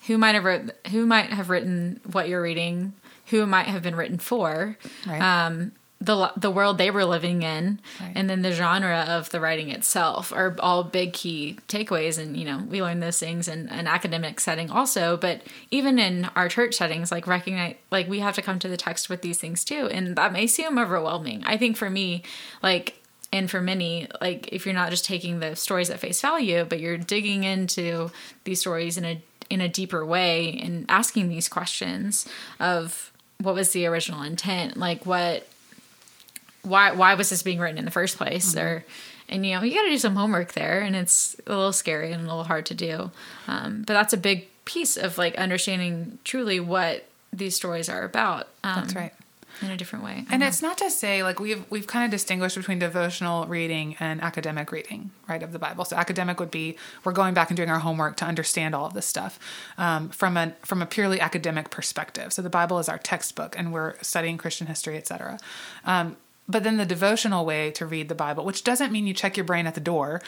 who 0.06 0.18
might 0.18 0.34
have 0.34 0.44
wrote, 0.44 0.70
who 0.90 1.06
might 1.06 1.30
have 1.30 1.48
written 1.48 1.98
what 2.12 2.28
you're 2.28 2.42
reading, 2.42 2.92
who 3.32 3.42
it 3.42 3.46
might 3.46 3.66
have 3.66 3.82
been 3.82 3.96
written 3.96 4.18
for, 4.18 4.78
Right. 5.06 5.20
um, 5.20 5.72
the 6.00 6.32
the 6.36 6.50
world 6.50 6.78
they 6.78 6.90
were 6.90 7.04
living 7.04 7.42
in, 7.42 7.80
Right. 8.00 8.12
and 8.16 8.28
then 8.28 8.42
the 8.42 8.50
genre 8.52 9.04
of 9.08 9.30
the 9.30 9.38
writing 9.40 9.70
itself 9.70 10.32
are 10.32 10.56
all 10.58 10.82
big 10.82 11.12
key 11.12 11.58
takeaways. 11.68 12.18
And 12.18 12.36
you 12.36 12.44
know, 12.44 12.58
we 12.58 12.82
learn 12.82 12.98
those 13.00 13.18
things 13.20 13.46
in 13.48 13.68
an 13.68 13.86
academic 13.86 14.40
setting 14.40 14.68
also, 14.70 15.16
but 15.16 15.42
even 15.70 15.98
in 16.00 16.24
our 16.36 16.48
church 16.48 16.74
settings, 16.74 17.12
like 17.12 17.26
recognize, 17.28 17.76
like 17.92 18.08
we 18.08 18.18
have 18.20 18.34
to 18.34 18.42
come 18.42 18.58
to 18.58 18.68
the 18.68 18.76
text 18.76 19.08
with 19.08 19.22
these 19.22 19.38
things 19.38 19.64
too, 19.64 19.88
and 19.92 20.16
that 20.16 20.32
may 20.32 20.46
seem 20.48 20.76
overwhelming. 20.78 21.42
I 21.46 21.56
think 21.56 21.76
for 21.76 21.88
me, 21.90 22.22
like 22.64 22.98
and 23.32 23.48
for 23.48 23.60
many 23.62 24.08
like 24.20 24.48
if 24.52 24.66
you're 24.66 24.74
not 24.74 24.90
just 24.90 25.04
taking 25.04 25.38
the 25.38 25.54
stories 25.56 25.88
at 25.88 25.98
face 26.00 26.20
value 26.20 26.66
but 26.68 26.80
you're 26.80 26.98
digging 26.98 27.44
into 27.44 28.10
these 28.44 28.60
stories 28.60 28.98
in 28.98 29.04
a 29.06 29.22
in 29.48 29.60
a 29.60 29.68
deeper 29.68 30.04
way 30.04 30.58
and 30.62 30.84
asking 30.90 31.28
these 31.28 31.48
questions 31.48 32.26
of 32.60 33.11
what 33.40 33.54
was 33.54 33.72
the 33.72 33.86
original 33.86 34.22
intent? 34.22 34.76
Like 34.76 35.06
what 35.06 35.46
why 36.62 36.92
why 36.92 37.14
was 37.14 37.30
this 37.30 37.42
being 37.42 37.58
written 37.58 37.78
in 37.78 37.84
the 37.84 37.90
first 37.90 38.16
place? 38.16 38.56
Or 38.56 38.84
and 39.28 39.44
you 39.46 39.54
know 39.54 39.62
you 39.62 39.74
got 39.74 39.82
to 39.82 39.90
do 39.90 39.98
some 39.98 40.16
homework 40.16 40.52
there 40.52 40.80
and 40.80 40.94
it's 40.94 41.36
a 41.46 41.50
little 41.50 41.72
scary 41.72 42.12
and 42.12 42.22
a 42.22 42.26
little 42.26 42.44
hard 42.44 42.66
to 42.66 42.74
do. 42.74 43.10
Um, 43.48 43.84
but 43.86 43.94
that's 43.94 44.12
a 44.12 44.18
big 44.18 44.48
piece 44.64 44.96
of 44.96 45.18
like 45.18 45.34
understanding 45.36 46.18
truly 46.24 46.60
what 46.60 47.06
these 47.32 47.56
stories 47.56 47.88
are 47.88 48.04
about. 48.04 48.48
Um, 48.62 48.82
that's 48.82 48.94
right 48.94 49.12
in 49.62 49.70
a 49.70 49.76
different 49.76 50.04
way. 50.04 50.24
And 50.30 50.42
it's 50.42 50.62
not 50.62 50.78
to 50.78 50.90
say 50.90 51.22
like 51.22 51.38
we've 51.38 51.64
we've 51.70 51.86
kind 51.86 52.04
of 52.04 52.10
distinguished 52.10 52.56
between 52.56 52.78
devotional 52.78 53.46
reading 53.46 53.96
and 54.00 54.20
academic 54.20 54.72
reading, 54.72 55.10
right, 55.28 55.42
of 55.42 55.52
the 55.52 55.58
Bible. 55.58 55.84
So 55.84 55.96
academic 55.96 56.40
would 56.40 56.50
be 56.50 56.76
we're 57.04 57.12
going 57.12 57.34
back 57.34 57.50
and 57.50 57.56
doing 57.56 57.70
our 57.70 57.78
homework 57.78 58.16
to 58.16 58.24
understand 58.24 58.74
all 58.74 58.86
of 58.86 58.94
this 58.94 59.06
stuff 59.06 59.38
um, 59.78 60.08
from 60.10 60.36
a 60.36 60.54
from 60.62 60.82
a 60.82 60.86
purely 60.86 61.20
academic 61.20 61.70
perspective. 61.70 62.32
So 62.32 62.42
the 62.42 62.50
Bible 62.50 62.78
is 62.78 62.88
our 62.88 62.98
textbook, 62.98 63.56
and 63.58 63.72
we're 63.72 63.94
studying 64.02 64.38
Christian 64.38 64.66
history, 64.66 64.96
etc. 64.96 65.38
Um, 65.84 66.16
but 66.48 66.64
then 66.64 66.76
the 66.76 66.84
devotional 66.86 67.44
way 67.44 67.70
to 67.72 67.86
read 67.86 68.08
the 68.08 68.14
Bible, 68.14 68.44
which 68.44 68.64
doesn't 68.64 68.92
mean 68.92 69.06
you 69.06 69.14
check 69.14 69.36
your 69.36 69.44
brain 69.44 69.66
at 69.66 69.74
the 69.74 69.80
door, 69.80 70.20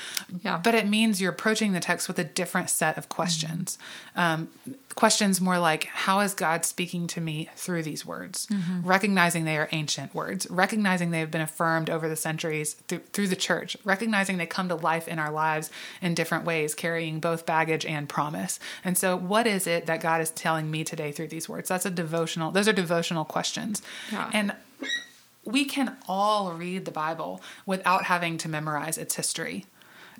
Yeah. 0.42 0.58
but 0.62 0.74
it 0.74 0.86
means 0.88 1.20
you're 1.20 1.32
approaching 1.32 1.72
the 1.72 1.80
text 1.80 2.08
with 2.08 2.18
a 2.18 2.24
different 2.24 2.70
set 2.70 2.96
of 2.96 3.08
questions. 3.08 3.78
Um, 4.16 4.48
questions 4.94 5.40
more 5.40 5.58
like, 5.58 5.84
How 5.86 6.20
is 6.20 6.34
God 6.34 6.64
speaking 6.64 7.06
to 7.08 7.20
me 7.20 7.48
through 7.56 7.82
these 7.82 8.06
words? 8.06 8.46
Recognizing 8.82 9.44
they 9.44 9.56
are 9.56 9.68
ancient 9.72 10.14
words, 10.14 10.46
recognizing 10.50 11.10
they 11.10 11.18
have 11.20 11.30
been 11.32 11.40
affirmed 11.40 11.90
over 11.90 12.08
the 12.08 12.16
centuries 12.16 12.74
through, 12.88 13.00
through 13.12 13.28
the 13.28 13.36
church, 13.36 13.76
recognizing 13.84 14.36
they 14.36 14.46
come 14.46 14.68
to 14.68 14.76
life 14.76 15.08
in 15.08 15.18
our 15.18 15.30
lives 15.32 15.70
in 16.00 16.14
different 16.14 16.44
ways, 16.44 16.74
carrying 16.74 17.18
both 17.18 17.44
baggage 17.44 17.84
and 17.84 18.08
promise. 18.08 18.60
And 18.84 18.96
so, 18.96 19.16
what 19.16 19.46
is 19.46 19.66
it 19.66 19.86
that 19.86 20.00
God 20.00 20.20
is 20.20 20.30
telling 20.30 20.70
me 20.70 20.84
today 20.84 21.10
through 21.10 21.28
these 21.28 21.48
words? 21.48 21.68
That's 21.68 21.86
a 21.86 21.90
devotional, 21.90 22.52
those 22.52 22.68
are 22.68 22.72
devotional 22.72 23.24
questions. 23.24 23.82
Yeah. 24.12 24.30
And 24.32 24.52
we 25.44 25.64
can 25.64 25.96
all 26.08 26.52
read 26.52 26.84
the 26.84 26.90
Bible 26.90 27.40
without 27.66 28.04
having 28.04 28.38
to 28.38 28.48
memorize 28.48 28.98
its 28.98 29.14
history. 29.14 29.66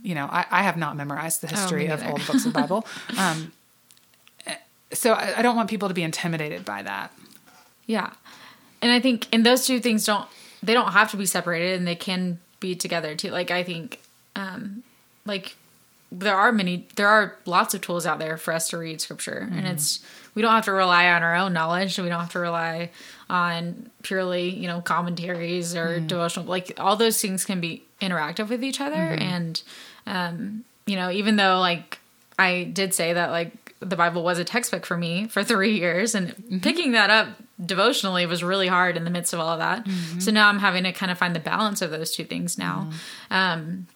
You 0.02 0.14
know, 0.14 0.26
I, 0.26 0.44
I 0.50 0.62
have 0.62 0.76
not 0.76 0.96
memorized 0.96 1.40
the 1.40 1.46
history 1.46 1.86
of 1.86 2.00
neither. 2.00 2.12
all 2.12 2.18
the 2.18 2.24
books 2.24 2.44
of 2.44 2.52
the 2.52 2.60
Bible. 2.60 2.86
Um, 3.18 3.52
so 4.92 5.12
I, 5.12 5.38
I 5.38 5.42
don't 5.42 5.56
want 5.56 5.68
people 5.68 5.88
to 5.88 5.94
be 5.94 6.02
intimidated 6.02 6.64
by 6.64 6.82
that. 6.82 7.12
Yeah. 7.86 8.12
And 8.80 8.92
I 8.92 9.00
think 9.00 9.26
and 9.32 9.44
those 9.44 9.66
two 9.66 9.80
things 9.80 10.06
don't 10.06 10.28
they 10.62 10.72
don't 10.72 10.92
have 10.92 11.10
to 11.10 11.16
be 11.16 11.26
separated 11.26 11.78
and 11.78 11.86
they 11.86 11.96
can 11.96 12.38
be 12.60 12.74
together 12.74 13.14
too. 13.14 13.30
Like 13.30 13.50
I 13.50 13.62
think 13.62 14.00
um 14.36 14.82
like 15.26 15.56
there 16.12 16.36
are 16.36 16.52
many 16.52 16.86
there 16.96 17.08
are 17.08 17.36
lots 17.44 17.74
of 17.74 17.80
tools 17.80 18.06
out 18.06 18.18
there 18.18 18.36
for 18.36 18.52
us 18.52 18.68
to 18.70 18.78
read 18.78 19.00
scripture 19.00 19.48
and 19.50 19.66
it's 19.66 20.00
we 20.34 20.42
don't 20.42 20.52
have 20.52 20.64
to 20.66 20.72
rely 20.72 21.08
on 21.10 21.22
our 21.22 21.34
own 21.34 21.52
knowledge. 21.52 21.98
We 21.98 22.08
don't 22.08 22.20
have 22.20 22.32
to 22.32 22.40
rely 22.40 22.90
on 23.30 23.90
purely, 24.02 24.50
you 24.50 24.66
know, 24.68 24.80
commentaries 24.80 25.74
or 25.74 26.00
devotional 26.00 26.46
like 26.46 26.72
all 26.78 26.96
those 26.96 27.20
things 27.20 27.44
can 27.44 27.60
be 27.60 27.82
interactive 28.00 28.48
with 28.48 28.62
each 28.62 28.80
other. 28.80 28.96
And 28.96 29.62
um 30.06 30.64
you 30.86 30.96
know, 30.96 31.10
even 31.10 31.36
though 31.36 31.60
like 31.60 31.98
I 32.38 32.64
did 32.64 32.92
say 32.94 33.12
that 33.12 33.30
like 33.30 33.74
the 33.80 33.96
Bible 33.96 34.22
was 34.22 34.38
a 34.38 34.44
textbook 34.44 34.86
for 34.86 34.96
me 34.96 35.26
for 35.28 35.44
three 35.52 35.78
years, 35.78 36.14
and 36.14 36.60
picking 36.62 36.92
that 36.92 37.10
up 37.10 37.28
devotionally 37.64 38.26
was 38.26 38.42
really 38.42 38.66
hard 38.66 38.96
in 38.96 39.04
the 39.04 39.10
midst 39.10 39.32
of 39.32 39.40
all 39.40 39.50
of 39.50 39.58
that. 39.60 39.86
So 40.20 40.30
now 40.30 40.48
I'm 40.48 40.58
having 40.58 40.84
to 40.84 40.92
kind 40.92 41.12
of 41.12 41.18
find 41.18 41.34
the 41.36 41.40
balance 41.40 41.82
of 41.82 41.90
those 41.90 42.14
two 42.14 42.24
things 42.24 42.58
now. 42.58 42.90
Um, 43.30 43.86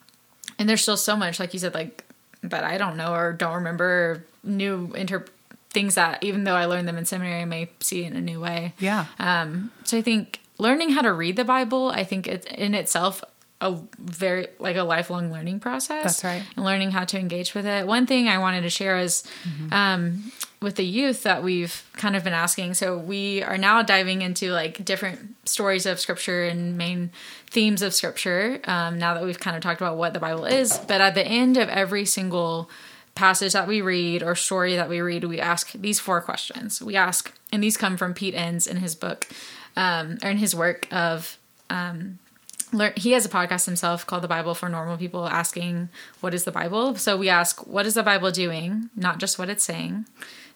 and 0.59 0.69
there's 0.69 0.83
still 0.83 0.97
so 0.97 1.17
much, 1.17 1.41
like 1.41 1.53
you 1.53 1.59
said, 1.59 1.75
like 1.75 2.05
that 2.43 2.63
I 2.65 2.79
don't 2.79 2.97
know 2.97 3.13
or 3.15 3.33
don't 3.33 3.55
remember 3.55 3.85
or 3.85 4.25
new 4.45 4.93
inter 4.95 5.25
things 5.71 5.97
that 5.97 6.23
even 6.23 6.45
though 6.45 6.55
I 6.55 6.65
learned 6.65 6.89
them 6.89 6.97
in 6.97 7.05
seminary, 7.05 7.43
I 7.43 7.45
may 7.45 7.71
see 7.81 8.05
in 8.05 8.17
a 8.17 8.21
new 8.21 8.41
way. 8.41 8.75
Yeah. 8.79 9.07
Um, 9.19 9.71
so 9.85 9.99
I 9.99 10.03
think 10.03 10.41
learning 10.59 10.91
how 10.91 11.03
to 11.03 11.13
read 11.13 11.37
the 11.37 11.45
Bible, 11.45 11.91
I 11.91 12.05
think 12.05 12.27
it's 12.27 12.47
in 12.47 12.75
itself 12.75 13.23
a 13.61 13.77
very 13.99 14.47
like 14.61 14.77
a 14.77 14.85
lifelong 14.85 15.33
learning 15.33 15.59
process. 15.59 16.05
That's 16.05 16.25
right. 16.25 16.43
And 16.57 16.65
learning 16.65 16.93
how 16.93 17.05
to 17.05 17.19
engage 17.19 17.55
with 17.55 17.67
it. 17.67 17.87
One 17.87 18.07
thing 18.07 18.29
I 18.29 18.39
wanted 18.39 18.61
to 18.63 18.71
share 18.71 18.99
is 18.99 19.25
um, 19.73 20.31
with 20.63 20.77
the 20.77 20.85
youth 20.85 21.25
that 21.25 21.43
we've 21.43 21.85
kind 21.95 22.15
of 22.15 22.23
been 22.23 22.33
asking. 22.33 22.75
So 22.75 22.97
we 22.97 23.43
are 23.43 23.59
now 23.59 23.83
diving 23.83 24.23
into 24.23 24.53
like 24.53 24.85
different 24.85 25.35
stories 25.49 25.87
of 25.87 25.99
scripture 25.99 26.45
and 26.45 26.79
main 26.79 27.11
themes 27.51 27.83
of 27.83 27.95
scripture. 27.95 28.61
Um, 28.65 28.99
now 28.99 29.15
that 29.15 29.25
we've 29.25 29.41
kind 29.41 29.57
of 29.57 29.63
talked 29.63 29.81
about 29.81 29.97
what 29.97 30.15
the 30.15 30.21
Bible 30.21 30.45
is, 30.45 30.79
but 30.79 31.01
at 31.01 31.15
the 31.15 31.27
end 31.27 31.57
of 31.57 31.69
every 31.69 32.05
single 32.05 32.71
passage 33.19 33.53
that 33.53 33.67
we 33.67 33.83
read 33.83 34.23
or 34.23 34.35
story 34.37 34.77
that 34.77 34.89
we 34.89 35.01
read, 35.01 35.25
we 35.25 35.41
ask 35.41 35.73
these 35.73 35.99
four 35.99 36.21
questions. 36.21 36.81
We 36.81 36.95
ask, 36.95 37.33
and 37.51 37.63
these 37.63 37.77
come 37.77 37.97
from 37.97 38.15
Pete 38.15 38.35
Enns 38.35 38.67
in 38.67 38.77
his 38.77 38.95
book, 38.95 39.27
um, 39.77 40.19
or 40.23 40.31
in 40.31 40.39
his 40.39 40.55
work 40.55 40.87
of, 40.93 41.37
um, 41.69 42.21
learn, 42.73 42.93
he 42.97 43.13
has 43.13 43.27
a 43.27 43.29
podcast 43.29 43.67
himself 43.67 44.07
called 44.07 44.23
The 44.23 44.29
Bible 44.29 44.55
for 44.55 44.69
Normal 44.69 44.97
People, 44.97 45.27
asking, 45.27 45.89
What 46.21 46.33
is 46.33 46.45
the 46.45 46.53
Bible? 46.53 46.95
So 46.95 47.17
we 47.17 47.29
ask, 47.29 47.67
What 47.67 47.87
is 47.87 47.95
the 47.95 48.05
Bible 48.05 48.31
doing? 48.31 48.89
Not 48.95 49.19
just 49.19 49.37
what 49.37 49.51
it's 49.51 49.65
saying. 49.65 50.07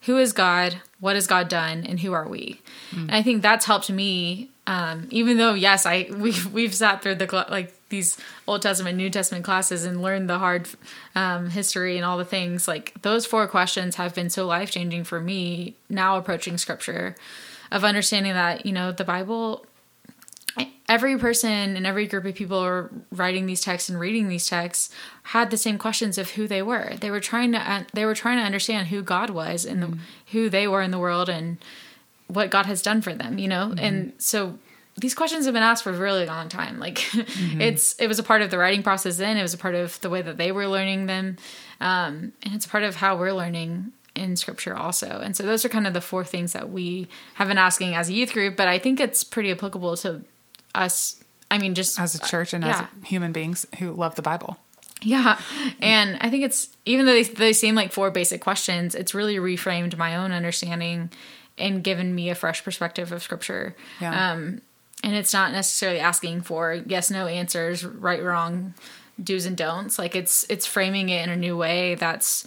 Who 0.03 0.19
is 0.19 0.33
God? 0.33 0.81
What 1.01 1.17
has 1.17 1.27
God 1.27 1.49
done? 1.49 1.85
And 1.85 2.01
who 2.01 2.13
are 2.13 2.29
we? 2.29 2.61
And 2.93 3.15
I 3.15 3.23
think 3.23 3.43
that's 3.43 3.67
helped 3.67 3.91
me. 3.91 4.51
Um, 4.67 5.09
even 5.11 5.37
though, 5.37 5.55
yes, 5.55 5.85
I 5.85 6.09
we've 6.17 6.53
we've 6.53 6.75
sat 6.75 7.03
through 7.03 7.17
the 7.17 7.47
like 7.51 7.75
these 7.93 8.17
Old 8.49 8.63
Testament, 8.63 8.97
New 8.97 9.09
Testament 9.09 9.45
classes 9.45 9.85
and 9.85 10.03
learned 10.03 10.29
the 10.29 10.41
hard 10.41 10.69
um, 11.15 11.51
history 11.51 11.97
and 11.97 12.05
all 12.05 12.19
the 12.19 12.25
things. 12.25 12.67
Like 12.67 13.01
those 13.03 13.25
four 13.25 13.47
questions 13.47 13.95
have 13.95 14.17
been 14.17 14.31
so 14.31 14.45
life 14.45 14.73
changing 14.73 15.05
for 15.05 15.21
me 15.21 15.77
now 15.89 16.17
approaching 16.17 16.59
Scripture, 16.59 17.15
of 17.71 17.85
understanding 17.85 18.33
that 18.33 18.67
you 18.67 18.73
know 18.73 18.91
the 18.91 19.05
Bible 19.05 19.65
every 20.89 21.17
person 21.17 21.77
and 21.77 21.87
every 21.87 22.07
group 22.07 22.25
of 22.25 22.35
people 22.35 22.59
are 22.59 22.91
writing 23.11 23.47
these 23.47 23.63
texts 23.63 23.89
and 23.89 23.99
reading 23.99 24.29
these 24.29 24.47
texts 24.47 24.93
had 25.23 25.51
the 25.51 25.57
same 25.57 25.79
questions 25.79 26.19
of 26.19 26.33
who 26.33 26.47
they 26.47 26.61
were. 26.61 26.95
They 27.01 27.11
were 27.11 27.21
trying 27.21 27.53
to 27.53 27.59
uh, 27.59 27.85
they 27.93 28.05
were 28.05 28.15
trying 28.15 28.39
to 28.39 28.45
understand 28.45 28.89
who 28.89 29.03
God 29.03 29.31
was 29.31 29.65
and 29.65 29.83
the, 29.83 29.99
who 30.33 30.51
they 30.51 30.67
were 30.67 30.83
in 30.83 30.91
the 30.91 30.99
world 30.99 31.29
and 31.29 31.59
what 32.29 32.51
God 32.51 32.67
has 32.67 32.83
done 32.83 33.03
for 33.03 33.15
them, 33.15 33.39
you 33.39 33.49
know? 33.49 33.75
And 33.77 34.13
so 34.19 34.59
these 34.97 35.15
questions 35.15 35.47
have 35.47 35.55
been 35.55 35.63
asked 35.63 35.85
for 35.85 35.91
a 35.91 35.97
really 35.97 36.27
long 36.27 36.49
time. 36.49 36.79
Like 36.79 37.03
it's 37.15 37.95
it 37.99 38.07
was 38.07 38.19
a 38.19 38.23
part 38.23 38.43
of 38.43 38.51
the 38.51 38.59
writing 38.59 38.83
process 38.83 39.17
then, 39.17 39.37
it 39.37 39.43
was 39.43 39.55
a 39.55 39.59
part 39.59 39.75
of 39.75 40.01
the 40.01 40.11
way 40.11 40.23
that 40.23 40.37
they 40.37 40.53
were 40.53 40.69
learning 40.69 41.07
them. 41.07 41.37
Um, 41.81 42.33
and 42.43 42.55
it's 42.55 42.67
part 42.67 42.85
of 42.85 42.97
how 42.97 43.17
we're 43.17 43.33
learning 43.33 43.93
in 44.15 44.37
scripture 44.37 44.77
also. 44.77 45.21
And 45.23 45.37
so 45.37 45.43
those 45.45 45.65
are 45.65 45.69
kind 45.69 45.87
of 45.87 45.95
the 45.95 46.01
four 46.01 46.25
things 46.25 46.53
that 46.53 46.71
we 46.71 47.09
have 47.35 47.49
been 47.49 47.59
asking 47.59 47.95
as 47.95 48.09
a 48.09 48.13
youth 48.13 48.33
group, 48.33 48.57
but 48.57 48.69
I 48.69 48.79
think 48.79 49.01
it's 49.01 49.25
pretty 49.25 49.51
applicable 49.51 49.97
to 49.99 50.23
us. 50.75 51.23
I 51.51 51.59
mean, 51.59 51.75
just 51.75 51.99
As 51.99 52.15
a 52.15 52.19
church 52.19 52.55
and 52.55 52.65
yeah. 52.65 52.89
as 53.03 53.09
human 53.09 53.33
beings 53.33 53.67
who 53.79 53.93
love 53.93 54.15
the 54.15 54.23
Bible. 54.23 54.59
yeah. 55.03 55.39
And 55.81 56.17
I 56.21 56.31
think 56.31 56.45
it's, 56.45 56.69
even 56.87 57.05
though 57.07 57.13
they, 57.13 57.25
they 57.25 57.53
seem 57.53 57.75
like 57.75 57.93
four 57.93 58.11
basic 58.11 58.41
questions, 58.41 58.95
it's 58.95 59.15
really 59.15 59.37
reframed 59.37 59.97
my 59.97 60.17
own 60.17 60.33
understanding 60.33 61.11
and 61.59 61.85
given 61.85 62.15
me 62.15 62.31
a 62.31 62.35
fresh 62.35 62.65
perspective 62.65 63.13
of 63.13 63.23
scripture. 63.23 63.77
Yeah. 64.01 64.33
Um, 64.33 64.63
and 65.03 65.15
it's 65.15 65.33
not 65.33 65.53
necessarily 65.53 66.01
asking 66.01 66.43
for 66.43 66.83
yes, 66.87 67.11
no 67.11 67.27
answers, 67.27 67.85
right, 67.85 68.23
wrong, 68.23 68.75
do's 69.23 69.47
and 69.47 69.57
don'ts. 69.57 69.99
Like 69.99 70.15
it's, 70.17 70.47
it's 70.49 70.67
framing 70.67 71.09
it 71.09 71.23
in 71.23 71.31
a 71.31 71.37
new 71.37 71.57
way 71.57 71.95
that's, 71.95 72.47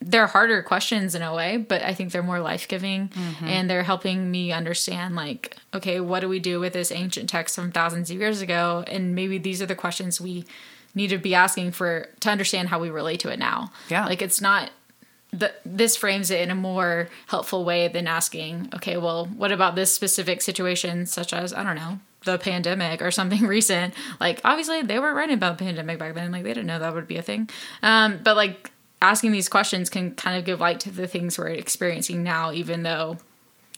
they're 0.00 0.26
harder 0.26 0.62
questions 0.62 1.14
in 1.14 1.22
a 1.22 1.32
way, 1.32 1.56
but 1.56 1.80
I 1.82 1.94
think 1.94 2.10
they're 2.10 2.24
more 2.24 2.40
life 2.40 2.66
giving 2.66 3.08
mm-hmm. 3.08 3.44
and 3.44 3.70
they're 3.70 3.84
helping 3.84 4.28
me 4.28 4.50
understand, 4.50 5.14
like, 5.14 5.56
okay, 5.72 6.00
what 6.00 6.20
do 6.20 6.28
we 6.28 6.40
do 6.40 6.58
with 6.58 6.72
this 6.72 6.90
ancient 6.90 7.28
text 7.28 7.54
from 7.54 7.70
thousands 7.70 8.10
of 8.10 8.18
years 8.18 8.42
ago? 8.42 8.82
And 8.88 9.14
maybe 9.14 9.38
these 9.38 9.62
are 9.62 9.66
the 9.66 9.76
questions 9.76 10.20
we 10.20 10.44
need 10.92 11.10
to 11.10 11.18
be 11.18 11.36
asking 11.36 11.70
for 11.70 12.08
to 12.18 12.30
understand 12.30 12.70
how 12.70 12.80
we 12.80 12.90
relate 12.90 13.20
to 13.20 13.30
it 13.30 13.38
now. 13.38 13.70
Yeah. 13.88 14.06
Like, 14.06 14.22
it's 14.22 14.40
not. 14.40 14.70
The, 15.32 15.52
this 15.64 15.96
frames 15.96 16.30
it 16.30 16.40
in 16.40 16.50
a 16.50 16.56
more 16.56 17.08
helpful 17.28 17.64
way 17.64 17.86
than 17.88 18.06
asking, 18.06 18.70
okay, 18.74 18.96
well, 18.96 19.26
what 19.26 19.52
about 19.52 19.76
this 19.76 19.94
specific 19.94 20.42
situation, 20.42 21.06
such 21.06 21.32
as, 21.32 21.52
I 21.52 21.62
don't 21.62 21.76
know, 21.76 22.00
the 22.24 22.38
pandemic 22.38 23.00
or 23.00 23.10
something 23.10 23.42
recent? 23.46 23.94
Like, 24.18 24.40
obviously, 24.44 24.82
they 24.82 24.98
weren't 24.98 25.16
writing 25.16 25.36
about 25.36 25.58
the 25.58 25.64
pandemic 25.64 25.98
back 25.98 26.14
then. 26.14 26.32
Like, 26.32 26.42
they 26.42 26.54
didn't 26.54 26.66
know 26.66 26.80
that 26.80 26.94
would 26.94 27.06
be 27.06 27.16
a 27.16 27.22
thing. 27.22 27.48
Um, 27.82 28.18
but, 28.24 28.36
like, 28.36 28.72
asking 29.00 29.32
these 29.32 29.48
questions 29.48 29.88
can 29.88 30.14
kind 30.14 30.36
of 30.36 30.44
give 30.44 30.60
light 30.60 30.80
to 30.80 30.90
the 30.90 31.06
things 31.06 31.38
we're 31.38 31.48
experiencing 31.48 32.22
now, 32.22 32.52
even 32.52 32.82
though 32.82 33.18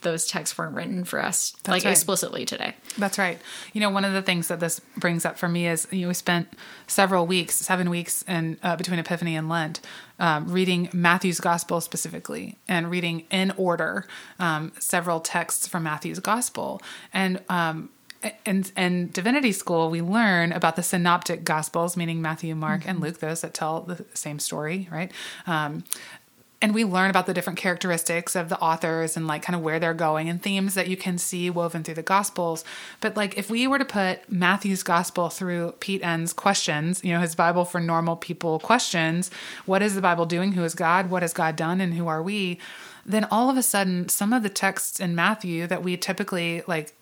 those 0.03 0.27
texts 0.27 0.57
weren't 0.57 0.75
written 0.75 1.03
for 1.03 1.23
us 1.23 1.55
like 1.67 1.83
right. 1.83 1.91
explicitly 1.91 2.45
today. 2.45 2.75
That's 2.97 3.17
right. 3.17 3.39
You 3.73 3.81
know, 3.81 3.89
one 3.89 4.05
of 4.05 4.13
the 4.13 4.21
things 4.21 4.49
that 4.49 4.59
this 4.59 4.79
brings 4.97 5.25
up 5.25 5.37
for 5.37 5.49
me 5.49 5.67
is 5.67 5.87
you 5.91 6.01
know 6.01 6.09
we 6.09 6.13
spent 6.13 6.47
several 6.87 7.25
weeks, 7.25 7.55
seven 7.55 7.89
weeks, 7.89 8.23
in 8.27 8.57
uh, 8.61 8.75
between 8.75 8.99
Epiphany 8.99 9.35
and 9.35 9.49
Lent, 9.49 9.81
um, 10.23 10.47
reading 10.47 10.87
Matthew's 10.93 11.41
Gospel 11.41 11.81
specifically, 11.81 12.57
and 12.65 12.89
reading 12.89 13.25
in 13.29 13.51
order 13.57 14.07
um, 14.39 14.71
several 14.79 15.19
texts 15.19 15.67
from 15.67 15.83
Matthew's 15.83 16.19
Gospel, 16.19 16.81
and 17.13 17.41
um, 17.49 17.89
in, 18.45 18.63
in 18.77 19.11
divinity 19.11 19.51
school, 19.51 19.89
we 19.89 20.01
learn 20.01 20.53
about 20.53 20.77
the 20.77 20.83
synoptic 20.83 21.43
gospels, 21.43 21.97
meaning 21.97 22.21
Matthew, 22.21 22.55
Mark, 22.55 22.87
and 22.87 23.01
Luke, 23.01 23.19
those 23.19 23.41
that 23.41 23.53
tell 23.53 23.81
the 23.81 24.05
same 24.13 24.39
story, 24.39 24.87
right? 24.89 25.11
Um, 25.45 25.83
and 26.63 26.73
we 26.73 26.83
learn 26.85 27.11
about 27.11 27.27
the 27.27 27.33
different 27.33 27.59
characteristics 27.59 28.35
of 28.35 28.49
the 28.49 28.57
authors 28.59 29.15
and 29.15 29.27
like 29.27 29.43
kind 29.43 29.55
of 29.55 29.61
where 29.61 29.79
they're 29.79 29.93
going 29.93 30.29
and 30.29 30.41
themes 30.41 30.73
that 30.73 30.87
you 30.87 30.97
can 30.97 31.17
see 31.19 31.49
woven 31.49 31.83
through 31.83 31.93
the 31.93 32.01
gospels 32.01 32.63
but 33.01 33.15
like 33.15 33.37
if 33.37 33.51
we 33.51 33.67
were 33.67 33.77
to 33.77 33.85
put 33.85 34.31
matthew's 34.31 34.81
gospel 34.81 35.29
through 35.29 35.73
pete 35.79 36.01
enns' 36.03 36.33
questions 36.33 37.03
you 37.03 37.13
know 37.13 37.19
his 37.19 37.35
bible 37.35 37.65
for 37.65 37.79
normal 37.79 38.15
people 38.15 38.57
questions 38.59 39.29
what 39.65 39.81
is 39.83 39.93
the 39.93 40.01
bible 40.01 40.25
doing 40.25 40.53
who 40.53 40.63
is 40.63 40.73
god 40.73 41.09
what 41.11 41.21
has 41.21 41.33
god 41.33 41.55
done 41.55 41.79
and 41.81 41.93
who 41.93 42.07
are 42.07 42.23
we 42.23 42.57
then 43.05 43.25
all 43.29 43.49
of 43.49 43.57
a 43.57 43.63
sudden 43.63 44.07
some 44.07 44.31
of 44.33 44.41
the 44.41 44.49
texts 44.49 44.99
in 44.99 45.13
matthew 45.13 45.67
that 45.67 45.83
we 45.83 45.97
typically 45.97 46.63
like 46.65 46.93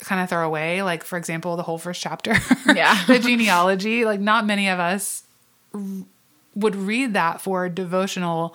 kind 0.00 0.22
of 0.22 0.28
throw 0.28 0.46
away. 0.46 0.80
Like, 0.80 1.02
for 1.02 1.18
example, 1.18 1.56
the 1.56 1.64
whole 1.64 1.76
first 1.76 2.00
chapter, 2.00 2.36
Yeah. 2.72 3.04
the 3.06 3.18
genealogy. 3.18 4.04
Like, 4.04 4.20
not 4.20 4.46
many 4.46 4.68
of 4.68 4.78
us 4.78 5.24
would 6.58 6.76
read 6.76 7.14
that 7.14 7.40
for 7.40 7.64
a 7.64 7.70
devotional 7.70 8.54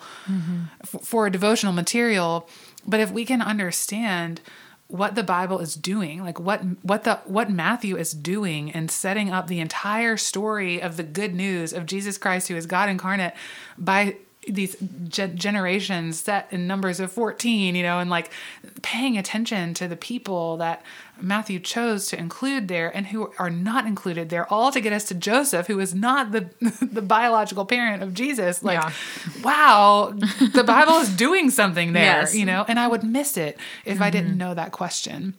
f- 0.82 1.02
for 1.02 1.30
devotional 1.30 1.72
material. 1.72 2.48
But 2.86 3.00
if 3.00 3.10
we 3.10 3.24
can 3.24 3.40
understand 3.42 4.40
what 4.88 5.14
the 5.14 5.22
Bible 5.22 5.58
is 5.60 5.74
doing, 5.74 6.22
like 6.22 6.38
what 6.38 6.60
what 6.82 7.04
the 7.04 7.16
what 7.24 7.50
Matthew 7.50 7.96
is 7.96 8.12
doing 8.12 8.70
and 8.70 8.90
setting 8.90 9.30
up 9.30 9.46
the 9.46 9.60
entire 9.60 10.16
story 10.16 10.80
of 10.80 10.96
the 10.96 11.02
good 11.02 11.34
news 11.34 11.72
of 11.72 11.86
Jesus 11.86 12.18
Christ 12.18 12.48
who 12.48 12.56
is 12.56 12.66
God 12.66 12.88
incarnate 12.88 13.32
by 13.78 14.16
these 14.48 14.76
ge- 15.08 15.34
generations 15.34 16.20
set 16.20 16.46
in 16.50 16.66
numbers 16.66 17.00
of 17.00 17.10
14 17.12 17.74
you 17.74 17.82
know 17.82 17.98
and 17.98 18.10
like 18.10 18.30
paying 18.82 19.16
attention 19.16 19.74
to 19.74 19.88
the 19.88 19.96
people 19.96 20.56
that 20.56 20.82
matthew 21.20 21.58
chose 21.58 22.06
to 22.08 22.18
include 22.18 22.68
there 22.68 22.94
and 22.94 23.06
who 23.08 23.32
are 23.38 23.50
not 23.50 23.86
included 23.86 24.28
there 24.30 24.50
all 24.52 24.70
to 24.72 24.80
get 24.80 24.92
us 24.92 25.04
to 25.04 25.14
joseph 25.14 25.66
who 25.66 25.78
is 25.80 25.94
not 25.94 26.32
the 26.32 26.48
the 26.82 27.02
biological 27.02 27.64
parent 27.64 28.02
of 28.02 28.14
jesus 28.14 28.62
like 28.62 28.80
Yeah. 28.80 28.92
wow 29.42 30.12
the 30.52 30.64
bible 30.64 30.94
is 30.94 31.08
doing 31.14 31.50
something 31.50 31.92
there 31.92 32.04
Yes. 32.20 32.34
you 32.34 32.44
know 32.44 32.64
and 32.68 32.78
i 32.78 32.86
would 32.86 33.04
miss 33.04 33.36
it 33.36 33.58
if 33.84 34.00
i 34.00 34.10
didn't 34.10 34.30
mm-hmm. 34.30 34.38
know 34.38 34.54
that 34.54 34.72
question 34.72 35.34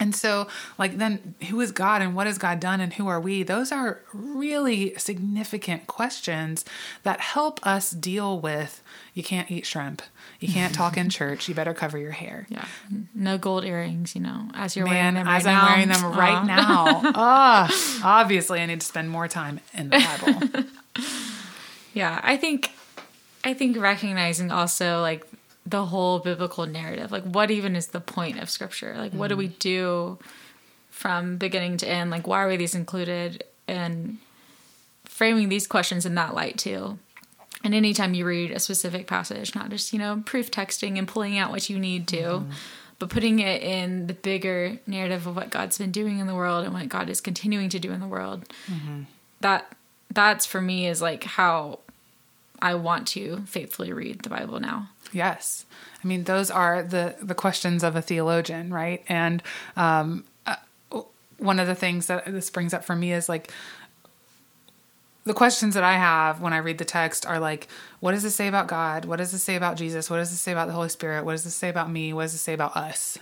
and 0.00 0.16
so, 0.16 0.48
like, 0.78 0.96
then 0.98 1.34
who 1.48 1.60
is 1.60 1.70
God 1.70 2.02
and 2.02 2.14
what 2.16 2.26
has 2.26 2.38
God 2.38 2.58
done 2.58 2.80
and 2.80 2.94
who 2.94 3.06
are 3.06 3.20
we? 3.20 3.42
Those 3.42 3.70
are 3.70 4.00
really 4.12 4.94
significant 4.96 5.86
questions 5.86 6.64
that 7.04 7.20
help 7.20 7.64
us 7.64 7.90
deal 7.90 8.40
with 8.40 8.82
you 9.14 9.22
can't 9.22 9.50
eat 9.50 9.66
shrimp, 9.66 10.02
you 10.40 10.48
can't 10.52 10.74
talk 10.74 10.96
in 10.96 11.10
church, 11.20 11.48
you 11.48 11.54
better 11.54 11.74
cover 11.74 11.98
your 11.98 12.12
hair. 12.12 12.46
Yeah. 12.48 12.64
No 13.14 13.38
gold 13.38 13.64
earrings, 13.64 14.14
you 14.14 14.22
know, 14.22 14.48
as 14.54 14.74
you're 14.76 14.86
Man, 14.86 14.94
wearing 14.94 15.14
them 15.14 15.26
right 15.26 15.36
as 15.36 15.44
now. 15.44 15.60
I'm 15.66 15.72
wearing 15.72 15.88
them 15.88 16.18
right 16.18 16.34
Aw. 16.36 16.44
now. 16.44 17.12
Ah, 17.14 18.00
obviously, 18.02 18.60
I 18.60 18.66
need 18.66 18.80
to 18.80 18.86
spend 18.86 19.10
more 19.10 19.28
time 19.28 19.60
in 19.74 19.90
the 19.90 19.98
Bible. 20.22 20.64
Yeah, 21.92 22.20
I 22.22 22.36
think 22.36 22.70
I 23.42 23.52
think 23.54 23.76
recognizing 23.76 24.50
also 24.52 25.00
like 25.00 25.26
the 25.66 25.86
whole 25.86 26.18
biblical 26.18 26.66
narrative. 26.66 27.12
Like 27.12 27.24
what 27.24 27.50
even 27.50 27.76
is 27.76 27.88
the 27.88 28.00
point 28.00 28.38
of 28.40 28.50
scripture? 28.50 28.94
Like 28.96 29.12
what 29.12 29.28
do 29.28 29.36
we 29.36 29.48
mm-hmm. 29.48 29.58
do 29.58 30.18
from 30.90 31.36
beginning 31.36 31.76
to 31.78 31.88
end? 31.88 32.10
Like 32.10 32.26
why 32.26 32.42
are 32.42 32.48
we 32.48 32.56
these 32.56 32.74
included 32.74 33.44
and 33.68 34.18
framing 35.20 35.48
these 35.48 35.66
questions 35.66 36.06
in 36.06 36.14
that 36.14 36.34
light 36.34 36.56
too. 36.56 36.98
And 37.62 37.74
anytime 37.74 38.14
you 38.14 38.24
read 38.24 38.52
a 38.52 38.58
specific 38.58 39.06
passage, 39.06 39.54
not 39.54 39.68
just, 39.68 39.92
you 39.92 39.98
know, 39.98 40.22
proof 40.24 40.50
texting 40.50 40.98
and 40.98 41.06
pulling 41.06 41.36
out 41.36 41.50
what 41.50 41.68
you 41.68 41.78
need 41.78 42.08
to, 42.08 42.22
mm-hmm. 42.22 42.50
but 42.98 43.10
putting 43.10 43.38
it 43.38 43.62
in 43.62 44.06
the 44.06 44.14
bigger 44.14 44.78
narrative 44.86 45.26
of 45.26 45.36
what 45.36 45.50
God's 45.50 45.76
been 45.76 45.90
doing 45.90 46.20
in 46.20 46.26
the 46.26 46.34
world 46.34 46.64
and 46.64 46.72
what 46.72 46.88
God 46.88 47.10
is 47.10 47.20
continuing 47.20 47.68
to 47.68 47.78
do 47.78 47.92
in 47.92 48.00
the 48.00 48.06
world. 48.06 48.48
Mm-hmm. 48.66 49.02
That 49.40 49.70
that's 50.10 50.46
for 50.46 50.62
me 50.62 50.86
is 50.86 51.02
like 51.02 51.24
how 51.24 51.80
I 52.62 52.74
want 52.74 53.06
to 53.08 53.42
faithfully 53.46 53.92
read 53.92 54.22
the 54.22 54.30
Bible 54.30 54.58
now. 54.58 54.88
Yes. 55.12 55.64
I 56.02 56.06
mean, 56.06 56.24
those 56.24 56.50
are 56.50 56.82
the, 56.82 57.16
the 57.20 57.34
questions 57.34 57.82
of 57.82 57.96
a 57.96 58.02
theologian, 58.02 58.72
right? 58.72 59.02
And 59.08 59.42
um, 59.76 60.24
uh, 60.46 60.56
one 61.38 61.58
of 61.60 61.66
the 61.66 61.74
things 61.74 62.06
that 62.06 62.26
this 62.26 62.50
brings 62.50 62.72
up 62.72 62.84
for 62.84 62.94
me 62.96 63.12
is 63.12 63.28
like 63.28 63.52
the 65.24 65.34
questions 65.34 65.74
that 65.74 65.84
I 65.84 65.94
have 65.94 66.40
when 66.40 66.52
I 66.54 66.58
read 66.58 66.78
the 66.78 66.84
text 66.84 67.26
are 67.26 67.38
like, 67.38 67.68
what 68.00 68.12
does 68.12 68.22
this 68.22 68.34
say 68.34 68.48
about 68.48 68.68
God? 68.68 69.04
What 69.04 69.16
does 69.16 69.32
this 69.32 69.42
say 69.42 69.54
about 69.56 69.76
Jesus? 69.76 70.08
What 70.08 70.16
does 70.16 70.30
this 70.30 70.40
say 70.40 70.52
about 70.52 70.66
the 70.66 70.72
Holy 70.72 70.88
Spirit? 70.88 71.24
What 71.24 71.32
does 71.32 71.44
this 71.44 71.54
say 71.54 71.68
about 71.68 71.90
me? 71.90 72.12
What 72.14 72.22
does 72.22 72.32
this 72.32 72.40
say 72.40 72.54
about 72.54 72.74
us? 72.76 73.18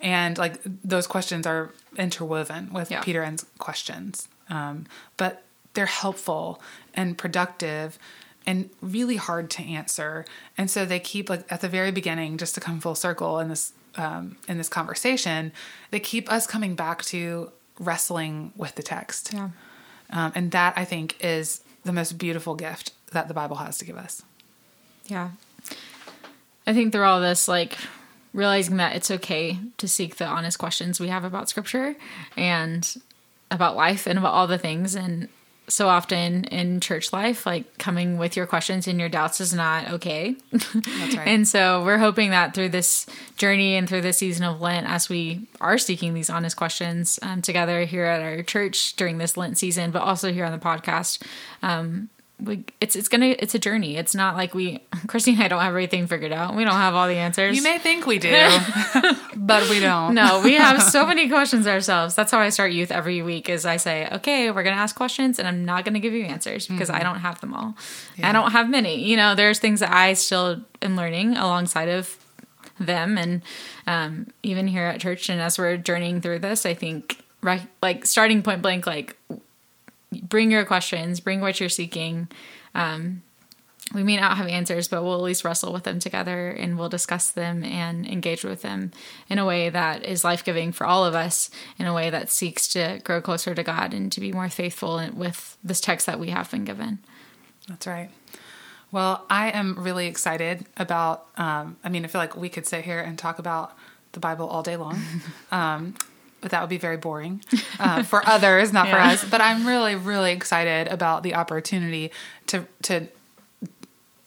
And 0.00 0.36
like 0.36 0.60
those 0.64 1.06
questions 1.06 1.46
are 1.46 1.70
interwoven 1.96 2.70
with 2.72 2.90
Yeah. 2.90 3.00
Peter 3.00 3.22
Enns' 3.22 3.46
questions, 3.58 4.28
um, 4.50 4.84
but 5.16 5.42
they're 5.74 5.86
helpful 5.86 6.60
and 6.92 7.16
productive 7.16 7.98
and 8.46 8.70
really 8.80 9.16
hard 9.16 9.50
to 9.50 9.62
answer. 9.62 10.24
And 10.58 10.70
so 10.70 10.84
they 10.84 11.00
keep 11.00 11.30
like 11.30 11.50
at 11.50 11.60
the 11.60 11.68
very 11.68 11.90
beginning, 11.90 12.38
just 12.38 12.54
to 12.54 12.60
come 12.60 12.80
full 12.80 12.94
circle 12.94 13.38
in 13.38 13.48
this 13.48 13.72
um, 13.94 14.36
in 14.48 14.58
this 14.58 14.68
conversation, 14.68 15.52
they 15.90 16.00
keep 16.00 16.30
us 16.32 16.46
coming 16.46 16.74
back 16.74 17.02
to 17.04 17.52
wrestling 17.78 18.52
with 18.56 18.74
the 18.74 18.82
text. 18.82 19.32
Yeah. 19.32 19.50
Um, 20.10 20.32
and 20.34 20.50
that 20.52 20.74
I 20.76 20.84
think 20.84 21.16
is 21.20 21.62
the 21.84 21.92
most 21.92 22.18
beautiful 22.18 22.54
gift 22.54 22.92
that 23.12 23.28
the 23.28 23.34
Bible 23.34 23.56
has 23.56 23.78
to 23.78 23.84
give 23.84 23.96
us. 23.96 24.22
Yeah. 25.06 25.30
I 26.66 26.72
think 26.72 26.92
through 26.92 27.04
all 27.04 27.20
this, 27.20 27.48
like 27.48 27.76
realizing 28.32 28.76
that 28.76 28.96
it's 28.96 29.10
okay 29.10 29.58
to 29.78 29.88
seek 29.88 30.16
the 30.16 30.26
honest 30.26 30.58
questions 30.58 31.00
we 31.00 31.08
have 31.08 31.24
about 31.24 31.48
scripture 31.48 31.96
and 32.36 32.96
about 33.50 33.76
life 33.76 34.06
and 34.06 34.18
about 34.18 34.32
all 34.32 34.46
the 34.46 34.58
things. 34.58 34.94
And 34.94 35.28
so 35.72 35.88
often 35.88 36.44
in 36.44 36.80
church 36.80 37.12
life, 37.12 37.46
like 37.46 37.78
coming 37.78 38.18
with 38.18 38.36
your 38.36 38.46
questions 38.46 38.86
and 38.86 39.00
your 39.00 39.08
doubts 39.08 39.40
is 39.40 39.54
not 39.54 39.90
okay. 39.90 40.36
That's 40.52 41.16
right. 41.16 41.26
And 41.32 41.48
so 41.48 41.82
we're 41.84 41.98
hoping 41.98 42.30
that 42.30 42.54
through 42.54 42.68
this 42.70 43.06
journey 43.36 43.74
and 43.76 43.88
through 43.88 44.02
this 44.02 44.18
season 44.18 44.44
of 44.44 44.60
Lent, 44.60 44.86
as 44.86 45.08
we 45.08 45.48
are 45.60 45.78
seeking 45.78 46.14
these 46.14 46.28
honest 46.28 46.56
questions 46.56 47.18
um, 47.22 47.40
together 47.42 47.84
here 47.84 48.04
at 48.04 48.20
our 48.20 48.42
church 48.42 48.94
during 48.96 49.18
this 49.18 49.36
Lent 49.36 49.56
season, 49.56 49.90
but 49.90 50.02
also 50.02 50.32
here 50.32 50.44
on 50.44 50.52
the 50.52 50.58
podcast, 50.58 51.22
um, 51.62 52.10
we, 52.44 52.64
it's 52.80 52.96
it's 52.96 53.08
gonna 53.08 53.34
it's 53.38 53.54
a 53.54 53.58
journey. 53.58 53.96
It's 53.96 54.14
not 54.14 54.36
like 54.36 54.54
we 54.54 54.80
Chrissy 55.06 55.32
and 55.32 55.42
I 55.42 55.48
don't 55.48 55.60
have 55.60 55.68
everything 55.68 56.06
figured 56.06 56.32
out. 56.32 56.54
We 56.54 56.64
don't 56.64 56.74
have 56.74 56.94
all 56.94 57.06
the 57.06 57.16
answers. 57.16 57.56
you 57.56 57.62
may 57.62 57.78
think 57.78 58.06
we 58.06 58.18
do, 58.18 58.30
but 59.36 59.68
we 59.70 59.80
don't. 59.80 60.14
no, 60.14 60.40
we 60.42 60.54
have 60.66 60.82
so 60.82 61.06
many 61.06 61.28
questions 61.28 61.66
ourselves. 61.66 62.14
That's 62.14 62.30
how 62.30 62.38
I 62.38 62.48
start 62.48 62.72
youth 62.72 62.90
every 62.90 63.22
week. 63.22 63.48
Is 63.48 63.64
I 63.64 63.76
say, 63.76 64.08
okay, 64.12 64.50
we're 64.50 64.62
gonna 64.62 64.76
ask 64.76 64.96
questions, 64.96 65.38
and 65.38 65.46
I'm 65.46 65.64
not 65.64 65.84
gonna 65.84 66.00
give 66.00 66.12
you 66.12 66.24
answers 66.24 66.66
because 66.66 66.90
I 66.90 67.02
don't 67.02 67.20
have 67.20 67.40
them 67.40 67.54
all. 67.54 67.74
I 68.22 68.32
don't 68.32 68.52
have 68.52 68.68
many. 68.68 69.04
You 69.04 69.16
know, 69.16 69.34
there's 69.34 69.58
things 69.58 69.80
that 69.80 69.92
I 69.92 70.14
still 70.14 70.62
am 70.80 70.96
learning 70.96 71.36
alongside 71.36 71.88
of 71.88 72.16
them, 72.78 73.18
and 73.18 73.42
um, 73.86 74.26
even 74.42 74.66
here 74.66 74.84
at 74.84 75.00
church. 75.00 75.28
And 75.28 75.40
as 75.40 75.58
we're 75.58 75.76
journeying 75.76 76.20
through 76.20 76.40
this, 76.40 76.66
I 76.66 76.74
think 76.74 77.22
right, 77.42 77.62
like 77.80 78.06
starting 78.06 78.42
point 78.42 78.62
blank, 78.62 78.86
like 78.86 79.16
bring 80.22 80.50
your 80.50 80.64
questions, 80.64 81.20
bring 81.20 81.40
what 81.40 81.60
you're 81.60 81.68
seeking. 81.68 82.28
Um, 82.74 83.22
we 83.94 84.02
may 84.02 84.16
not 84.16 84.36
have 84.36 84.46
answers, 84.46 84.88
but 84.88 85.02
we'll 85.02 85.14
at 85.14 85.22
least 85.22 85.44
wrestle 85.44 85.72
with 85.72 85.82
them 85.82 85.98
together 85.98 86.48
and 86.48 86.78
we'll 86.78 86.88
discuss 86.88 87.30
them 87.30 87.62
and 87.62 88.06
engage 88.06 88.44
with 88.44 88.62
them 88.62 88.90
in 89.28 89.38
a 89.38 89.44
way 89.44 89.68
that 89.68 90.04
is 90.04 90.24
life 90.24 90.44
giving 90.44 90.72
for 90.72 90.86
all 90.86 91.04
of 91.04 91.14
us, 91.14 91.50
in 91.78 91.86
a 91.86 91.92
way 91.92 92.08
that 92.08 92.30
seeks 92.30 92.68
to 92.68 93.00
grow 93.04 93.20
closer 93.20 93.54
to 93.54 93.62
God 93.62 93.92
and 93.92 94.10
to 94.12 94.20
be 94.20 94.32
more 94.32 94.48
faithful 94.48 95.04
with 95.14 95.58
this 95.62 95.80
text 95.80 96.06
that 96.06 96.20
we 96.20 96.30
have 96.30 96.50
been 96.50 96.64
given. 96.64 97.00
That's 97.68 97.86
right. 97.86 98.10
Well, 98.90 99.24
I 99.28 99.50
am 99.50 99.78
really 99.78 100.06
excited 100.06 100.66
about. 100.76 101.26
Um, 101.36 101.76
I 101.82 101.88
mean, 101.88 102.04
I 102.04 102.08
feel 102.08 102.20
like 102.20 102.36
we 102.36 102.48
could 102.48 102.66
sit 102.66 102.84
here 102.84 103.00
and 103.00 103.18
talk 103.18 103.38
about 103.38 103.76
the 104.12 104.20
Bible 104.20 104.46
all 104.46 104.62
day 104.62 104.76
long, 104.76 105.00
um, 105.50 105.94
that 106.50 106.60
would 106.60 106.70
be 106.70 106.78
very 106.78 106.96
boring 106.96 107.42
uh, 107.78 108.02
for 108.02 108.22
others, 108.28 108.72
not 108.72 108.88
for 108.88 108.96
us. 108.96 109.24
But 109.24 109.40
I'm 109.40 109.66
really, 109.66 109.94
really 109.94 110.32
excited 110.32 110.88
about 110.88 111.22
the 111.22 111.34
opportunity 111.34 112.10
to 112.46 112.66
to 112.82 113.08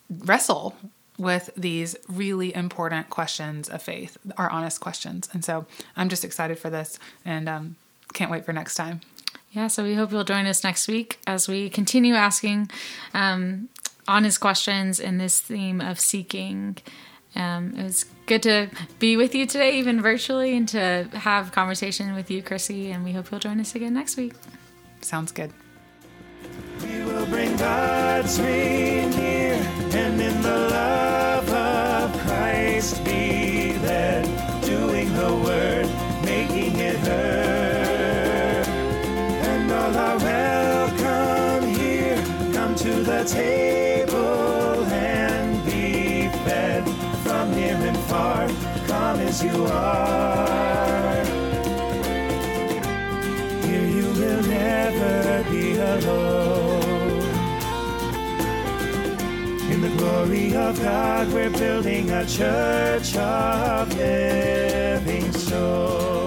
wrestle 0.09 0.75
with 1.17 1.49
these 1.55 1.95
really 2.07 2.53
important 2.53 3.09
questions 3.09 3.69
of 3.69 3.81
faith, 3.81 4.17
our 4.37 4.49
honest 4.49 4.81
questions. 4.81 5.29
And 5.31 5.45
so 5.45 5.65
I'm 5.95 6.09
just 6.09 6.25
excited 6.25 6.59
for 6.59 6.69
this, 6.69 6.99
and 7.23 7.47
um, 7.47 7.75
can't 8.13 8.31
wait 8.31 8.45
for 8.45 8.53
next 8.53 8.75
time. 8.75 9.01
Yeah, 9.51 9.67
so 9.67 9.83
we 9.83 9.93
hope 9.93 10.11
you'll 10.11 10.25
join 10.25 10.45
us 10.47 10.63
next 10.65 10.87
week 10.87 11.19
as 11.25 11.47
we 11.47 11.69
continue 11.69 12.13
asking 12.13 12.69
um, 13.13 13.69
honest 14.05 14.41
questions 14.41 14.99
in 14.99 15.17
this 15.17 15.39
theme 15.39 15.79
of 15.79 15.99
seeking. 15.99 16.77
Um, 17.35 17.73
it 17.77 17.83
was 17.83 18.05
good 18.25 18.43
to 18.43 18.69
be 18.99 19.17
with 19.17 19.35
you 19.35 19.45
today, 19.45 19.77
even 19.77 20.01
virtually, 20.01 20.55
and 20.55 20.67
to 20.69 21.09
have 21.13 21.51
conversation 21.51 22.15
with 22.15 22.31
you, 22.31 22.41
Chrissy. 22.41 22.91
And 22.91 23.03
we 23.03 23.11
hope 23.11 23.29
you'll 23.31 23.39
join 23.39 23.59
us 23.59 23.75
again 23.75 23.93
next 23.93 24.17
week. 24.17 24.33
Sounds 25.01 25.31
good. 25.31 25.51
We 26.81 27.03
will 27.03 27.25
bring 27.25 27.55
God's 27.57 28.39
reign 28.39 29.09
near, 29.11 29.53
and 29.53 30.21
in 30.21 30.41
the 30.41 30.57
love 30.69 31.49
of 31.49 32.21
Christ 32.21 33.03
be 33.03 33.77
led, 33.79 34.25
doing 34.61 35.13
the 35.13 35.35
word, 35.35 35.87
making 36.23 36.79
it 36.79 36.97
heard. 36.97 38.67
And 38.67 39.71
all 39.71 39.95
are 39.97 40.17
welcome 40.17 41.69
here. 41.73 42.23
Come 42.53 42.75
to 42.75 42.93
the 43.03 43.23
table 43.25 44.44
as 49.35 49.43
you 49.43 49.65
are. 49.65 51.25
Here 53.65 53.87
you 53.97 54.07
will 54.19 54.43
never 54.43 55.49
be 55.49 55.77
alone. 55.77 57.21
In 59.71 59.81
the 59.81 59.93
glory 59.97 60.55
of 60.55 60.81
God, 60.81 61.33
we're 61.33 61.49
building 61.49 62.11
a 62.11 62.25
church 62.25 63.15
of 63.17 63.95
living 63.97 65.31
stones. 65.33 66.24